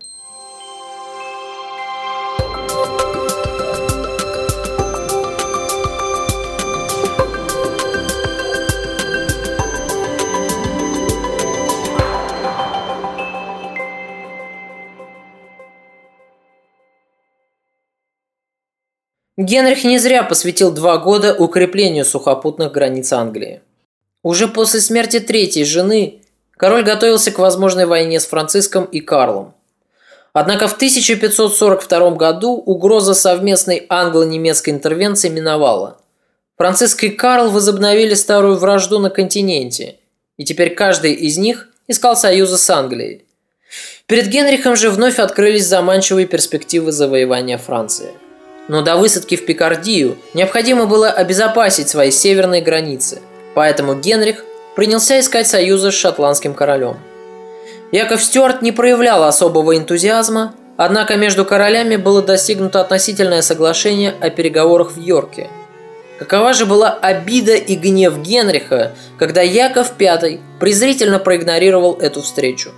Генрих 19.38 19.84
не 19.84 20.00
зря 20.00 20.24
посвятил 20.24 20.72
два 20.72 20.98
года 20.98 21.32
укреплению 21.32 22.04
сухопутных 22.04 22.72
границ 22.72 23.12
Англии. 23.12 23.60
Уже 24.24 24.48
после 24.48 24.80
смерти 24.80 25.20
третьей 25.20 25.64
жены 25.64 26.22
король 26.56 26.82
готовился 26.82 27.30
к 27.30 27.38
возможной 27.38 27.86
войне 27.86 28.18
с 28.18 28.26
Франциском 28.26 28.84
и 28.86 28.98
Карлом. 28.98 29.54
Однако 30.32 30.66
в 30.66 30.72
1542 30.72 32.10
году 32.16 32.54
угроза 32.54 33.14
совместной 33.14 33.86
англо-немецкой 33.88 34.70
интервенции 34.70 35.28
миновала. 35.28 35.98
Франциск 36.56 37.04
и 37.04 37.08
Карл 37.08 37.52
возобновили 37.52 38.14
старую 38.14 38.56
вражду 38.56 38.98
на 38.98 39.08
континенте, 39.08 39.98
и 40.36 40.44
теперь 40.44 40.74
каждый 40.74 41.12
из 41.12 41.38
них 41.38 41.68
искал 41.86 42.16
союза 42.16 42.58
с 42.58 42.68
Англией. 42.70 43.24
Перед 44.06 44.26
Генрихом 44.26 44.74
же 44.74 44.90
вновь 44.90 45.20
открылись 45.20 45.68
заманчивые 45.68 46.26
перспективы 46.26 46.90
завоевания 46.90 47.56
Франции– 47.56 48.10
но 48.68 48.82
до 48.82 48.96
высадки 48.96 49.36
в 49.36 49.44
Пикардию 49.44 50.18
необходимо 50.34 50.86
было 50.86 51.08
обезопасить 51.08 51.88
свои 51.88 52.10
северные 52.10 52.62
границы, 52.62 53.20
поэтому 53.54 53.94
Генрих 53.94 54.44
принялся 54.76 55.18
искать 55.18 55.48
союза 55.48 55.90
с 55.90 55.94
шотландским 55.94 56.54
королем. 56.54 56.98
Яков 57.90 58.22
Стюарт 58.22 58.62
не 58.62 58.70
проявлял 58.70 59.24
особого 59.24 59.76
энтузиазма, 59.76 60.54
однако 60.76 61.16
между 61.16 61.44
королями 61.44 61.96
было 61.96 62.22
достигнуто 62.22 62.80
относительное 62.80 63.42
соглашение 63.42 64.14
о 64.20 64.28
переговорах 64.30 64.92
в 64.92 65.00
Йорке. 65.00 65.48
Какова 66.18 66.52
же 66.52 66.66
была 66.66 66.90
обида 66.90 67.54
и 67.54 67.76
гнев 67.76 68.18
Генриха, 68.18 68.92
когда 69.18 69.40
Яков 69.40 69.92
V 69.98 70.40
презрительно 70.60 71.18
проигнорировал 71.18 71.96
эту 71.98 72.22
встречу. 72.22 72.70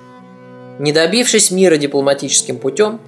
Не 0.79 0.93
добившись 0.93 1.51
мира 1.51 1.77
дипломатическим 1.77 2.59
путем, 2.59 3.01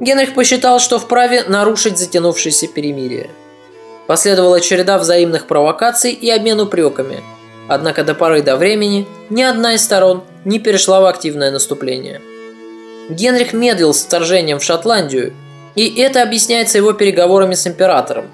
Генрих 0.00 0.34
посчитал, 0.34 0.78
что 0.78 0.98
вправе 0.98 1.44
нарушить 1.48 1.98
затянувшееся 1.98 2.68
перемирие. 2.68 3.30
Последовала 4.06 4.60
череда 4.60 4.98
взаимных 4.98 5.46
провокаций 5.46 6.12
и 6.12 6.30
обмен 6.30 6.60
упреками. 6.60 7.20
Однако 7.68 8.04
до 8.04 8.14
поры 8.14 8.42
до 8.42 8.56
времени 8.56 9.06
ни 9.28 9.42
одна 9.42 9.74
из 9.74 9.82
сторон 9.82 10.22
не 10.44 10.58
перешла 10.58 11.00
в 11.00 11.06
активное 11.06 11.50
наступление. 11.50 12.22
Генрих 13.10 13.52
медлил 13.52 13.92
с 13.92 14.02
вторжением 14.02 14.60
в 14.60 14.64
Шотландию, 14.64 15.34
и 15.74 16.00
это 16.00 16.22
объясняется 16.22 16.78
его 16.78 16.92
переговорами 16.92 17.54
с 17.54 17.66
императором. 17.66 18.30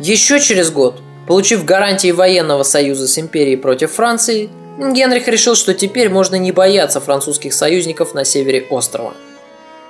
Еще 0.00 0.40
через 0.40 0.70
год, 0.70 1.00
получив 1.28 1.64
гарантии 1.64 2.10
военного 2.10 2.62
союза 2.62 3.06
с 3.06 3.18
империей 3.18 3.56
против 3.56 3.92
Франции, 3.92 4.50
Генрих 4.78 5.28
решил, 5.28 5.54
что 5.54 5.74
теперь 5.74 6.08
можно 6.08 6.36
не 6.36 6.50
бояться 6.50 7.00
французских 7.00 7.52
союзников 7.52 8.14
на 8.14 8.24
севере 8.24 8.66
острова– 8.70 9.12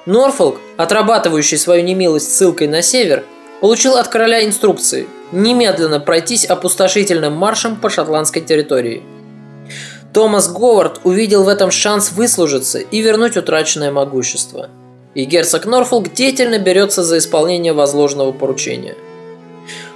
Норфолк, 0.05 0.59
отрабатывающий 0.77 1.59
свою 1.59 1.85
немилость 1.85 2.35
ссылкой 2.35 2.67
на 2.67 2.83
север, 2.83 3.25
получил 3.61 3.97
от 3.97 4.09
короля 4.09 4.45
инструкции 4.45 5.07
немедленно 5.31 6.01
пройтись 6.01 6.45
опустошительным 6.45 7.33
маршем 7.35 7.77
по 7.77 7.89
шотландской 7.89 8.43
территории. 8.43 9.03
Томас 10.13 10.53
Говард 10.53 11.01
увидел 11.05 11.45
в 11.45 11.49
этом 11.49 11.71
шанс 11.71 12.13
выслужиться 12.13 12.81
и 12.81 13.01
вернуть 13.01 13.37
утраченное 13.37 13.93
могущество. 13.93 14.69
И 15.15 15.25
герцог 15.25 15.67
Норфолк 15.67 16.13
деятельно 16.13 16.59
берется 16.59 17.03
за 17.05 17.19
исполнение 17.19 17.73
возложенного 17.73 18.33
поручения. 18.33 18.97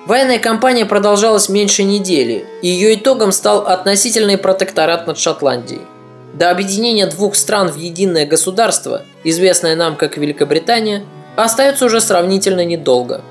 Военная 0.07 0.39
кампания 0.39 0.87
продолжалась 0.87 1.49
меньше 1.49 1.83
недели, 1.83 2.47
и 2.63 2.69
ее 2.69 2.95
итогом 2.95 3.33
стал 3.33 3.67
относительный 3.67 4.39
протекторат 4.39 5.09
над 5.09 5.19
Шотландией– 5.19 5.83
до 6.37 6.51
объединения 6.51 7.07
двух 7.07 7.35
стран 7.35 7.69
в 7.71 7.77
единое 7.77 8.27
государство, 8.27 9.05
известное 9.25 9.75
нам 9.75 9.97
как 9.97 10.19
Великобритания, 10.19 11.05
остается 11.35 11.87
уже 11.87 12.01
сравнительно 12.01 12.65
недолго. 12.65 13.23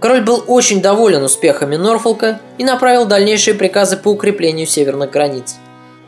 Король 0.00 0.22
был 0.22 0.42
очень 0.46 0.80
доволен 0.80 1.22
успехами 1.22 1.76
Норфолка 1.76 2.40
и 2.58 2.64
направил 2.64 3.04
дальнейшие 3.04 3.54
приказы 3.54 3.96
по 3.96 4.08
укреплению 4.08 4.66
северных 4.66 5.10
границ. 5.10 5.56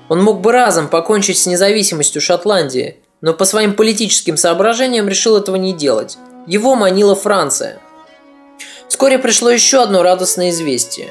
Он 0.09 0.23
мог 0.23 0.41
бы 0.41 0.51
разом 0.51 0.89
покончить 0.89 1.39
с 1.39 1.47
независимостью 1.47 2.21
Шотландии, 2.21 2.97
но 3.21 3.35
по 3.35 3.45
своим 3.45 3.75
политическим 3.75 4.37
соображениям 4.37 5.09
решил 5.09 5.37
этого 5.37 5.57
не 5.57 5.73
делать. 5.73 6.19
Его 6.47 6.75
манила 6.75 7.15
Франция. 7.15 7.79
Вскоре 8.89 9.19
пришло 9.19 9.51
еще 9.51 9.83
одно 9.83 10.03
радостное 10.03 10.51
известие. 10.51 11.09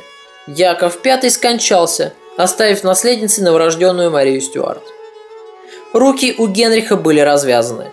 Яков 0.48 1.00
V 1.04 1.30
скончался– 1.30 2.14
оставив 2.38 2.84
наследницей 2.84 3.44
новорожденную 3.44 4.12
Марию 4.12 4.42
Стюарт. 4.42 4.84
Руки 5.94 6.36
у 6.38 6.48
Генриха 6.48 6.96
были 6.96 7.20
развязаны. 7.20 7.92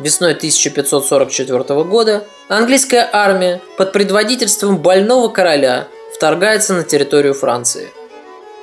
Весной 0.00 0.32
1544 0.32 1.84
года 1.84 2.24
английская 2.48 3.08
армия 3.12 3.60
под 3.76 3.92
предводительством 3.92 4.78
больного 4.78 5.28
короля 5.28 5.86
вторгается 6.14 6.74
на 6.74 6.82
территорию 6.82 7.34
Франции. 7.34 7.88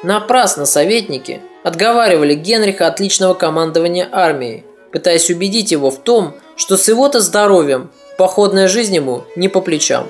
Напрасно 0.04 0.66
советники, 0.66 1.42
отговаривали 1.64 2.34
Генриха 2.34 2.88
от 2.88 3.00
личного 3.00 3.34
командования 3.34 4.10
армией, 4.12 4.66
пытаясь 4.92 5.30
убедить 5.30 5.72
его 5.72 5.92
в 5.92 6.00
том, 6.00 6.34
что 6.56 6.76
с 6.76 6.88
его-то 6.88 7.22
здоровьем 7.22 7.92
походная 8.18 8.68
жизнь 8.68 8.96
ему 8.96 9.24
не 9.36 9.48
по 9.48 9.62
плечам. 9.62 10.08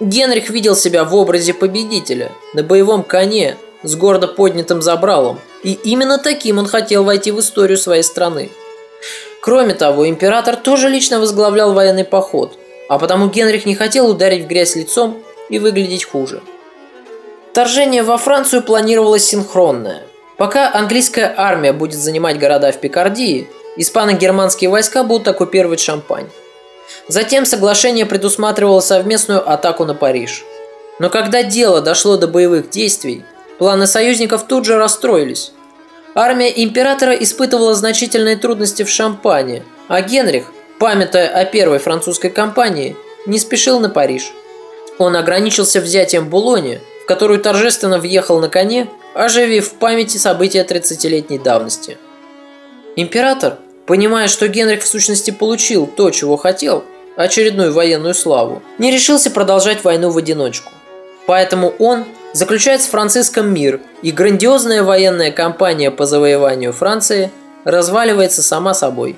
Генрих 0.00 0.50
видел 0.50 0.76
себя 0.76 1.04
в 1.04 1.14
образе 1.14 1.54
победителя, 1.54 2.30
на 2.54 2.62
боевом 2.62 3.02
коне, 3.02 3.56
с 3.86 3.94
гордо 3.96 4.28
поднятым 4.28 4.82
забралом, 4.82 5.38
и 5.62 5.72
именно 5.72 6.18
таким 6.18 6.58
он 6.58 6.66
хотел 6.66 7.04
войти 7.04 7.30
в 7.30 7.40
историю 7.40 7.78
своей 7.78 8.02
страны. 8.02 8.50
Кроме 9.40 9.74
того, 9.74 10.08
император 10.08 10.56
тоже 10.56 10.88
лично 10.88 11.20
возглавлял 11.20 11.72
военный 11.72 12.04
поход, 12.04 12.58
а 12.88 12.98
потому 12.98 13.28
Генрих 13.28 13.64
не 13.64 13.74
хотел 13.74 14.08
ударить 14.08 14.44
в 14.44 14.48
грязь 14.48 14.74
лицом 14.74 15.22
и 15.48 15.58
выглядеть 15.58 16.04
хуже. 16.04 16.42
Вторжение 17.52 18.02
во 18.02 18.18
Францию 18.18 18.62
планировалось 18.62 19.24
синхронное. 19.24 20.02
Пока 20.36 20.72
английская 20.74 21.32
армия 21.36 21.72
будет 21.72 21.98
занимать 21.98 22.38
города 22.38 22.70
в 22.70 22.80
Пикардии, 22.80 23.48
испано-германские 23.76 24.68
войска 24.68 25.04
будут 25.04 25.28
оккупировать 25.28 25.80
Шампань. 25.80 26.26
Затем 27.08 27.46
соглашение 27.46 28.04
предусматривало 28.04 28.80
совместную 28.80 29.48
атаку 29.48 29.84
на 29.84 29.94
Париж. 29.94 30.44
Но 30.98 31.08
когда 31.08 31.42
дело 31.42 31.80
дошло 31.80 32.16
до 32.16 32.26
боевых 32.26 32.70
действий, 32.70 33.24
планы 33.58 33.86
союзников 33.86 34.46
тут 34.46 34.64
же 34.64 34.76
расстроились. 34.76 35.52
Армия 36.14 36.52
императора 36.64 37.12
испытывала 37.12 37.74
значительные 37.74 38.36
трудности 38.36 38.82
в 38.82 38.88
Шампане, 38.88 39.64
а 39.88 40.00
Генрих, 40.00 40.46
памятая 40.78 41.28
о 41.28 41.44
первой 41.44 41.78
французской 41.78 42.30
кампании, 42.30 42.96
не 43.26 43.38
спешил 43.38 43.80
на 43.80 43.90
Париж. 43.90 44.32
Он 44.98 45.14
ограничился 45.16 45.80
взятием 45.80 46.28
Булони, 46.30 46.80
в 47.02 47.06
которую 47.06 47.40
торжественно 47.40 47.98
въехал 47.98 48.40
на 48.40 48.48
коне, 48.48 48.88
оживив 49.14 49.68
в 49.68 49.74
памяти 49.74 50.16
события 50.16 50.64
30-летней 50.64 51.38
давности. 51.38 51.98
Император, 52.96 53.58
понимая, 53.84 54.28
что 54.28 54.48
Генрих 54.48 54.82
в 54.82 54.86
сущности 54.86 55.30
получил 55.30 55.86
то, 55.86 56.10
чего 56.10 56.36
хотел, 56.36 56.84
очередную 57.16 57.72
военную 57.72 58.14
славу, 58.14 58.62
не 58.78 58.90
решился 58.90 59.30
продолжать 59.30 59.84
войну 59.84 60.10
в 60.10 60.18
одиночку. 60.18 60.72
Поэтому 61.26 61.74
он 61.78 62.04
заключает 62.36 62.82
с 62.82 62.86
Франциском 62.86 63.52
мир, 63.52 63.80
и 64.02 64.10
грандиозная 64.10 64.82
военная 64.82 65.32
кампания 65.32 65.90
по 65.90 66.04
завоеванию 66.04 66.74
Франции 66.74 67.30
разваливается 67.64 68.42
сама 68.42 68.74
собой. 68.74 69.16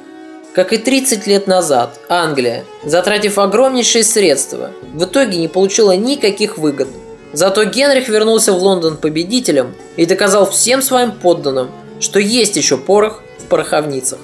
Как 0.55 0.73
и 0.73 0.77
30 0.79 1.27
лет 1.27 1.49
назад, 1.49 1.99
Англия, 2.09 2.65
затратив 2.85 3.39
огромнейшие 3.39 4.05
средства, 4.05 4.71
в 4.95 5.05
итоге 5.05 5.39
не 5.39 5.49
получила 5.49 5.97
никаких 5.97 6.59
выгод. 6.59 6.87
Зато 7.33 7.65
Генрих 7.65 8.09
вернулся 8.09 8.53
в 8.53 8.63
Лондон 8.63 8.97
победителем 8.97 9.75
и 9.97 10.07
доказал 10.07 10.49
всем 10.49 10.81
своим 10.81 11.11
подданным, 11.11 11.71
что 11.99 12.21
есть 12.21 12.55
еще 12.55 12.79
порох 12.79 13.23
в 13.41 13.47
пороховницах. 13.47 14.21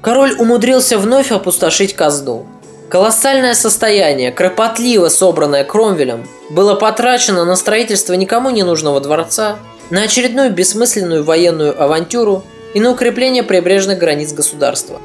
Король 0.00 0.34
умудрился 0.38 0.98
вновь 0.98 1.32
опустошить 1.32 1.94
казну. 1.94 2.46
Колоссальное 2.94 3.54
состояние, 3.54 4.30
кропотливо 4.30 5.08
собранное 5.08 5.64
Кромвелем, 5.64 6.28
было 6.48 6.76
потрачено 6.76 7.44
на 7.44 7.56
строительство 7.56 8.12
никому 8.12 8.50
не 8.50 8.62
нужного 8.62 9.00
дворца, 9.00 9.58
на 9.90 10.02
очередную 10.02 10.52
бессмысленную 10.52 11.24
военную 11.24 11.74
авантюру 11.82 12.44
и 12.72 12.78
на 12.78 12.92
укрепление 12.92 13.42
прибрежных 13.42 13.98
границ 13.98 14.32
государства. 14.32 15.00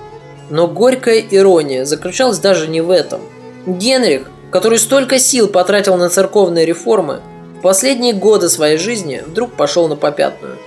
Но 0.51 0.67
горькая 0.67 1.19
ирония 1.31 1.83
заключалась 1.83 2.37
даже 2.37 2.67
не 2.67 2.81
в 2.81 2.91
этом. 2.91 3.21
Генрих, 3.65 4.29
который 4.51 4.77
столько 4.77 5.17
сил 5.17 5.47
потратил 5.47 5.97
на 5.97 6.09
церковные 6.09 6.67
реформы, 6.67 7.21
в 7.57 7.61
последние 7.63 8.13
годы 8.13 8.49
своей 8.49 8.77
жизни 8.77 9.23
вдруг 9.25 9.53
пошел 9.53 9.87
на 9.87 9.95
попятную. 9.95 10.59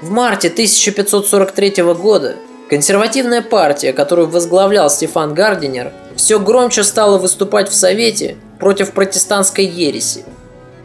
В 0.00 0.08
марте 0.08 0.48
1543 0.48 1.82
года 1.92 2.36
консервативная 2.70 3.42
партия, 3.42 3.92
которую 3.92 4.28
возглавлял 4.28 4.88
Стефан 4.88 5.34
Гардинер, 5.34 5.92
все 6.16 6.40
громче 6.40 6.82
стала 6.82 7.18
выступать 7.18 7.68
в 7.68 7.74
Совете 7.74 8.36
против 8.58 8.92
протестантской 8.92 9.66
ереси. 9.66 10.24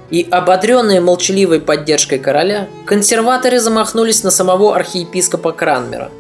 И 0.10 0.28
ободренные 0.30 1.00
молчаливой 1.00 1.62
поддержкой 1.62 2.20
короля, 2.20 2.68
консерваторы 2.86 3.60
замахнулись 3.60 4.24
на 4.24 4.32
самого 4.32 4.76
архиепископа 4.76 5.54
Кранмера. 5.54 6.12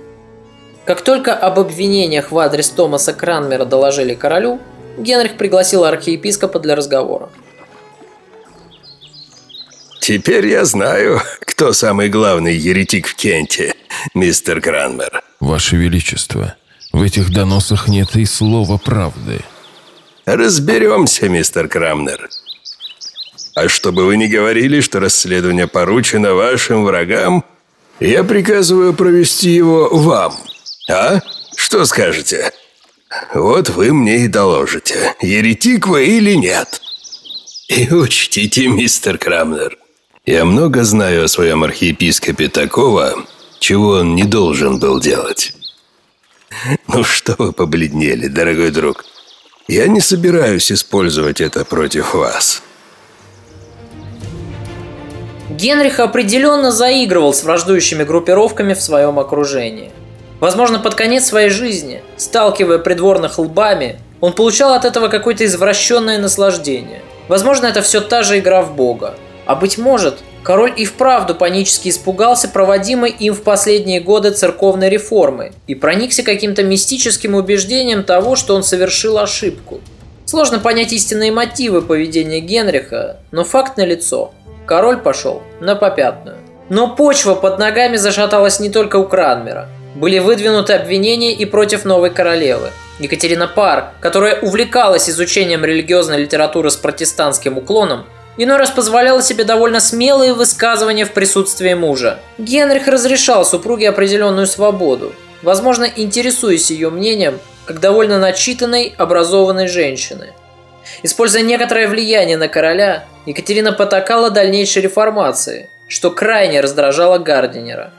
Как 0.85 1.01
только 1.01 1.33
об 1.33 1.59
обвинениях 1.59 2.31
в 2.31 2.39
адрес 2.39 2.69
Томаса 2.69 3.13
Кранмера 3.13 3.65
доложили 3.65 4.15
королю, 4.15 4.59
Генрих 4.97 5.37
пригласил 5.37 5.83
архиепископа 5.83 6.59
для 6.59 6.75
разговора. 6.75 7.29
«Теперь 9.99 10.47
я 10.47 10.65
знаю, 10.65 11.21
кто 11.41 11.73
самый 11.73 12.09
главный 12.09 12.55
еретик 12.55 13.07
в 13.07 13.15
Кенте, 13.15 13.75
мистер 14.13 14.61
Кранмер». 14.61 15.21
«Ваше 15.39 15.75
Величество, 15.75 16.55
в 16.91 17.01
этих 17.01 17.31
доносах 17.31 17.87
нет 17.87 18.15
и 18.15 18.25
слова 18.25 18.77
правды. 18.77 19.41
Разберемся, 20.25 21.29
мистер 21.29 21.67
Крамнер. 21.67 22.29
А 23.55 23.67
чтобы 23.67 24.05
вы 24.05 24.17
не 24.17 24.27
говорили, 24.27 24.81
что 24.81 24.99
расследование 24.99 25.67
поручено 25.67 26.35
вашим 26.35 26.83
врагам, 26.85 27.43
я 27.99 28.23
приказываю 28.23 28.93
провести 28.93 29.51
его 29.51 29.89
вам. 29.89 30.35
А? 30.89 31.19
Что 31.55 31.85
скажете? 31.85 32.51
Вот 33.33 33.69
вы 33.69 33.93
мне 33.93 34.25
и 34.25 34.27
доложите, 34.27 35.15
еретик 35.21 35.87
вы 35.87 36.05
или 36.05 36.33
нет. 36.33 36.81
И 37.67 37.93
учтите, 37.93 38.67
мистер 38.67 39.17
Крамнер, 39.17 39.77
я 40.25 40.45
много 40.45 40.83
знаю 40.83 41.25
о 41.25 41.27
своем 41.27 41.63
архиепископе 41.63 42.47
такого, 42.47 43.25
чего 43.59 43.91
он 43.99 44.15
не 44.15 44.23
должен 44.23 44.79
был 44.79 44.99
делать. 44.99 45.53
Ну 46.87 47.03
что 47.03 47.35
вы 47.37 47.53
побледнели, 47.53 48.27
дорогой 48.27 48.71
друг? 48.71 49.05
Я 49.67 49.87
не 49.87 50.01
собираюсь 50.01 50.71
использовать 50.71 51.39
это 51.39 51.63
против 51.63 52.13
вас. 52.13 52.61
Генрих 55.49 55.99
определенно 55.99 56.71
заигрывал 56.71 57.33
с 57.33 57.43
враждующими 57.43 58.03
группировками 58.03 58.73
в 58.73 58.81
своем 58.81 59.19
окружении. 59.19 59.91
Возможно, 60.39 60.79
под 60.79 60.95
конец 60.95 61.25
своей 61.25 61.49
жизни, 61.49 62.01
сталкивая 62.17 62.79
придворных 62.79 63.37
лбами, 63.37 63.99
он 64.21 64.33
получал 64.33 64.73
от 64.73 64.85
этого 64.85 65.07
какое-то 65.07 65.45
извращенное 65.45 66.17
наслаждение. 66.17 67.01
Возможно, 67.27 67.67
это 67.67 67.81
все 67.81 68.01
та 68.01 68.23
же 68.23 68.39
игра 68.39 68.61
в 68.61 68.75
Бога. 68.75 69.15
А 69.45 69.55
быть 69.55 69.77
может, 69.77 70.19
Король 70.43 70.73
и 70.75 70.85
вправду 70.85 71.35
панически 71.35 71.89
испугался 71.89 72.49
проводимой 72.49 73.11
им 73.11 73.33
в 73.33 73.43
последние 73.43 73.99
годы 73.99 74.31
церковной 74.31 74.89
реформы 74.89 75.51
и 75.67 75.75
проникся 75.75 76.23
каким-то 76.23 76.63
мистическим 76.63 77.35
убеждением 77.35 78.03
того, 78.03 78.35
что 78.35 78.55
он 78.55 78.63
совершил 78.63 79.19
ошибку. 79.19 79.81
Сложно 80.25 80.59
понять 80.59 80.93
истинные 80.93 81.31
мотивы 81.31 81.81
поведения 81.81 82.39
Генриха, 82.39 83.19
но 83.31 83.43
факт 83.43 83.77
налицо. 83.77 84.33
Король 84.65 84.97
пошел 84.97 85.43
на 85.59 85.75
попятную. 85.75 86.37
Но 86.69 86.95
почва 86.95 87.35
под 87.35 87.59
ногами 87.59 87.97
зашаталась 87.97 88.59
не 88.59 88.69
только 88.69 88.95
у 88.95 89.05
Кранмера. 89.05 89.67
Были 89.95 90.19
выдвинуты 90.19 90.73
обвинения 90.73 91.33
и 91.33 91.45
против 91.45 91.83
новой 91.83 92.09
королевы. 92.09 92.69
Екатерина 92.99 93.47
Пар, 93.47 93.91
которая 93.99 94.39
увлекалась 94.39 95.09
изучением 95.09 95.65
религиозной 95.65 96.21
литературы 96.21 96.71
с 96.71 96.77
протестантским 96.77 97.57
уклоном, 97.57 98.05
Иной 98.37 98.57
раз 98.57 98.71
позволяла 98.71 99.21
себе 99.21 99.43
довольно 99.43 99.79
смелые 99.79 100.33
высказывания 100.33 101.05
в 101.05 101.11
присутствии 101.11 101.73
мужа. 101.73 102.19
Генрих 102.37 102.87
разрешал 102.87 103.45
супруге 103.45 103.89
определенную 103.89 104.47
свободу, 104.47 105.13
возможно, 105.43 105.85
интересуясь 105.95 106.71
ее 106.71 106.89
мнением, 106.89 107.39
как 107.65 107.79
довольно 107.79 108.17
начитанной, 108.19 108.93
образованной 108.97 109.67
женщины. 109.67 110.33
Используя 111.03 111.41
некоторое 111.41 111.87
влияние 111.87 112.37
на 112.37 112.47
короля, 112.47 113.05
Екатерина 113.25 113.71
потакала 113.73 114.29
дальнейшей 114.29 114.81
реформации, 114.81 115.69
что 115.87 116.09
крайне 116.09 116.61
раздражало 116.61 117.17
Гардинера. 117.17 117.91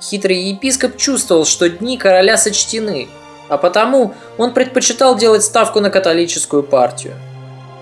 Хитрый 0.00 0.38
епископ 0.38 0.96
чувствовал, 0.96 1.44
что 1.44 1.68
дни 1.68 1.98
короля 1.98 2.36
сочтены, 2.36 3.08
а 3.48 3.58
потому 3.58 4.14
он 4.38 4.54
предпочитал 4.54 5.16
делать 5.16 5.44
ставку 5.44 5.80
на 5.80 5.90
католическую 5.90 6.62
партию. 6.62 7.14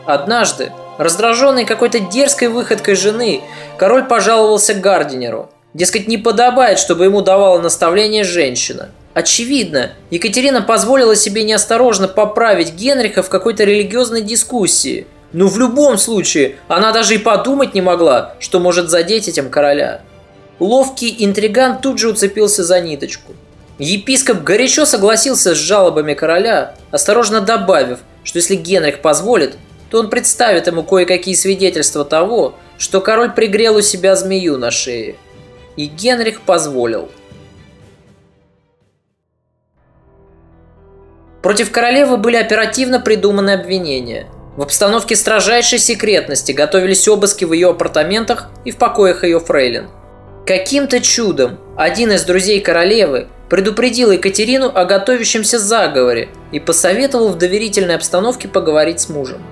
Однажды, 0.06 0.72
Раздраженный 0.98 1.64
какой-то 1.64 2.00
дерзкой 2.00 2.48
выходкой 2.48 2.96
жены, 2.96 3.42
король 3.78 4.04
пожаловался 4.04 4.74
Гардинеру. 4.74 5.48
Дескать, 5.72 6.08
не 6.08 6.18
подобает, 6.18 6.80
чтобы 6.80 7.04
ему 7.04 7.22
давала 7.22 7.60
наставление 7.60 8.24
женщина. 8.24 8.90
Очевидно, 9.14 9.92
Екатерина 10.10 10.60
позволила 10.60 11.14
себе 11.14 11.44
неосторожно 11.44 12.08
поправить 12.08 12.74
Генриха 12.74 13.22
в 13.22 13.28
какой-то 13.28 13.62
религиозной 13.64 14.22
дискуссии. 14.22 15.06
Но 15.32 15.46
в 15.46 15.56
любом 15.58 15.98
случае, 15.98 16.56
она 16.66 16.90
даже 16.90 17.14
и 17.14 17.18
подумать 17.18 17.74
не 17.74 17.80
могла, 17.80 18.34
что 18.40 18.58
может 18.58 18.90
задеть 18.90 19.28
этим 19.28 19.50
короля. 19.50 20.00
Ловкий 20.58 21.14
интриган 21.18 21.80
тут 21.80 21.98
же 21.98 22.08
уцепился 22.10 22.64
за 22.64 22.80
ниточку. 22.80 23.34
Епископ 23.78 24.42
горячо 24.42 24.84
согласился 24.84 25.54
с 25.54 25.58
жалобами 25.58 26.14
короля, 26.14 26.74
осторожно 26.90 27.40
добавив, 27.40 27.98
что 28.24 28.38
если 28.38 28.56
Генрих 28.56 29.00
позволит, 29.00 29.56
то 29.90 29.98
он 29.98 30.10
представит 30.10 30.66
ему 30.66 30.82
кое-какие 30.82 31.34
свидетельства 31.34 32.04
того, 32.04 32.54
что 32.78 33.00
король 33.00 33.32
пригрел 33.32 33.76
у 33.76 33.80
себя 33.82 34.14
змею 34.16 34.58
на 34.58 34.70
шее. 34.70 35.16
И 35.76 35.86
Генрих 35.86 36.42
позволил. 36.42 37.08
Против 41.42 41.70
королевы 41.70 42.16
были 42.16 42.36
оперативно 42.36 43.00
придуманы 43.00 43.52
обвинения. 43.52 44.26
В 44.56 44.62
обстановке 44.62 45.14
строжайшей 45.14 45.78
секретности 45.78 46.50
готовились 46.50 47.06
обыски 47.06 47.44
в 47.44 47.52
ее 47.52 47.70
апартаментах 47.70 48.48
и 48.64 48.72
в 48.72 48.76
покоях 48.76 49.22
ее 49.22 49.38
фрейлин. 49.38 49.88
Каким-то 50.46 51.00
чудом 51.00 51.58
один 51.76 52.10
из 52.10 52.24
друзей 52.24 52.60
королевы 52.60 53.28
предупредил 53.48 54.10
Екатерину 54.10 54.70
о 54.74 54.84
готовящемся 54.84 55.58
заговоре 55.58 56.28
и 56.52 56.58
посоветовал 56.58 57.28
в 57.28 57.38
доверительной 57.38 57.94
обстановке 57.94 58.48
поговорить 58.48 59.00
с 59.00 59.08
мужем. 59.08 59.42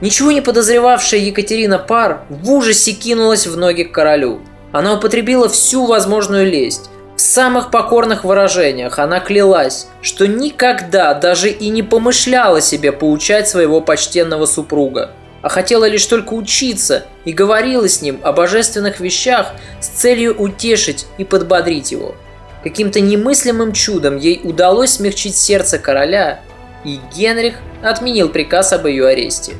Ничего 0.00 0.32
не 0.32 0.40
подозревавшая 0.40 1.20
Екатерина 1.20 1.78
Пар 1.78 2.22
в 2.30 2.50
ужасе 2.50 2.92
кинулась 2.92 3.46
в 3.46 3.56
ноги 3.56 3.82
к 3.82 3.92
королю. 3.92 4.40
Она 4.72 4.94
употребила 4.94 5.48
всю 5.48 5.84
возможную 5.84 6.50
лесть. 6.50 6.88
В 7.16 7.20
самых 7.20 7.70
покорных 7.70 8.24
выражениях 8.24 8.98
она 8.98 9.20
клялась, 9.20 9.88
что 10.00 10.26
никогда 10.26 11.12
даже 11.12 11.50
и 11.50 11.68
не 11.68 11.82
помышляла 11.82 12.62
себе 12.62 12.92
поучать 12.92 13.46
своего 13.46 13.82
почтенного 13.82 14.46
супруга, 14.46 15.10
а 15.42 15.50
хотела 15.50 15.84
лишь 15.84 16.06
только 16.06 16.32
учиться 16.32 17.04
и 17.26 17.32
говорила 17.32 17.86
с 17.86 18.00
ним 18.00 18.20
о 18.22 18.32
божественных 18.32 19.00
вещах 19.00 19.52
с 19.82 19.88
целью 19.88 20.34
утешить 20.40 21.06
и 21.18 21.24
подбодрить 21.24 21.92
его. 21.92 22.14
Каким-то 22.62 23.00
немыслимым 23.00 23.74
чудом 23.74 24.16
ей 24.16 24.40
удалось 24.42 24.92
смягчить 24.92 25.36
сердце 25.36 25.78
короля, 25.78 26.40
и 26.84 27.00
Генрих 27.14 27.56
отменил 27.82 28.30
приказ 28.30 28.72
об 28.72 28.86
ее 28.86 29.06
аресте. 29.06 29.52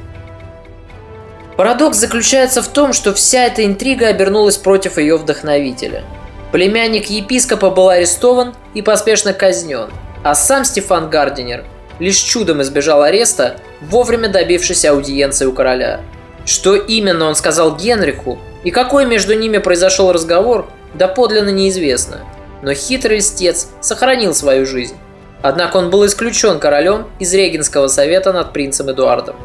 Парадокс 1.61 1.98
заключается 1.98 2.62
в 2.62 2.68
том, 2.68 2.94
что 2.94 3.12
вся 3.12 3.44
эта 3.44 3.66
интрига 3.66 4.06
обернулась 4.06 4.56
против 4.56 4.96
ее 4.96 5.18
вдохновителя. 5.18 6.04
Племянник 6.52 7.11
епископа 7.11 7.68
был 7.68 7.90
арестован 7.90 8.54
и 8.72 8.80
поспешно 8.80 9.34
казнен, 9.34 9.90
а 10.24 10.34
сам 10.34 10.64
Стефан 10.64 11.11
Гардинер 11.11 11.66
лишь 11.98 12.16
чудом 12.16 12.62
избежал 12.62 13.02
ареста, 13.02 13.56
вовремя 13.82 14.30
добившись 14.30 14.86
аудиенции 14.86 15.44
у 15.44 15.52
короля. 15.52 16.00
Что 16.46 16.76
именно 16.76 17.26
он 17.26 17.34
сказал 17.34 17.76
Генриху 17.76 18.38
и 18.64 18.70
какой 18.70 19.04
между 19.04 19.34
ними 19.34 19.58
произошел 19.58 20.12
разговор, 20.12 20.66
доподлинно 20.94 21.50
неизвестно. 21.50 22.20
Но 22.62 22.72
хитрый 22.72 23.18
льстец 23.18 23.68
сохранил 23.82 24.34
свою 24.34 24.64
жизнь. 24.64 24.96
Однако 25.42 25.76
он 25.76 25.90
был 25.90 26.06
исключен 26.06 26.58
королем 26.58 27.11
из 27.18 27.34
Регенского 27.34 27.88
совета 27.88 28.32
над 28.32 28.54
принцем 28.54 28.90
Эдуардом. 28.90 29.36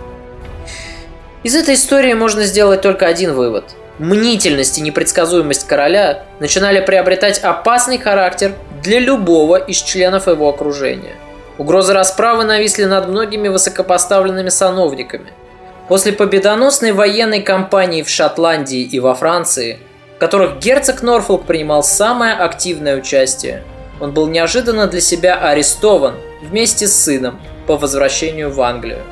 Из 1.45 1.53
этой 1.53 1.75
истории 1.75 2.13
можно 2.13 2.43
сделать 2.45 2.81
только 2.81 3.05
один 3.05 3.35
вывод. 3.35 3.75
Мнительность 3.99 4.79
и 4.79 4.81
непредсказуемость 4.81 5.67
короля 5.67 6.23
начинали 6.39 6.79
приобретать 6.79 7.37
опасный 7.37 7.99
характер 7.99 8.55
для 8.81 8.97
любого 8.97 9.57
из 9.57 9.77
членов 9.77 10.25
его 10.25 10.49
окружения. 10.49 11.13
Угрозы 11.59 11.93
расправы 11.93 12.45
нависли 12.45 12.85
над 12.85 13.09
многими 13.09 13.47
высокопоставленными 13.47 14.49
сановниками. 14.49 15.27
После 15.87 16.13
победоносной 16.13 16.93
военной 16.93 17.43
кампании 17.43 18.01
в 18.01 18.09
Шотландии 18.09 18.81
и 18.81 18.99
во 18.99 19.13
Франции, 19.13 19.77
в 20.15 20.19
которых 20.19 20.57
герцог 20.57 21.03
Норфолк 21.03 21.45
принимал 21.45 21.83
самое 21.83 22.33
активное 22.33 22.97
участие, 22.97 23.63
он 24.01 24.13
был 24.13 24.25
неожиданно 24.25 24.87
для 24.87 24.99
себя 24.99 25.35
арестован 25.35 26.15
вместе 26.41 26.87
с 26.87 26.93
сыном 26.93 27.39
по 27.67 27.77
возвращению 27.77 28.49
в 28.49 28.59
Англию. 28.63 29.03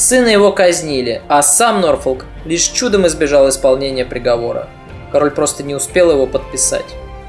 Сына 0.00 0.28
его 0.28 0.50
казнили, 0.50 1.20
а 1.28 1.42
сам 1.42 1.82
Норфолк 1.82 2.24
лишь 2.46 2.68
чудом 2.68 3.06
избежал 3.06 3.50
исполнения 3.50 4.06
приговора. 4.06 4.66
Король 5.12 5.30
просто 5.30 5.62
не 5.62 5.74
успел 5.74 6.10
его 6.10 6.26
подписать. 6.26 6.86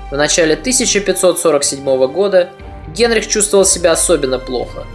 В 0.10 0.16
начале 0.16 0.54
1547 0.54 1.84
года 2.08 2.50
Генрих 2.96 3.28
чувствовал 3.28 3.66
себя 3.66 3.92
особенно 3.92 4.40
плохо. 4.40 4.86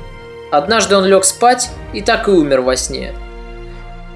Однажды 0.51 0.97
он 0.97 1.05
лег 1.05 1.27
спать 1.27 1.69
и 1.93 2.01
так 2.01 2.29
и 2.29 2.31
умер 2.31 2.63
во 2.63 2.77
сне. 2.77 3.13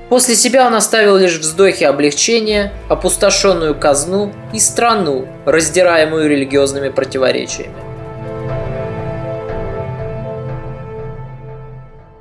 После 0.08 0.36
себя 0.36 0.66
он 0.66 0.74
оставил 0.74 1.18
лишь 1.18 1.36
вздохи 1.36 1.84
облегчения, 1.84 2.72
опустошенную 2.88 3.78
казну 3.78 4.32
и 4.54 4.58
страну, 4.58 5.28
раздираемую 5.44 6.30
религиозными 6.30 6.88
противоречиями. 6.88 7.76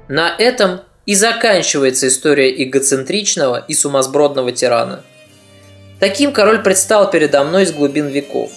На 0.10 0.36
этом 0.38 0.82
и 1.10 1.16
заканчивается 1.16 2.08
история 2.08 2.54
эгоцентричного 2.64 3.66
и 3.68 3.74
сумасбродного 3.74 4.52
тирана. 4.52 5.02
Таким 6.00 6.32
король 6.32 6.62
предстал 6.62 7.10
передо 7.10 7.44
мной 7.44 7.64
из 7.64 7.72
глубин 7.72 8.10
веков. 8.10 8.52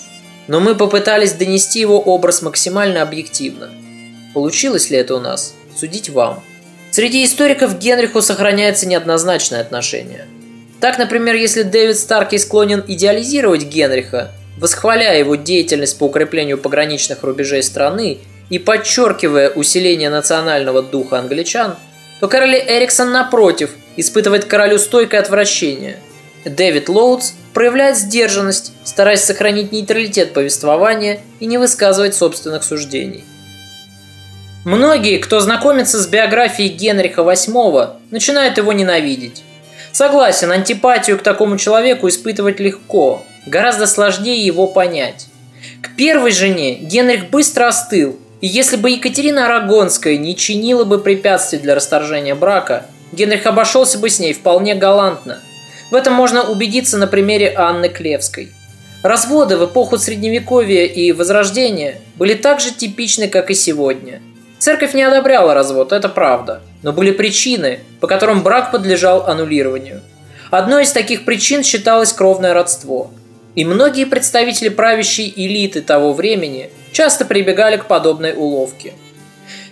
Но 0.49 0.61
мы 0.61 0.75
попытались 0.75 1.33
донести 1.33 1.81
его 1.81 1.99
образ 1.99 2.43
максимально 2.43 3.01
объективно. 3.01 3.71
Получилось 4.35 4.91
ли 4.91 4.99
это 4.99 5.15
у 5.15 5.19
нас? 5.19 5.55
Судить 5.75 6.11
вам. 6.11 6.45
Среди 6.91 7.25
историков 7.25 7.79
Генриху 7.79 8.21
сохраняется 8.21 8.87
неоднозначное 8.87 9.63
отношение. 9.63 10.27
Так, 10.79 10.99
например, 10.99 11.37
если 11.37 11.63
Дэвид 11.63 11.99
Старкий 11.99 12.39
склонен 12.39 12.85
идеализировать 12.87 13.63
Генриха, 13.63 14.31
восхваляя 14.59 15.19
его 15.19 15.37
деятельность 15.37 15.99
по 15.99 16.05
укреплению 16.05 16.59
пограничных 16.59 17.23
рубежей 17.23 17.63
страны 17.63 18.19
и 18.51 18.59
подчеркивая 18.59 19.49
усиление 19.49 20.11
национального 20.11 20.83
духа 20.83 21.19
англичан– 21.19 21.77
то 22.23 22.29
Кэрли 22.29 22.65
Эриксон, 22.69 23.11
напротив, 23.11 23.71
испытывает 23.97 24.45
королю 24.45 24.79
стойкое 24.79 25.21
отвращение. 25.21 25.99
Дэвид 26.45 26.89
Лоудс 26.89 27.33
проявляет 27.53 27.97
сдержанность, 27.97 28.71
стараясь 28.85 29.25
сохранить 29.25 29.73
нейтралитет 29.73 30.33
повествования 30.33 31.19
и 31.41 31.47
не 31.47 31.59
высказывать 31.59 32.15
собственных 32.15 32.63
суждений. 32.63 33.25
Многие, 34.65 35.19
кто 35.19 35.41
знакомится 35.41 36.01
с 36.01 36.07
биографией 36.07 36.69
Генриха 36.69 37.23
VIII, 37.23 37.97
начинают 38.13 38.57
его 38.57 38.73
ненавидеть. 38.73 39.43
Согласен, 39.91 40.53
антипатию 40.53 41.19
к 41.19 41.25
такому 41.25 41.59
человеку 41.59 42.07
испытывать 42.07 42.61
легко, 42.61 43.25
гораздо 43.47 43.89
сложнее 43.89 44.47
его 44.47 44.69
понять. 44.69 45.27
К 45.83 45.97
первой 45.97 46.31
жене 46.31 46.75
Генрих 46.77 47.31
быстро 47.31 47.67
остыл 47.67 48.17
и 48.43 48.49
если 48.49 48.77
бы 48.77 48.91
Екатерина 48.91 49.47
Арагонская 49.47 50.17
не 50.17 50.35
чинила 50.35 50.85
бы 50.85 50.99
препятствий 50.99 51.61
для 51.61 51.77
расторжения 51.77 52.35
брака, 52.35 52.87
Генрих 53.13 53.47
обошелся 53.47 53.99
бы 53.99 54.11
с 54.11 54.19
ней 54.19 54.33
вполне 54.33 54.75
галантно. 54.75 55.39
В 55.93 55.95
этом 55.95 56.15
можно 56.15 56.43
убедиться 56.43 56.99
на 56.99 57.07
примере 57.07 57.55
Анны 57.57 57.89
Клевской. 57.89 58.53
Разводы 59.05 59.57
в 59.57 59.67
эпоху 59.67 59.97
Средневековья 59.97 60.87
и 60.87 61.13
Возрождения 61.13 62.01
были 62.17 62.35
так 62.35 62.59
же 62.59 62.73
типичны, 62.73 63.29
как 63.29 63.51
и 63.51 63.55
сегодня. 63.55 64.21
Церковь 64.59 64.95
не 64.95 65.03
одобряла 65.03 65.55
развод, 65.55 65.93
это 65.93 66.09
правда. 66.09 66.63
Но 66.83 66.93
были 66.93 67.13
причины, 67.13 67.81
по 68.01 68.09
которым 68.09 68.43
брак 68.43 68.73
подлежал 68.73 69.25
аннулированию. 69.29 70.01
Одной 70.51 70.83
из 70.83 70.91
таких 70.91 71.25
причин 71.25 71.63
считалось 71.63 72.13
кровное 72.13 72.55
родство. 72.55 73.13
И 73.55 73.65
многие 73.65 74.05
представители 74.05 74.69
правящей 74.69 75.33
элиты 75.37 75.81
того 75.81 76.13
времени– 76.13 76.71
часто 76.93 77.25
прибегали 77.25 77.77
к 77.77 77.87
подобной 77.87 78.35
уловке. 78.35 78.93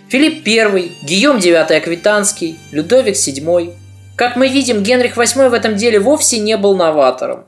Филипп 0.09 0.45
I, 0.45 0.91
Гийом 1.03 1.37
IX 1.37 1.73
Аквитанский, 1.73 2.59
Людовик 2.71 3.15
VII. 3.15 3.73
Как 4.17 4.35
мы 4.35 4.49
видим, 4.49 4.83
Генрих 4.83 5.17
VIII 5.17 5.49
в 5.49 5.53
этом 5.53 5.75
деле 5.77 5.99
вовсе 5.99 6.39
не 6.39 6.57
был 6.57 6.75
новатором. 6.75 7.45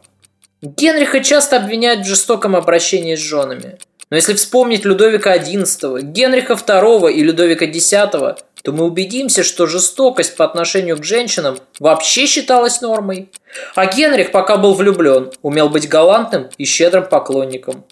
Генриха 0.61 1.19
часто 1.19 1.57
обвиняют 1.57 2.05
в 2.05 2.07
жестоком 2.07 2.55
обращении 2.55 3.15
с 3.15 3.19
женами. 3.19 3.77
Но 4.09 4.15
если 4.15 4.33
вспомнить 4.33 4.85
Людовика 4.85 5.35
XI, 5.35 6.01
Генриха 6.03 6.53
II 6.53 7.11
и 7.11 7.21
Людовика 7.21 7.65
X, 7.65 7.89
то 7.89 8.71
мы 8.71 8.85
убедимся, 8.85 9.43
что 9.43 9.67
жестокость 9.67 10.37
по 10.37 10.45
отношению 10.45 10.97
к 10.97 11.03
женщинам 11.03 11.57
вообще 11.79 12.27
считалась 12.27 12.79
нормой. 12.79 13.29
А 13.75 13.87
Генрих, 13.87 14.31
пока 14.31 14.55
был 14.55 14.73
влюблен, 14.73 15.31
умел 15.41 15.67
быть 15.67 15.89
галантным 15.89 16.49
и 16.57 16.63
щедрым 16.63 17.07
поклонником. 17.07 17.83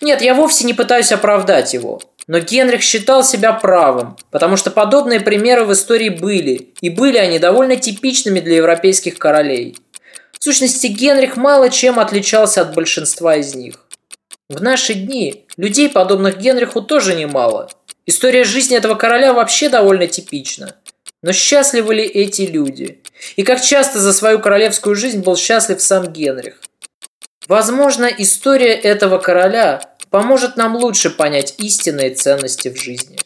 Нет, 0.00 0.22
я 0.22 0.34
вовсе 0.34 0.64
не 0.64 0.74
пытаюсь 0.74 1.12
оправдать 1.12 1.74
его. 1.74 2.00
Но 2.26 2.38
Генрих 2.40 2.82
считал 2.82 3.22
себя 3.22 3.52
правым, 3.52 4.16
потому 4.30 4.56
что 4.56 4.70
подобные 4.70 5.20
примеры 5.20 5.64
в 5.64 5.72
истории 5.72 6.08
были, 6.08 6.72
и 6.80 6.88
были 6.88 7.18
они 7.18 7.38
довольно 7.38 7.76
типичными 7.76 8.40
для 8.40 8.56
европейских 8.56 9.18
королей. 9.18 9.76
В 10.38 10.44
сущности, 10.44 10.86
Генрих 10.86 11.36
мало 11.36 11.70
чем 11.70 11.98
отличался 11.98 12.62
от 12.62 12.74
большинства 12.74 13.36
из 13.36 13.54
них. 13.54 13.86
В 14.48 14.62
наши 14.62 14.94
дни 14.94 15.46
людей, 15.56 15.88
подобных 15.88 16.38
Генриху, 16.38 16.82
тоже 16.82 17.14
немало. 17.14 17.70
История 18.06 18.44
жизни 18.44 18.76
этого 18.76 18.94
короля 18.94 19.32
вообще 19.32 19.68
довольно 19.68 20.06
типична. 20.06 20.76
Но 21.22 21.32
счастливы 21.32 21.94
ли 21.94 22.04
эти 22.04 22.42
люди? 22.42 23.00
И 23.36 23.42
как 23.42 23.62
часто 23.62 23.98
за 23.98 24.12
свою 24.12 24.40
королевскую 24.40 24.94
жизнь 24.94 25.22
был 25.22 25.36
счастлив 25.36 25.80
сам 25.80 26.12
Генрих? 26.12 26.60
Возможно, 27.48 28.06
история 28.06 28.72
этого 28.72 29.18
короля 29.18 29.80
поможет 30.10 30.56
нам 30.56 30.76
лучше 30.76 31.10
понять 31.10 31.54
истинные 31.58 32.10
ценности 32.10 32.68
в 32.68 32.80
жизни. 32.80 33.18